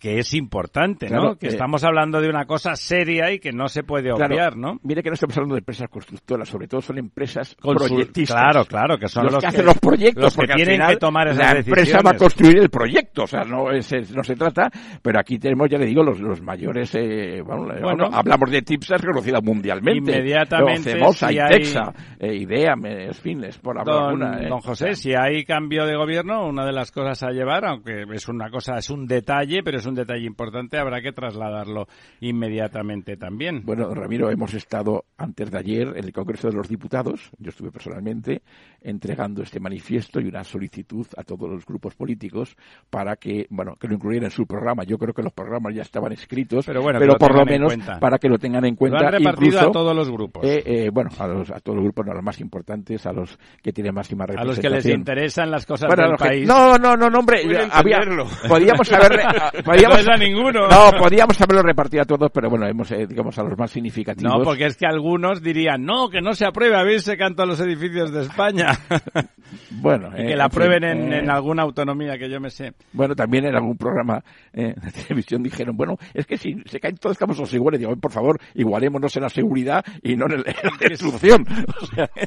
que 0.00 0.18
es 0.18 0.32
importante, 0.32 1.10
¿no? 1.10 1.36
que 1.36 1.48
estamos 1.48 1.84
hablando 1.84 2.22
de 2.22 2.28
una 2.30 2.46
cosa 2.46 2.74
seria 2.74 3.30
y 3.32 3.38
que 3.38 3.52
no 3.52 3.68
se 3.68 3.82
puede 3.82 4.10
obviar, 4.10 4.56
¿no? 4.56 4.80
Mire 4.82 5.02
que 5.02 5.10
no 5.10 5.14
estamos 5.14 5.36
hablando 5.36 5.56
de 5.56 5.58
empresas 5.58 5.90
constructoras, 5.90 6.48
sobre 6.48 6.66
todo 6.66 6.80
son 6.80 6.96
empresas 6.96 7.54
proyectistas. 7.60 8.34
Claro, 8.34 8.64
claro, 8.64 8.98
que 8.98 9.08
son 9.08 9.26
los, 9.26 9.38
que, 9.38 9.46
hacen 9.46 9.66
los 9.66 9.78
proyectos, 9.78 10.34
porque 10.34 10.54
tienen 10.54 10.80
que 10.88 10.96
tomar 10.96 11.28
esas 11.28 11.52
la 11.52 11.58
empresa 11.60 12.00
va 12.04 12.12
a 12.12 12.16
construir 12.16 12.58
el 12.58 12.70
proyecto, 12.70 13.24
o 13.24 13.26
sea, 13.26 13.44
no, 13.44 13.70
es, 13.70 13.92
no 14.16 14.24
se 14.24 14.36
trata, 14.36 14.70
pero 15.02 15.20
aquí 15.20 15.38
tenemos, 15.38 15.68
ya 15.68 15.76
le 15.76 15.84
digo, 15.84 16.02
los, 16.02 16.18
los 16.18 16.40
mayores, 16.40 16.94
eh, 16.94 17.42
bueno, 17.42 18.08
hablamos 18.10 18.50
de 18.50 18.62
TIPSA 18.62 18.96
reconocida 18.96 19.40
mundialmente. 19.42 20.12
Inmediatamente. 20.12 20.92
Cemosa, 20.92 21.28
si 21.28 21.36
Intexa, 21.36 21.92
eh, 22.18 22.36
IDEA, 22.36 22.72
en 22.82 23.14
fin, 23.14 23.44
es 23.44 23.58
por 23.58 23.78
hablar 23.78 23.96
don, 23.96 24.14
una. 24.14 24.40
Eh, 24.40 24.48
don 24.48 24.60
José, 24.60 24.94
si 24.94 25.12
hay 25.14 25.44
cambio 25.44 25.84
de 25.84 25.94
gobierno, 25.94 26.46
una 26.46 26.64
de 26.64 26.72
las 26.72 26.90
cosas 26.90 27.22
a 27.22 27.32
llevar, 27.32 27.66
aunque 27.66 28.04
es 28.14 28.28
una 28.28 28.48
cosa, 28.48 28.78
es 28.78 28.88
un 28.88 29.06
detalle, 29.06 29.62
pero 29.62 29.78
es 29.78 29.89
un 29.90 29.94
detalle 29.94 30.26
importante, 30.26 30.78
habrá 30.78 31.02
que 31.02 31.12
trasladarlo 31.12 31.86
inmediatamente 32.20 33.16
también. 33.16 33.62
Bueno, 33.64 33.94
Ramiro, 33.94 34.30
hemos 34.30 34.54
estado 34.54 35.04
antes 35.18 35.50
de 35.50 35.58
ayer 35.58 35.88
en 35.96 36.04
el 36.04 36.12
Congreso 36.12 36.48
de 36.48 36.56
los 36.56 36.68
Diputados, 36.68 37.30
yo 37.38 37.50
estuve 37.50 37.70
personalmente, 37.70 38.42
entregando 38.82 39.42
este 39.42 39.60
manifiesto 39.60 40.20
y 40.20 40.26
una 40.26 40.44
solicitud 40.44 41.06
a 41.16 41.22
todos 41.22 41.50
los 41.50 41.66
grupos 41.66 41.94
políticos 41.94 42.56
para 42.88 43.16
que, 43.16 43.46
bueno, 43.50 43.76
que 43.76 43.88
lo 43.88 43.94
incluyeran 43.94 44.24
en 44.24 44.30
su 44.30 44.46
programa. 44.46 44.84
Yo 44.84 44.98
creo 44.98 45.12
que 45.12 45.22
los 45.22 45.32
programas 45.32 45.74
ya 45.74 45.82
estaban 45.82 46.12
escritos, 46.12 46.64
pero, 46.66 46.82
bueno, 46.82 46.98
pero 46.98 47.16
por 47.16 47.34
lo 47.34 47.44
menos 47.44 47.74
para 48.00 48.18
que 48.18 48.28
lo 48.28 48.38
tengan 48.38 48.64
en 48.64 48.76
cuenta. 48.76 49.00
Lo 49.00 49.06
han 49.06 49.12
repartido 49.12 49.60
a 49.60 49.70
todos 49.70 49.94
los 49.94 50.10
grupos. 50.10 50.44
Eh, 50.44 50.62
eh, 50.64 50.90
bueno, 50.90 51.10
a, 51.18 51.26
los, 51.26 51.50
a 51.50 51.60
todos 51.60 51.76
los 51.76 51.84
grupos, 51.84 52.06
no, 52.06 52.12
a 52.12 52.14
los 52.14 52.24
más 52.24 52.40
importantes, 52.40 53.04
a 53.06 53.12
los 53.12 53.38
que 53.62 53.72
tienen 53.72 53.94
máxima 53.94 54.26
representación. 54.26 54.66
A 54.66 54.76
los 54.76 54.82
que 54.82 54.88
les 54.88 54.98
interesan 54.98 55.50
las 55.50 55.66
cosas 55.66 55.90
del 55.94 56.16
país. 56.16 56.46
no, 56.46 56.78
no, 56.78 56.96
no, 56.96 57.18
hombre, 57.18 57.42
había, 57.70 58.00
podíamos 58.48 58.92
haber, 58.92 59.20
podíamos, 59.82 60.06
no 60.06 60.12
a 60.12 60.16
ninguno. 60.16 60.68
No, 60.68 60.98
podíamos 60.98 61.40
haberlo 61.40 61.62
repartido 61.62 62.02
a 62.02 62.06
todos, 62.06 62.30
pero 62.32 62.50
bueno, 62.50 62.66
hemos, 62.66 62.90
eh, 62.92 63.06
digamos, 63.06 63.38
a 63.38 63.42
los 63.42 63.58
más 63.58 63.70
significativos. 63.70 64.38
No, 64.38 64.44
porque 64.44 64.66
es 64.66 64.76
que 64.76 64.86
algunos 64.86 65.42
dirían, 65.42 65.84
no, 65.84 66.08
que 66.08 66.20
no 66.20 66.34
se 66.34 66.46
apruebe 66.46 66.76
a 66.76 66.82
ver 66.82 67.00
se 67.00 67.16
canta 67.16 67.46
los 67.46 67.60
edificios 67.60 68.12
de 68.12 68.22
España. 68.22 68.78
bueno. 69.70 70.10
y 70.16 70.26
que 70.26 70.36
la 70.36 70.44
aprueben 70.46 70.84
en, 70.84 71.12
en, 71.12 71.30
alguna 71.30 71.62
autonomía 71.62 72.18
que 72.18 72.28
yo 72.28 72.40
me 72.40 72.50
sé. 72.50 72.72
Bueno, 72.92 73.14
también 73.14 73.46
en 73.46 73.54
algún 73.54 73.76
programa 73.76 74.22
de 74.52 74.74
televisión 75.06 75.42
dijeron, 75.42 75.76
bueno, 75.76 75.96
es 76.14 76.26
que 76.26 76.36
si 76.36 76.56
se 76.66 76.80
caen 76.80 76.96
todos 76.96 77.14
estamos 77.14 77.38
los 77.38 77.52
iguales. 77.54 77.80
Digo, 77.80 77.94
por 77.96 78.12
favor, 78.12 78.38
igualémonos 78.54 79.16
en 79.16 79.22
la 79.22 79.28
seguridad 79.28 79.84
y 80.02 80.16
no 80.16 80.26
en, 80.26 80.42
la 80.42 80.88
destrucción. 80.88 81.46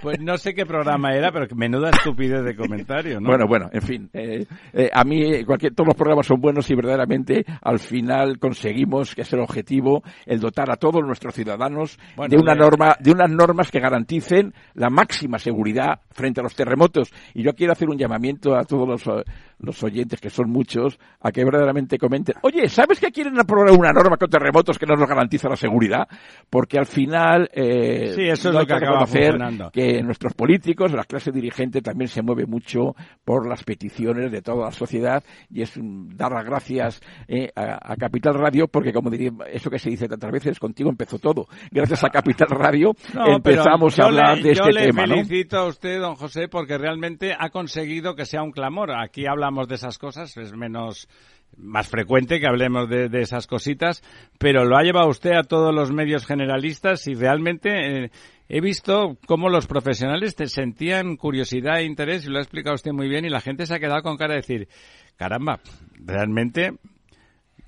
pues 0.01 0.19
no 0.19 0.37
sé 0.37 0.53
qué 0.53 0.65
programa 0.65 1.13
era, 1.13 1.31
pero 1.31 1.47
menuda 1.55 1.89
estupidez 1.89 2.43
de 2.43 2.55
comentario, 2.55 3.19
¿no? 3.19 3.29
Bueno, 3.29 3.45
bueno, 3.47 3.69
en 3.71 3.81
fin. 3.81 4.09
Eh, 4.13 4.45
eh, 4.73 4.89
a 4.91 5.03
mí 5.03 5.43
cualquier, 5.45 5.73
todos 5.73 5.87
los 5.87 5.95
programas 5.95 6.25
son 6.25 6.39
buenos 6.39 6.69
y 6.69 6.75
verdaderamente 6.75 7.42
al 7.61 7.79
final 7.79 8.39
conseguimos 8.39 9.15
que 9.15 9.21
es 9.21 9.33
el 9.33 9.39
objetivo 9.39 10.03
el 10.25 10.39
dotar 10.39 10.71
a 10.71 10.75
todos 10.75 11.03
nuestros 11.03 11.33
ciudadanos 11.33 11.99
de 12.27 12.37
una 12.37 12.55
norma, 12.55 12.95
de 12.99 13.11
unas 13.11 13.29
normas 13.29 13.71
que 13.71 13.79
garanticen 13.79 14.53
la 14.73 14.89
máxima 14.89 15.39
seguridad 15.39 15.99
frente 16.11 16.39
a 16.39 16.43
los 16.43 16.55
terremotos. 16.55 17.11
Y 17.33 17.43
yo 17.43 17.53
quiero 17.53 17.73
hacer 17.73 17.89
un 17.89 17.97
llamamiento 17.97 18.55
a 18.55 18.63
todos 18.63 18.87
los, 18.87 19.07
eh, 19.07 19.23
los 19.63 19.81
oyentes, 19.83 20.19
que 20.19 20.29
son 20.29 20.49
muchos, 20.49 20.99
a 21.21 21.31
que 21.31 21.43
verdaderamente 21.43 21.97
comenten, 21.97 22.35
oye, 22.41 22.67
¿sabes 22.69 22.99
que 22.99 23.11
quieren 23.11 23.39
aprobar 23.39 23.71
una 23.71 23.91
norma 23.91 24.17
con 24.17 24.29
terremotos 24.29 24.77
que 24.77 24.85
no 24.85 24.95
nos 24.95 25.07
garantiza 25.07 25.49
la 25.49 25.55
seguridad? 25.55 26.07
Porque 26.49 26.77
al 26.77 26.85
final, 26.85 27.49
eh, 27.53 28.11
sí, 28.15 28.27
eso 28.27 28.49
es 28.49 28.55
lo 28.55 28.65
que 28.65 28.73
acaba 28.73 29.05
funcionando. 29.05 29.71
que 29.71 30.01
nuestros 30.03 30.33
políticos, 30.33 30.91
la 30.91 31.05
clase 31.05 31.31
dirigente 31.31 31.81
también 31.81 32.09
se 32.09 32.21
mueve 32.21 32.45
mucho 32.45 32.95
por 33.23 33.47
las 33.47 33.63
peticiones 33.63 34.31
de 34.31 34.41
toda 34.41 34.65
la 34.65 34.71
sociedad 34.71 35.23
y 35.49 35.61
es 35.61 35.73
dar 35.75 36.31
las 36.31 36.45
gracias 36.45 37.01
eh, 37.27 37.49
a, 37.55 37.95
Capital 37.95 38.33
Radio 38.33 38.67
porque 38.67 38.91
como 38.91 39.09
diría 39.09 39.31
eso 39.51 39.69
que 39.69 39.79
se 39.79 39.89
dice 39.89 40.07
tantas 40.07 40.31
veces 40.31 40.59
contigo 40.59 40.89
empezó 40.89 41.19
todo 41.19 41.47
gracias 41.71 42.03
a 42.03 42.09
Capital 42.09 42.49
Radio 42.49 42.93
empezamos 43.27 43.97
a 43.99 44.05
hablar 44.05 44.41
de 44.41 44.51
este 44.51 44.71
tema 44.71 45.05
le 45.05 45.23
felicito 45.23 45.57
a 45.57 45.67
usted 45.67 45.99
don 45.99 46.15
José 46.15 46.47
porque 46.47 46.77
realmente 46.77 47.33
ha 47.37 47.49
conseguido 47.49 48.15
que 48.15 48.25
sea 48.25 48.43
un 48.43 48.51
clamor 48.51 48.91
aquí 48.91 49.25
de 49.67 49.75
esas 49.75 49.97
cosas 49.97 50.35
es 50.37 50.53
menos 50.53 51.07
más 51.57 51.87
frecuente 51.87 52.39
que 52.39 52.47
hablemos 52.47 52.89
de, 52.89 53.09
esas 53.21 53.47
cositas, 53.47 54.03
pero 54.39 54.65
lo 54.65 54.75
ha 54.75 54.83
llevado 54.83 55.07
usted 55.07 55.33
a 55.33 55.43
todos 55.43 55.73
los 55.73 55.91
medios 55.91 56.25
generalistas 56.25 57.07
y 57.07 57.13
realmente 57.13 58.05
eh, 58.05 58.11
he 58.49 58.59
visto 58.59 59.17
cómo 59.27 59.49
los 59.49 59.67
profesionales 59.67 60.35
te 60.35 60.47
sentían 60.47 61.15
curiosidad 61.15 61.79
e 61.79 61.85
interés 61.85 62.25
y 62.25 62.29
lo 62.29 62.39
ha 62.39 62.41
explicado 62.41 62.75
usted 62.75 62.91
muy 62.91 63.07
bien 63.07 63.25
y 63.25 63.29
la 63.29 63.41
gente 63.41 63.65
se 63.65 63.75
ha 63.75 63.79
quedado 63.79 64.01
con 64.01 64.17
cara 64.17 64.33
de 64.33 64.41
decir, 64.41 64.67
caramba, 65.15 65.59
realmente 66.03 66.73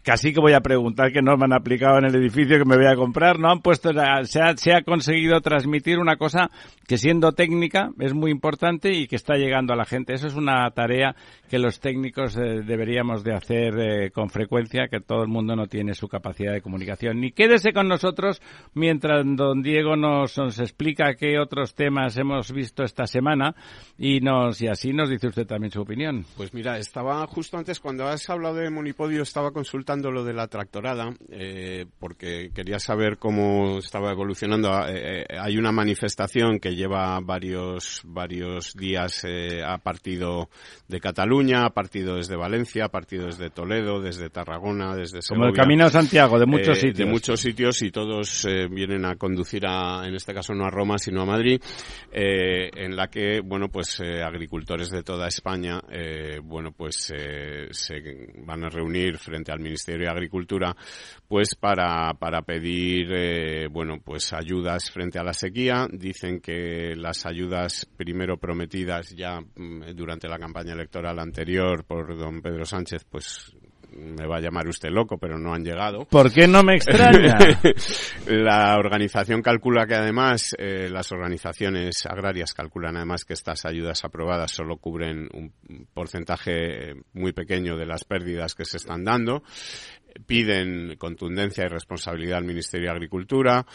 casi 0.05 0.33
que 0.33 0.39
voy 0.39 0.53
a 0.53 0.61
preguntar 0.61 1.11
qué 1.11 1.21
norma 1.23 1.45
han 1.45 1.53
aplicado 1.53 1.97
en 1.97 2.05
el 2.05 2.15
edificio 2.15 2.59
que 2.59 2.65
me 2.65 2.77
voy 2.77 2.85
a 2.85 2.95
comprar. 2.95 3.39
No 3.39 3.51
han 3.51 3.61
puesto, 3.61 3.91
se 4.23 4.39
ha, 4.39 4.55
se 4.55 4.73
ha 4.73 4.83
conseguido 4.83 5.41
transmitir 5.41 5.97
una 5.97 6.15
cosa 6.15 6.51
que 6.87 6.99
siendo 6.99 7.31
técnica 7.31 7.89
es 7.99 8.13
muy 8.13 8.29
importante 8.29 8.91
y 8.91 9.07
que 9.07 9.15
está 9.15 9.33
llegando 9.35 9.73
a 9.73 9.75
la 9.75 9.85
gente. 9.85 10.13
Eso 10.13 10.27
es 10.27 10.35
una 10.35 10.69
tarea 10.69 11.15
que 11.49 11.57
los 11.57 11.79
técnicos 11.79 12.37
eh, 12.37 12.61
deberíamos 12.63 13.23
de 13.23 13.33
hacer 13.33 13.73
eh, 13.79 14.11
con 14.11 14.29
frecuencia, 14.29 14.87
que 14.89 14.99
todo 14.99 15.23
el 15.23 15.27
mundo 15.27 15.55
no 15.55 15.65
tiene 15.65 15.95
su 15.95 16.07
capacidad 16.07 16.53
de 16.53 16.61
comunicación. 16.61 17.19
Ni 17.19 17.31
quédese 17.31 17.73
con 17.73 17.87
nosotros 17.87 18.41
mientras 18.75 19.25
don 19.25 19.63
Diego 19.63 19.95
nos, 19.95 20.37
nos 20.37 20.59
explica 20.59 21.15
qué 21.15 21.39
otros 21.39 21.73
temas 21.73 22.15
hemos 22.17 22.51
visto 22.51 22.83
esta 22.83 23.07
semana 23.07 23.55
y 23.97 24.19
nos 24.19 24.61
y 24.61 24.67
así 24.67 24.93
nos 24.93 25.09
dice 25.09 25.27
usted 25.27 25.47
también 25.47 25.71
su 25.71 25.81
opinión. 25.81 26.25
Pues 26.37 26.53
mira, 26.53 26.77
estaba 26.77 27.25
justo 27.25 27.57
antes 27.57 27.79
cuando 27.79 28.07
has 28.07 28.29
hablado 28.29 28.55
de 28.55 28.69
Monipodio 28.69 29.23
estaba 29.23 29.51
consultando 29.51 29.94
lo 30.03 30.23
de 30.23 30.33
la 30.33 30.47
tractorada, 30.47 31.13
eh, 31.31 31.85
porque 31.99 32.51
quería 32.53 32.79
saber 32.79 33.17
cómo 33.17 33.79
estaba 33.79 34.11
evolucionando. 34.11 34.69
Eh, 34.87 35.21
eh, 35.21 35.37
hay 35.39 35.57
una 35.57 35.71
manifestación 35.71 36.59
que 36.59 36.75
lleva 36.75 37.19
varios, 37.21 38.01
varios 38.03 38.73
días 38.73 39.25
a 39.65 39.77
partido 39.77 40.49
de 40.87 40.99
Cataluña, 40.99 41.65
a 41.65 41.69
partido 41.69 42.15
desde 42.15 42.35
Valencia, 42.35 42.85
a 42.85 42.89
partido 42.89 43.27
desde 43.27 43.49
Toledo, 43.49 44.01
desde 44.01 44.29
Tarragona, 44.29 44.95
desde 44.95 45.21
Segovia. 45.21 45.47
Como 45.47 45.49
el 45.49 45.55
Camino 45.55 45.85
a 45.85 45.89
Santiago, 45.89 46.39
de 46.39 46.45
muchos 46.45 46.77
sitios. 46.77 46.97
De 46.97 47.05
muchos 47.05 47.39
sitios 47.39 47.81
y 47.81 47.91
todos 47.91 48.47
vienen 48.69 49.05
a 49.05 49.15
conducir 49.15 49.65
a, 49.65 50.07
en 50.07 50.15
este 50.15 50.33
caso 50.33 50.53
no 50.53 50.65
a 50.65 50.69
Roma, 50.69 50.97
sino 50.97 51.21
a 51.21 51.25
Madrid, 51.25 51.61
en 52.11 52.95
la 52.95 53.07
que, 53.07 53.41
bueno, 53.41 53.69
pues 53.69 54.01
agricultores 54.01 54.89
de 54.89 55.03
toda 55.03 55.27
España, 55.27 55.79
bueno, 56.43 56.71
pues 56.71 57.13
se 57.71 57.95
van 58.45 58.63
a 58.65 58.69
reunir 58.69 59.17
frente 59.17 59.51
al 59.51 59.59
Ministerio 59.59 59.84
Ministerio 59.85 60.07
de 60.07 60.11
Agricultura, 60.11 60.75
pues 61.27 61.55
para, 61.55 62.13
para 62.15 62.41
pedir, 62.41 63.07
eh, 63.11 63.67
bueno, 63.67 63.99
pues 64.03 64.33
ayudas 64.33 64.89
frente 64.89 65.19
a 65.19 65.23
la 65.23 65.33
sequía. 65.33 65.87
Dicen 65.91 66.39
que 66.39 66.95
las 66.95 67.25
ayudas 67.25 67.87
primero 67.95 68.37
prometidas 68.37 69.11
ya 69.15 69.39
mm, 69.39 69.95
durante 69.95 70.27
la 70.27 70.39
campaña 70.39 70.73
electoral 70.73 71.19
anterior 71.19 71.83
por 71.85 72.17
don 72.17 72.41
Pedro 72.41 72.65
Sánchez, 72.65 73.05
pues 73.09 73.55
me 73.95 74.25
va 74.27 74.37
a 74.37 74.41
llamar 74.41 74.67
usted 74.67 74.89
loco, 74.89 75.17
pero 75.17 75.37
no 75.37 75.53
han 75.53 75.63
llegado. 75.63 76.05
¿Por 76.05 76.31
qué 76.31 76.47
no 76.47 76.63
me 76.63 76.75
extraña? 76.75 77.37
la 78.27 78.77
organización 78.77 79.41
calcula 79.41 79.87
que 79.87 79.95
además 79.95 80.55
eh, 80.57 80.89
las 80.89 81.11
organizaciones 81.11 82.05
agrarias 82.05 82.53
calculan 82.53 82.97
además 82.97 83.25
que 83.25 83.33
estas 83.33 83.65
ayudas 83.65 84.03
aprobadas 84.03 84.51
solo 84.51 84.77
cubren 84.77 85.29
un 85.33 85.53
porcentaje 85.93 86.95
muy 87.13 87.31
pequeño 87.33 87.77
de 87.77 87.85
las 87.85 88.03
pérdidas 88.03 88.55
que 88.55 88.65
se 88.65 88.77
están 88.77 89.03
dando. 89.03 89.43
piden 90.25 90.95
contundencia 90.97 91.65
y 91.65 91.67
responsabilidad 91.67 92.37
al 92.37 92.45
Ministerio 92.45 92.89
de 92.89 92.95
Agricultura 92.95 93.65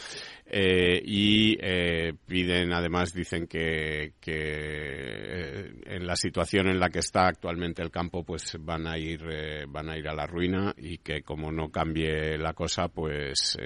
eh, 0.53 1.01
y 1.05 1.57
eh, 1.61 2.13
piden, 2.27 2.73
además, 2.73 3.13
dicen 3.13 3.47
que, 3.47 4.13
que 4.19 4.33
eh, 4.35 5.71
en 5.85 6.05
la 6.05 6.15
situación 6.15 6.67
en 6.67 6.79
la 6.79 6.89
que 6.89 6.99
está 6.99 7.27
actualmente 7.27 7.81
el 7.81 7.89
campo, 7.91 8.23
pues 8.23 8.57
van 8.59 8.85
a 8.87 8.97
ir 8.97 9.21
van 9.69 9.89
a 9.89 9.97
ir 9.97 10.07
a 10.07 10.13
la 10.13 10.25
ruina 10.27 10.73
y 10.77 10.97
que 10.97 11.21
como 11.21 11.51
no 11.51 11.69
cambie 11.69 12.37
la 12.37 12.53
cosa, 12.53 12.87
pues 12.89 13.57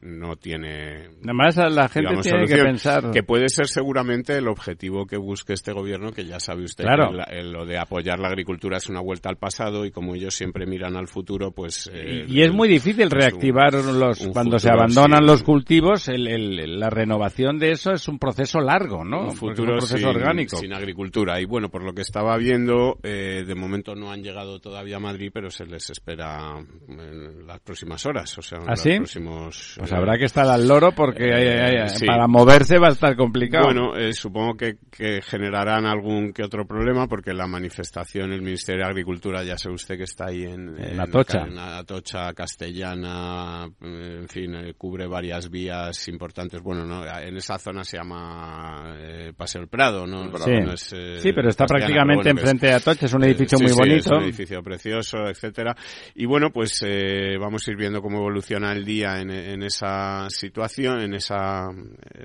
no 0.00 0.36
tiene. 0.36 1.08
Además, 1.22 1.56
la 1.56 1.88
gente 1.88 2.00
digamos, 2.08 2.22
tiene 2.24 2.40
que 2.40 2.46
solución, 2.48 2.66
pensar. 2.66 3.10
que 3.12 3.22
puede 3.22 3.48
ser 3.48 3.66
seguramente 3.68 4.36
el 4.36 4.48
objetivo 4.48 5.06
que 5.06 5.16
busque 5.16 5.52
este 5.52 5.72
gobierno, 5.72 6.12
que 6.12 6.24
ya 6.24 6.40
sabe 6.40 6.64
usted 6.64 6.84
Claro. 6.84 7.12
que 7.12 7.42
lo 7.42 7.64
de 7.66 7.78
apoyar 7.78 8.18
la 8.18 8.28
agricultura 8.28 8.78
es 8.78 8.88
una 8.88 9.00
vuelta 9.00 9.28
al 9.28 9.36
pasado 9.36 9.84
y 9.86 9.90
como 9.90 10.14
ellos 10.14 10.34
siempre 10.34 10.66
miran 10.66 10.96
al 10.96 11.06
futuro, 11.08 11.52
pues... 11.52 11.88
eh, 11.92 12.24
Y 12.26 12.42
es 12.42 12.52
muy 12.52 12.68
difícil 12.68 13.10
reactivar 13.10 13.72
los 13.74 14.20
un 14.20 14.32
cuando 14.32 14.58
se 14.58 14.70
abandonan 14.70 15.24
los 15.26 15.42
cultivos, 15.42 16.08
el- 16.08 16.31
el- 16.34 16.78
la 16.80 16.90
renovación 16.90 17.58
de 17.58 17.72
eso 17.72 17.92
es 17.92 18.08
un 18.08 18.18
proceso 18.18 18.60
largo, 18.60 19.04
¿no? 19.04 19.22
un 19.24 19.36
futuro 19.36 19.72
un 19.74 19.78
proceso 19.78 19.98
sin, 19.98 20.06
orgánico. 20.06 20.56
sin 20.56 20.72
agricultura. 20.72 21.40
Y 21.40 21.44
bueno, 21.44 21.68
por 21.70 21.82
lo 21.84 21.92
que 21.92 22.02
estaba 22.02 22.36
viendo, 22.36 22.98
eh, 23.02 23.44
de 23.46 23.54
momento 23.54 23.94
no 23.94 24.10
han 24.12 24.22
llegado 24.22 24.60
todavía 24.60 24.96
a 24.96 25.00
Madrid, 25.00 25.30
pero 25.32 25.50
se 25.50 25.66
les 25.66 25.90
espera 25.90 26.58
en 26.88 27.46
las 27.46 27.60
próximas 27.60 28.04
horas. 28.06 28.36
O 28.38 28.42
sea, 28.42 28.58
en 28.58 28.64
¿Ah, 28.64 28.70
los 28.72 28.80
sí? 28.80 28.96
próximos, 28.96 29.74
Pues 29.78 29.92
eh, 29.92 29.94
habrá 29.96 30.18
que 30.18 30.24
estar 30.24 30.46
al 30.48 30.66
loro 30.66 30.92
porque 30.92 31.24
eh, 31.28 31.88
sí. 31.88 32.06
para 32.06 32.26
moverse 32.26 32.78
va 32.78 32.88
a 32.88 32.92
estar 32.92 33.16
complicado. 33.16 33.64
Bueno, 33.66 33.96
eh, 33.96 34.12
supongo 34.12 34.56
que, 34.56 34.76
que 34.90 35.20
generarán 35.22 35.86
algún 35.86 36.32
que 36.32 36.42
otro 36.42 36.66
problema 36.66 37.06
porque 37.08 37.32
la 37.32 37.46
manifestación, 37.46 38.32
el 38.32 38.42
Ministerio 38.42 38.84
de 38.84 38.90
Agricultura, 38.90 39.42
ya 39.44 39.56
sabe 39.58 39.74
usted 39.74 39.96
que 39.96 40.04
está 40.04 40.26
ahí 40.26 40.44
en, 40.44 40.76
En 40.82 41.00
Atocha. 41.00 41.42
en 41.46 41.58
Atocha, 41.58 42.32
Castellana, 42.34 43.68
eh, 43.80 44.18
en 44.22 44.28
fin, 44.28 44.54
eh, 44.54 44.74
cubre 44.76 45.06
varias 45.06 45.50
vías 45.50 46.08
importantes. 46.22 46.62
Bueno, 46.62 46.86
no, 46.86 47.04
en 47.04 47.36
esa 47.36 47.58
zona 47.58 47.82
se 47.82 47.96
llama 47.96 48.94
eh, 48.96 49.32
Paseo 49.36 49.62
el 49.62 49.68
Prado, 49.68 50.06
¿no? 50.06 50.30
Sí. 50.38 50.52
No 50.52 50.72
es, 50.72 50.92
eh, 50.92 51.18
Sí, 51.18 51.32
pero 51.32 51.48
está 51.48 51.64
Castellana, 51.64 52.14
prácticamente 52.14 52.32
bueno, 52.32 52.40
enfrente 52.40 52.66
de 52.68 52.72
Atocha, 52.74 53.06
es 53.06 53.12
un 53.12 53.24
eh, 53.24 53.26
edificio 53.26 53.58
sí, 53.58 53.64
muy 53.64 53.72
sí, 53.72 53.78
bonito. 53.78 53.96
Es 53.96 54.06
un 54.06 54.22
edificio 54.22 54.62
precioso, 54.62 55.18
etcétera. 55.26 55.76
Y 56.14 56.26
bueno, 56.26 56.50
pues 56.50 56.80
eh, 56.86 57.36
vamos 57.40 57.66
a 57.66 57.70
ir 57.72 57.76
viendo 57.76 58.00
cómo 58.00 58.18
evoluciona 58.18 58.72
el 58.72 58.84
día 58.84 59.20
en, 59.20 59.30
en 59.30 59.62
esa 59.64 60.30
situación, 60.30 61.00
en 61.00 61.14
esa 61.14 61.68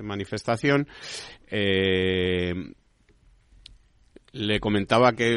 manifestación. 0.00 0.86
Eh, 1.50 2.54
le 4.38 4.60
comentaba 4.60 5.12
que 5.12 5.36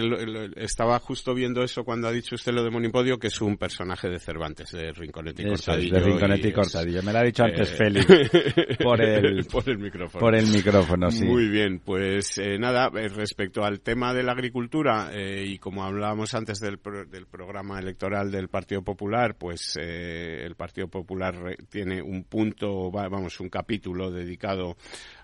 estaba 0.58 1.00
justo 1.00 1.34
viendo 1.34 1.64
eso 1.64 1.84
cuando 1.84 2.08
ha 2.08 2.12
dicho 2.12 2.36
usted 2.36 2.52
lo 2.54 2.64
de 2.64 2.70
Monipodio, 2.70 3.18
que 3.18 3.28
es 3.28 3.42
un 3.42 3.58
personaje 3.58 4.10
de 4.10 4.20
Cervantes, 4.20 4.72
de 4.72 4.92
Rinconete 4.94 5.44
y 5.44 5.46
es, 5.46 5.52
Cortadillo. 5.66 5.94
de 5.96 6.00
Rinconete 6.02 6.48
y 6.50 6.52
Cortadillo. 6.54 7.04
Me 7.04 7.12
lo 7.12 7.20
ha 7.20 7.24
dicho 7.24 7.44
antes 7.44 7.72
eh, 7.72 7.76
Félix, 7.76 8.06
por 8.84 9.02
el, 9.02 9.46
por 9.52 9.70
el 9.70 9.78
micrófono. 9.80 10.20
por 10.20 10.36
el 10.36 10.48
micrófono, 10.48 11.10
sí. 11.12 11.26
Muy 11.26 11.48
bien, 11.50 11.80
pues 11.84 12.38
eh, 12.38 12.58
nada, 12.60 12.92
eh, 12.96 13.08
respecto 13.10 13.64
al 13.64 13.82
tema 13.82 14.14
de 14.14 14.24
la 14.24 14.34
agricultura 14.34 15.10
eh, 15.14 15.46
y 15.48 15.58
como 15.58 15.84
hablábamos 15.84 16.34
antes 16.34 16.60
del, 16.60 16.78
pro- 16.78 17.06
del 17.06 17.26
programa 17.28 17.80
electoral 17.80 18.32
del 18.32 18.50
Partido 18.50 18.84
Popular, 18.84 19.36
pues 19.38 19.78
eh, 19.82 20.44
el 20.46 20.56
Partido 20.56 20.88
Popular 20.88 21.56
tiene 21.70 22.02
un 22.02 22.24
punto, 22.26 22.92
va- 22.92 23.10
vamos, 23.10 23.40
un 23.40 23.50
capítulo 23.50 24.12
dedicado 24.12 24.76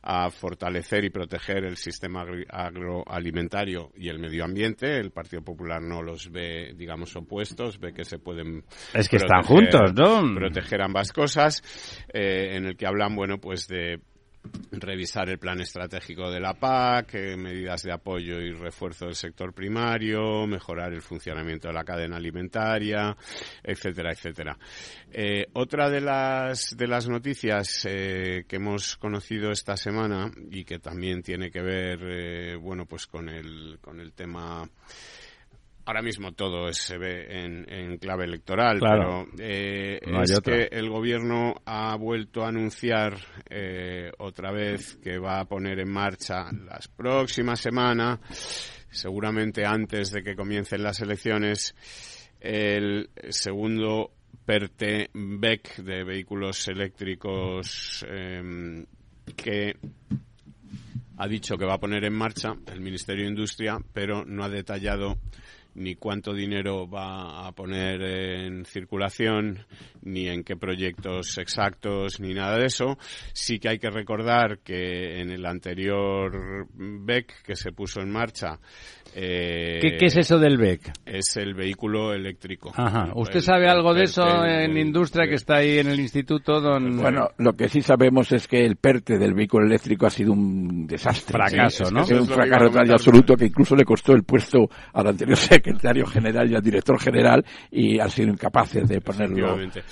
a 0.10 0.30
fortalecer 0.32 1.03
y 1.03 1.10
proteger 1.10 1.66
el 1.66 1.76
sistema 1.76 2.24
agroalimentario 2.49 3.91
y 3.97 4.08
el 4.08 4.20
medio 4.20 4.45
ambiente. 4.45 4.97
El 4.97 5.12
Partido 5.12 5.41
Popular 5.41 5.82
no 5.82 6.01
los 6.01 6.32
ve, 6.32 6.72
digamos, 6.76 7.14
opuestos, 7.18 7.78
ve 7.78 7.93
que 7.93 8.05
se 8.05 8.18
pueden 8.18 8.64
Es 8.93 9.10
que 9.10 9.18
están 9.18 9.41
proteger- 9.41 9.45
juntos, 9.47 9.93
¿no? 9.93 10.34
proteger 10.34 10.82
ambas 10.82 11.12
cosas, 11.12 11.62
eh, 12.14 12.55
en 12.55 12.66
el 12.66 12.78
que 12.78 12.88
hablan, 12.88 13.16
bueno, 13.16 13.38
pues 13.39 13.68
de 13.68 13.99
revisar 14.72 15.30
el 15.30 15.39
plan 15.39 15.60
estratégico 15.62 16.30
de 16.30 16.39
la 16.39 16.54
PAC, 16.54 17.16
eh, 17.16 17.38
medidas 17.38 17.84
de 17.84 17.91
apoyo 17.91 18.39
y 18.39 18.52
refuerzo 18.52 19.06
del 19.06 19.16
sector 19.16 19.54
primario, 19.54 20.45
mejorar 20.48 20.93
el 20.93 21.02
funcionamiento 21.02 21.68
de 21.68 21.74
la 21.74 21.84
cadena 21.84 22.18
alimentaria, 22.18 23.16
etcétera, 23.64 24.12
etcétera. 24.12 24.58
Eh, 25.12 25.48
otra 25.54 25.89
de 25.89 26.02
las 26.02 26.76
de 26.76 26.88
las 26.88 27.08
noticias 27.08 27.86
eh, 27.86 28.45
que 28.48 28.58
hemos 28.58 28.98
conocido 28.98 29.52
esta 29.52 29.78
semana 29.78 30.32
y 30.52 30.64
que 30.64 30.80
también 30.80 31.22
tiene 31.22 31.50
que 31.50 31.62
ver, 31.62 32.00
eh, 32.04 32.56
bueno, 32.56 32.86
pues 32.86 33.08
con 33.08 33.30
el 33.30 33.80
con 33.82 34.00
el 34.00 34.14
tema 34.14 34.70
Ahora 35.88 36.01
mismo 36.01 36.33
todo 36.33 36.71
se 36.73 36.97
ve 36.97 37.25
en, 37.45 37.65
en 37.71 37.97
clave 37.97 38.25
electoral, 38.25 38.77
Claro. 38.79 39.25
pero 39.31 39.49
eh, 39.49 40.01
No 40.05 40.21
es 40.21 40.38
otra. 40.38 40.53
que 40.57 40.67
el 40.77 40.89
gobierno 40.89 41.55
ha 41.65 41.95
vuelto 41.95 42.43
a 42.43 42.49
anunciar 42.49 43.17
eh, 43.49 44.11
otra 44.17 44.51
vez 44.51 44.97
que 44.97 45.17
va 45.17 45.39
a 45.39 45.45
poner 45.45 45.79
en 45.79 45.89
marcha 45.89 46.51
las 46.51 46.89
próximas 46.89 47.61
semanas, 47.61 48.19
seguramente 48.91 49.65
antes 49.65 50.11
de 50.11 50.23
que 50.23 50.35
comiencen 50.35 50.83
las 50.83 50.99
elecciones, 50.99 51.73
el 52.41 53.09
segundo 53.29 54.11
PERTE 54.45 55.09
BEC 55.13 55.77
de 55.77 56.03
vehículos 56.03 56.67
eléctricos 56.67 58.05
em, 58.09 58.85
que 59.38 59.73
ha 61.17 61.27
dicho 61.29 61.57
que 61.57 61.65
va 61.65 61.75
a 61.75 61.79
poner 61.79 62.03
en 62.03 62.13
marcha 62.13 62.53
el 62.73 62.81
Ministerio 62.81 63.23
de 63.23 63.29
Industria, 63.29 63.77
pero 63.93 64.25
no 64.25 64.43
ha 64.43 64.49
detallado 64.49 65.15
ni 65.78 65.95
cuánto 65.95 66.34
dinero 66.34 66.89
va 66.89 67.47
a 67.47 67.51
poner 67.51 68.01
en 68.01 68.65
circulación, 68.65 69.59
ni 70.01 70.28
en 70.28 70.43
qué 70.43 70.55
proyectos 70.57 71.38
exactos, 71.38 72.19
ni 72.19 72.34
nada 72.34 72.57
de 72.57 72.65
eso. 72.65 72.97
Sí 73.34 73.59
que 73.59 73.69
hay 73.69 73.78
que 73.80 73.91
recordar 73.91 74.59
que 74.63 75.21
en 75.21 75.30
el 75.30 75.45
anterior 75.45 76.67
BEC 76.73 77.43
que 77.43 77.55
se 77.55 77.71
puso 77.71 78.01
en 78.01 78.09
marcha, 78.11 78.59
eh, 79.15 79.80
¿Qué, 79.82 79.97
qué 79.97 80.05
es 80.07 80.17
eso 80.17 80.38
del 80.39 80.57
BEC? 80.57 80.91
es 81.05 81.38
el 81.38 81.53
vehículo 81.53 82.13
eléctrico. 82.13 82.71
Ajá. 82.75 83.11
¿Usted 83.15 83.38
El- 83.38 83.41
sabe 83.43 83.63
el 83.65 83.69
algo 83.69 83.93
de 83.93 84.03
eso 84.03 84.23
PERTE, 84.23 84.65
en 84.65 84.71
el- 84.71 84.78
industria 84.80 85.28
que 85.28 85.36
está 85.36 85.57
ahí 85.57 85.78
en 85.80 85.88
el 85.88 85.99
instituto, 85.99 86.59
don 86.59 86.97
Bueno, 86.97 87.30
lo 87.38 87.53
que 87.53 87.69
sí 87.69 87.82
sabemos 87.82 88.32
es 88.32 88.47
que 88.47 88.65
el 88.65 88.78
PERTE 88.78 89.17
del 89.17 89.34
vehículo 89.36 89.65
eléctrico 89.65 90.07
ha 90.07 90.09
sido 90.09 90.34
un 90.34 90.88
desastre. 90.88 91.34
Fracaso, 91.34 91.86
Sí, 91.86 91.93
¿no? 91.93 92.01
Es 92.01 92.11
un 92.11 92.28
que 92.28 92.34
fracaso 92.34 92.65
total 92.65 92.67
y 92.67 92.71
comentar. 92.73 92.93
absoluto 92.95 93.36
que 93.36 93.45
incluso 93.45 93.75
le 93.75 93.86
costó 93.86 94.13
el 94.13 94.23
puesto 94.23 94.69
al 94.93 95.07
anterior 95.07 95.38
secretario 95.38 95.66
general 95.76 96.51
y 96.51 96.55
al 96.55 96.61
director 96.61 96.99
general 96.99 97.45
y 97.72 97.99
han 97.99 98.09
sido 98.09 98.30
incapaces 98.30 98.88
de 98.88 99.01
ponerlo. 99.01 99.59
En, 99.59 99.70
de 99.70 99.84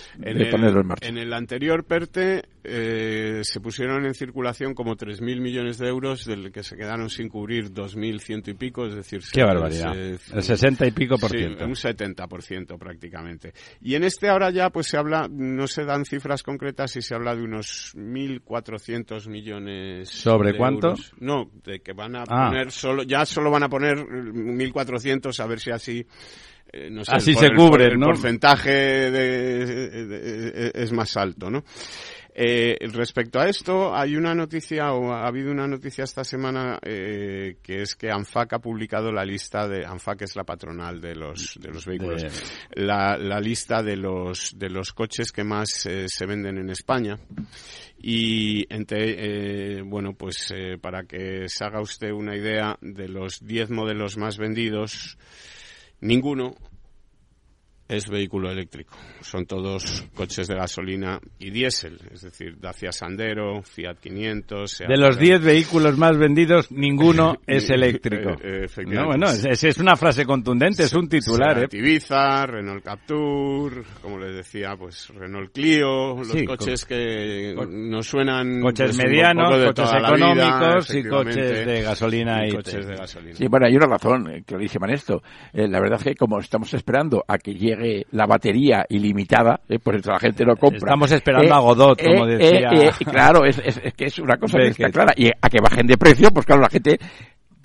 el, 0.43 0.49
ponerlo 0.49 0.81
en 0.81 0.87
marcha. 0.87 1.07
en 1.07 1.17
el 1.17 1.33
anterior 1.33 1.83
PERTE 1.85 2.43
eh, 2.63 3.41
se 3.43 3.59
pusieron 3.59 4.05
en 4.05 4.13
circulación 4.13 4.73
como 4.73 4.95
3.000 4.95 5.39
millones 5.39 5.77
de 5.77 5.87
euros, 5.87 6.25
del 6.25 6.51
que 6.51 6.63
se 6.63 6.75
quedaron 6.75 7.09
sin 7.09 7.29
cubrir 7.29 7.71
2.100 7.71 8.47
y 8.49 8.53
pico, 8.55 8.85
es 8.87 8.95
decir... 8.95 9.19
Qué 9.19 9.41
se- 9.41 9.43
barbaridad. 9.43 9.93
se- 9.93 10.35
El 10.35 10.43
60 10.43 10.87
y 10.87 10.91
pico 10.91 11.17
por 11.17 11.29
Sí, 11.29 11.37
ciento. 11.37 11.65
un 11.65 11.73
70% 11.75 12.77
prácticamente. 12.79 13.53
Y 13.81 13.95
en 13.95 14.03
este 14.03 14.29
ahora 14.29 14.49
ya 14.49 14.69
pues 14.71 14.87
se 14.87 14.97
habla, 14.97 15.27
no 15.31 15.67
se 15.67 15.83
dan 15.85 16.05
cifras 16.05 16.41
concretas 16.43 16.95
y 16.95 17.01
se 17.01 17.13
habla 17.13 17.35
de 17.35 17.43
unos 17.43 17.93
1.400 17.95 19.27
millones 19.29 20.09
¿Sobre 20.09 20.51
de 20.53 20.57
cuánto? 20.57 20.87
euros. 20.89 21.13
No, 21.19 21.49
de 21.63 21.79
que 21.81 21.93
van 21.93 22.15
a 22.15 22.23
Ah. 22.27 22.47
poner 22.49 22.71
solo, 22.71 23.03
ya 23.03 23.25
solo 23.25 23.51
van 23.51 23.63
a 23.63 23.69
poner 23.69 23.97
1.400 23.97 25.39
a 25.39 25.45
ver 25.47 25.59
si 25.65 25.71
así 25.71 26.05
eh, 26.73 26.89
no 26.89 27.03
sé, 27.05 27.11
Así 27.13 27.31
el, 27.31 27.37
se 27.37 27.53
cubren, 27.53 27.91
el 27.93 27.99
¿no? 27.99 28.07
porcentaje 28.07 28.71
de- 28.71 29.65
de- 29.65 30.05
de- 30.05 30.71
es 30.73 30.91
más 30.91 31.15
alto, 31.15 31.49
¿no? 31.49 31.63
Eh, 32.37 32.75
respecto 32.91 33.39
a 33.39 33.47
esto, 33.47 33.95
hay 33.95 34.17
una 34.17 34.35
noticia, 34.35 34.91
o 34.91 35.13
ha 35.13 35.25
habido 35.25 35.51
una 35.51 35.67
noticia 35.67 36.03
esta 36.03 36.25
semana, 36.25 36.77
eh, 36.83 37.59
que 37.63 37.81
es 37.83 37.95
que 37.95 38.11
ANFAC 38.11 38.53
ha 38.53 38.59
publicado 38.59 39.09
la 39.09 39.23
lista 39.23 39.69
de, 39.69 39.85
ANFAC 39.85 40.23
es 40.23 40.35
la 40.35 40.43
patronal 40.43 40.99
de 40.99 41.15
los, 41.15 41.57
de 41.61 41.69
los 41.69 41.85
vehículos, 41.85 42.23
De- 42.23 42.83
la, 42.85 43.17
la 43.17 43.39
lista 43.39 43.81
de 43.81 43.95
los, 43.95 44.57
de 44.59 44.69
los 44.69 44.91
coches 44.91 45.31
que 45.31 45.45
más 45.45 45.85
eh, 45.85 46.07
se 46.09 46.25
venden 46.25 46.57
en 46.57 46.69
España. 46.71 47.17
Y 47.99 48.65
entre, 48.73 49.81
bueno, 49.83 50.13
pues 50.13 50.53
para 50.81 51.03
que 51.05 51.45
se 51.47 51.63
haga 51.63 51.79
usted 51.79 52.11
una 52.11 52.35
idea 52.35 52.77
de 52.81 53.07
los 53.07 53.39
10 53.45 53.69
modelos 53.69 54.17
más 54.17 54.37
vendidos, 54.37 55.17
ninguno 56.01 56.55
es 57.87 58.09
vehículo 58.09 58.49
eléctrico. 58.51 58.95
Son 59.21 59.45
todos 59.45 60.05
coches 60.15 60.47
de 60.47 60.55
gasolina 60.55 61.19
y 61.39 61.51
diésel, 61.51 61.99
es 62.11 62.21
decir, 62.21 62.57
Dacia 62.59 62.91
Sandero, 62.91 63.61
Fiat 63.63 63.97
500. 63.99 64.71
Seat 64.71 64.89
De 64.89 64.97
los 64.97 65.15
Arona. 65.17 65.21
10 65.21 65.43
vehículos 65.43 65.97
más 65.97 66.17
vendidos, 66.17 66.71
ninguno 66.71 67.35
es 67.47 67.69
eléctrico. 67.69 68.31
Eh, 68.31 68.37
eh, 68.43 68.61
efectivamente. 68.65 68.95
No, 68.95 69.05
bueno, 69.27 69.49
es, 69.51 69.63
es 69.63 69.77
una 69.77 69.95
frase 69.95 70.25
contundente, 70.25 70.83
es 70.83 70.93
un 70.93 71.07
titular, 71.07 71.57
¿eh? 71.57 71.67
Seat 71.69 71.73
Ibiza, 71.75 72.45
Renault 72.47 72.83
Captur, 72.83 73.83
como 74.01 74.17
les 74.19 74.35
decía, 74.35 74.75
pues 74.77 75.09
Renault 75.09 75.51
Clio, 75.53 76.15
los 76.17 76.27
Sí, 76.27 76.45
coches 76.45 76.85
que 76.85 77.53
co- 77.55 77.65
nos 77.65 78.07
suenan 78.07 78.61
Coches 78.61 78.95
pues, 78.95 78.97
medianos, 79.07 79.65
coches 79.65 79.91
la 79.91 80.11
vida, 80.11 80.35
económicos 80.35 80.95
y 80.95 81.03
coches 81.03 81.65
de 81.65 81.81
gasolina 81.81 82.45
y 82.45 82.49
y 82.49 82.55
coches 82.55 82.85
de 82.87 82.95
gasolina. 82.95 83.35
Sí, 83.35 83.47
bueno, 83.47 83.67
hay 83.67 83.75
una 83.75 83.87
razón 83.87 84.29
eh, 84.31 84.43
clarísima 84.45 84.87
en 84.87 84.93
esto. 84.93 85.21
Eh, 85.53 85.67
la 85.67 85.79
verdad 85.79 85.99
es 85.99 86.03
que 86.05 86.15
como 86.15 86.39
estamos 86.39 86.73
esperando 86.73 87.23
a 87.27 87.37
que 87.37 87.53
llegue 87.53 87.74
la 88.11 88.25
batería 88.25 88.85
ilimitada, 88.89 89.59
eh, 89.67 89.79
por 89.79 89.95
eso 89.95 90.11
la 90.11 90.19
gente 90.19 90.43
lo 90.43 90.55
compra. 90.55 90.79
Estamos 90.79 91.11
esperando 91.11 91.53
a 91.53 91.59
Godot, 91.59 92.01
como 92.01 92.25
decía. 92.25 92.69
claro, 93.05 93.45
es, 93.45 93.61
que 93.95 94.05
es 94.05 94.19
una 94.19 94.37
cosa 94.37 94.57
que 94.59 94.67
está 94.67 94.89
clara. 94.89 95.13
Y 95.15 95.27
a 95.29 95.49
que 95.49 95.59
bajen 95.61 95.87
de 95.87 95.97
precio, 95.97 96.29
pues 96.31 96.45
claro, 96.45 96.61
la 96.61 96.69
gente 96.69 96.99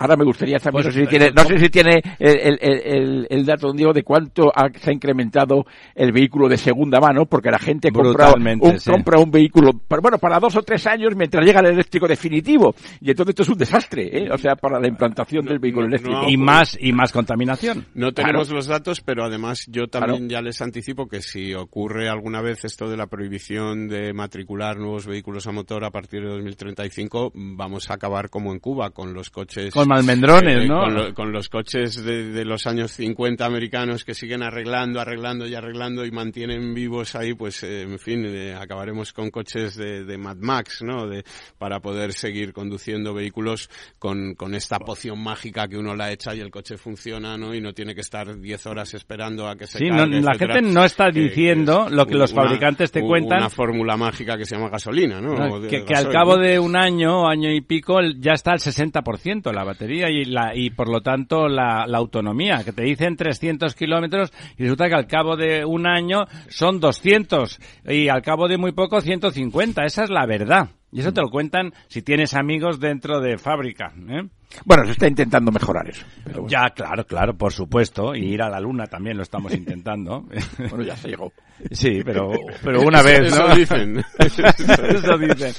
Ahora 0.01 0.15
me 0.15 0.25
gustaría 0.25 0.57
saber, 0.57 0.83
pues, 0.83 0.85
no 0.87 0.91
sé 0.93 1.01
si 1.01 1.07
tiene, 1.07 1.29
no 1.29 1.43
sé 1.43 1.59
si 1.59 1.69
tiene 1.69 2.01
el, 2.17 2.57
el, 2.59 3.27
el, 3.29 3.45
dato 3.45 3.71
de 3.71 4.01
cuánto 4.01 4.51
se 4.79 4.89
ha 4.89 4.93
incrementado 4.93 5.63
el 5.93 6.11
vehículo 6.11 6.49
de 6.49 6.57
segunda 6.57 6.99
mano, 6.99 7.27
porque 7.27 7.51
la 7.51 7.59
gente 7.59 7.91
compra 7.91 8.33
un, 8.33 8.79
compra 8.83 9.19
un 9.19 9.29
vehículo, 9.29 9.73
bueno, 10.01 10.17
para 10.17 10.39
dos 10.39 10.55
o 10.55 10.63
tres 10.63 10.87
años 10.87 11.15
mientras 11.15 11.45
llega 11.45 11.59
el 11.59 11.67
eléctrico 11.67 12.07
definitivo. 12.07 12.73
Y 12.99 13.11
entonces 13.11 13.33
esto 13.33 13.43
es 13.43 13.49
un 13.49 13.57
desastre, 13.59 14.09
¿eh? 14.11 14.29
o 14.31 14.39
sea, 14.39 14.55
para 14.55 14.79
la 14.79 14.87
implantación 14.87 15.45
del 15.45 15.59
vehículo 15.59 15.85
eléctrico. 15.85 16.27
y 16.27 16.35
más 16.35 16.75
y 16.81 16.91
más 16.93 17.11
contaminación. 17.11 17.85
No 17.93 18.11
tenemos 18.11 18.49
los 18.49 18.65
datos, 18.65 19.01
pero 19.01 19.23
además 19.23 19.67
yo 19.67 19.85
también 19.85 20.27
ya 20.29 20.41
les 20.41 20.63
anticipo 20.63 21.07
que 21.07 21.21
si 21.21 21.53
ocurre 21.53 22.09
alguna 22.09 22.41
vez 22.41 22.65
esto 22.65 22.89
de 22.89 22.97
la 22.97 23.05
prohibición 23.05 23.87
de 23.87 24.13
matricular 24.13 24.77
nuevos 24.77 25.05
vehículos 25.05 25.45
a 25.45 25.51
motor 25.51 25.85
a 25.85 25.91
partir 25.91 26.21
de 26.23 26.29
2035, 26.29 27.33
vamos 27.35 27.91
a 27.91 27.93
acabar 27.93 28.31
como 28.31 28.51
en 28.51 28.57
Cuba 28.57 28.89
con 28.89 29.13
los 29.13 29.29
coches 29.29 29.71
almendrones, 29.91 30.65
eh, 30.65 30.67
¿no? 30.67 31.13
Con, 31.13 31.31
los 31.31 31.49
coches 31.49 32.03
de, 32.03 32.45
los 32.45 32.65
años 32.67 32.91
50 32.91 33.45
americanos 33.45 34.03
que 34.03 34.13
siguen 34.13 34.43
arreglando, 34.43 34.99
arreglando 34.99 35.47
y 35.47 35.55
arreglando 35.55 36.05
y 36.05 36.11
mantienen 36.11 36.73
vivos 36.73 37.15
ahí, 37.15 37.33
pues, 37.33 37.63
eh, 37.63 37.83
en 37.83 37.99
fin, 37.99 38.25
eh, 38.25 38.53
acabaremos 38.53 39.13
con 39.13 39.29
coches 39.29 39.75
de, 39.75 40.17
Mad 40.17 40.37
Max, 40.37 40.81
¿no? 40.83 41.07
De, 41.07 41.23
para 41.57 41.79
poder 41.79 42.13
seguir 42.13 42.53
conduciendo 42.53 43.13
vehículos 43.13 43.69
con, 43.97 44.35
con 44.35 44.53
esta 44.55 44.79
poción 44.79 45.21
mágica 45.21 45.67
que 45.67 45.77
uno 45.77 45.95
la 45.95 46.11
echa 46.11 46.35
y 46.35 46.39
el 46.39 46.51
coche 46.51 46.77
funciona, 46.77 47.37
¿no? 47.37 47.53
Y 47.53 47.61
no 47.61 47.73
tiene 47.73 47.95
que 47.95 48.01
estar 48.01 48.39
10 48.39 48.65
horas 48.67 48.93
esperando 48.93 49.47
a 49.47 49.55
que 49.55 49.67
se 49.67 49.79
sí, 49.79 49.89
cargue, 49.89 50.21
la 50.21 50.35
gente 50.35 50.61
no 50.61 50.83
está 50.83 51.09
diciendo 51.09 51.87
lo 51.89 52.05
que 52.05 52.15
los 52.15 52.33
fabricantes 52.33 52.91
te 52.91 53.01
cuentan. 53.01 53.39
Una 53.39 53.49
fórmula 53.49 53.97
mágica 53.97 54.37
que 54.37 54.45
se 54.45 54.55
llama 54.55 54.69
gasolina, 54.69 55.21
¿no? 55.21 55.61
que, 55.67 55.83
que, 55.83 55.93
al 55.93 56.09
cabo 56.09 56.37
de 56.37 56.59
un 56.59 56.75
año, 56.75 57.27
año 57.27 57.51
y 57.51 57.61
pico, 57.61 57.99
ya 58.17 58.33
está 58.33 58.51
al 58.51 58.59
60% 58.59 59.51
la 59.51 59.63
batería 59.63 59.80
y, 59.89 60.25
la, 60.25 60.55
y 60.55 60.69
por 60.69 60.89
lo 60.89 61.01
tanto 61.01 61.47
la, 61.47 61.83
autonomía, 61.83 62.63
que 62.63 62.71
te 62.71 62.83
dicen 62.83 63.15
300 63.15 63.73
kilómetros 63.75 64.31
y 64.57 64.63
resulta 64.63 64.87
que 64.87 64.95
al 64.95 65.07
cabo 65.07 65.35
de 65.35 65.65
un 65.65 65.87
año 65.87 66.25
son 66.49 66.79
200 66.79 67.59
y 67.85 68.09
al 68.09 68.21
cabo 68.21 68.47
de 68.47 68.57
muy 68.57 68.71
poco 68.71 69.01
150. 69.01 69.83
Esa 69.83 70.03
es 70.03 70.09
la 70.09 70.25
verdad. 70.25 70.69
Y 70.91 70.99
eso 70.99 71.13
te 71.13 71.21
lo 71.21 71.29
cuentan 71.29 71.73
si 71.87 72.01
tienes 72.01 72.33
amigos 72.33 72.79
dentro 72.79 73.21
de 73.21 73.37
fábrica. 73.37 73.93
¿eh? 74.09 74.27
Bueno, 74.65 74.85
se 74.85 74.91
está 74.91 75.07
intentando 75.07 75.51
mejorar 75.51 75.87
eso. 75.89 76.05
Ya, 76.47 76.69
claro, 76.75 77.05
claro, 77.05 77.33
por 77.37 77.53
supuesto. 77.53 78.13
Y 78.13 78.33
ir 78.33 78.41
a 78.41 78.49
la 78.49 78.59
luna 78.59 78.87
también 78.87 79.15
lo 79.15 79.23
estamos 79.23 79.53
intentando. 79.53 80.25
bueno, 80.69 80.83
ya 80.83 80.97
se 80.97 81.09
llegó. 81.09 81.31
Sí, 81.71 82.01
pero, 82.03 82.31
pero 82.61 82.81
una 82.81 83.01
vez, 83.01 83.33
¿no? 83.33 83.47
Eso 83.51 83.55
dicen. 83.55 84.03
eso 84.19 85.17
dicen. 85.17 85.53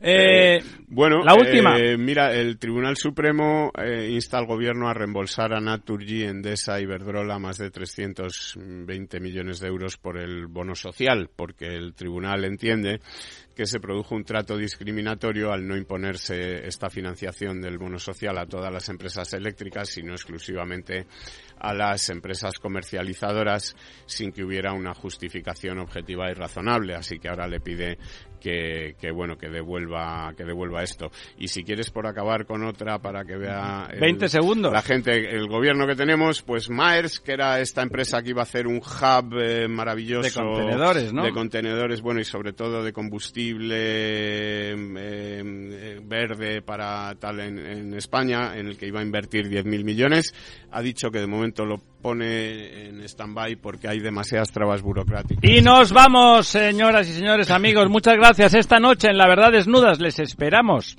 Eh, 0.00 0.62
bueno, 0.86 1.24
la 1.24 1.34
última. 1.34 1.76
Eh, 1.76 1.96
mira, 1.98 2.32
el 2.32 2.56
Tribunal 2.58 2.96
Supremo 2.96 3.72
eh, 3.76 4.08
insta 4.10 4.38
al 4.38 4.46
gobierno 4.46 4.88
a 4.88 4.94
reembolsar 4.94 5.52
a 5.52 5.60
Naturgy, 5.60 6.22
Endesa 6.22 6.80
y 6.80 6.86
Verdrola 6.86 7.38
más 7.38 7.58
de 7.58 7.70
320 7.70 9.20
millones 9.20 9.58
de 9.58 9.68
euros 9.68 9.96
por 9.96 10.18
el 10.18 10.46
bono 10.46 10.76
social, 10.76 11.28
porque 11.34 11.66
el 11.66 11.94
tribunal 11.94 12.44
entiende 12.44 13.00
que 13.58 13.66
se 13.66 13.80
produjo 13.80 14.14
un 14.14 14.22
trato 14.22 14.56
discriminatorio 14.56 15.52
al 15.52 15.66
no 15.66 15.76
imponerse 15.76 16.64
esta 16.64 16.88
financiación 16.88 17.60
del 17.60 17.76
bono 17.76 17.98
social 17.98 18.38
a 18.38 18.46
todas 18.46 18.72
las 18.72 18.88
empresas 18.88 19.32
eléctricas, 19.32 19.88
sino 19.88 20.12
exclusivamente 20.12 21.06
a 21.58 21.74
las 21.74 22.08
empresas 22.08 22.52
comercializadoras 22.60 23.74
sin 24.06 24.30
que 24.30 24.44
hubiera 24.44 24.72
una 24.72 24.94
justificación 24.94 25.80
objetiva 25.80 26.30
y 26.30 26.34
razonable. 26.34 26.94
Así 26.94 27.18
que 27.18 27.28
ahora 27.28 27.48
le 27.48 27.58
pide 27.58 27.98
que, 28.38 28.94
bueno 29.12 29.36
que 29.36 29.48
devuelva 29.48 30.32
que 30.36 30.44
devuelva 30.44 30.82
esto 30.82 31.10
y 31.38 31.48
si 31.48 31.64
quieres 31.64 31.90
por 31.90 32.06
acabar 32.06 32.46
con 32.46 32.64
otra 32.64 32.98
para 32.98 33.24
que 33.24 33.36
vea 33.36 33.88
20 34.00 34.28
segundos 34.28 34.72
la 34.72 34.82
gente 34.82 35.34
el 35.34 35.48
gobierno 35.48 35.86
que 35.86 35.94
tenemos 35.94 36.42
pues 36.42 36.70
Maers 36.70 37.20
que 37.20 37.32
era 37.32 37.60
esta 37.60 37.82
empresa 37.82 38.22
que 38.22 38.30
iba 38.30 38.40
a 38.40 38.44
hacer 38.44 38.66
un 38.66 38.78
hub 38.78 39.38
eh, 39.40 39.68
maravilloso 39.68 40.22
de 40.22 40.32
contenedores 40.32 41.12
no 41.12 41.24
de 41.24 41.32
contenedores 41.32 42.00
bueno 42.00 42.20
y 42.20 42.24
sobre 42.24 42.52
todo 42.52 42.82
de 42.82 42.92
combustible 42.92 43.76
eh, 43.78 44.74
eh, 44.74 46.00
verde 46.02 46.62
para 46.62 47.14
tal 47.16 47.40
en, 47.40 47.58
en, 47.58 47.94
España 47.94 48.56
en 48.56 48.66
el 48.66 48.76
que 48.76 48.86
iba 48.86 49.00
a 49.00 49.02
invertir 49.02 49.48
10.000 49.48 49.84
millones 49.84 50.34
ha 50.70 50.82
dicho 50.82 51.10
que 51.10 51.20
de 51.20 51.26
momento 51.26 51.64
lo 51.64 51.78
pone 52.00 52.88
en 52.88 53.00
stand-by 53.02 53.56
porque 53.56 53.88
hay 53.88 54.00
demasiadas 54.00 54.50
trabas 54.52 54.82
burocráticas. 54.82 55.42
Y 55.42 55.60
nos 55.60 55.92
vamos, 55.92 56.46
señoras 56.46 57.08
y 57.08 57.12
señores 57.12 57.50
amigos. 57.50 57.88
Muchas 57.88 58.16
gracias. 58.28 58.52
Esta 58.52 58.78
noche 58.78 59.08
en 59.08 59.16
La 59.16 59.26
Verdad 59.26 59.52
Desnudas 59.52 60.00
les 60.00 60.18
esperamos. 60.18 60.98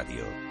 Radio. 0.01 0.50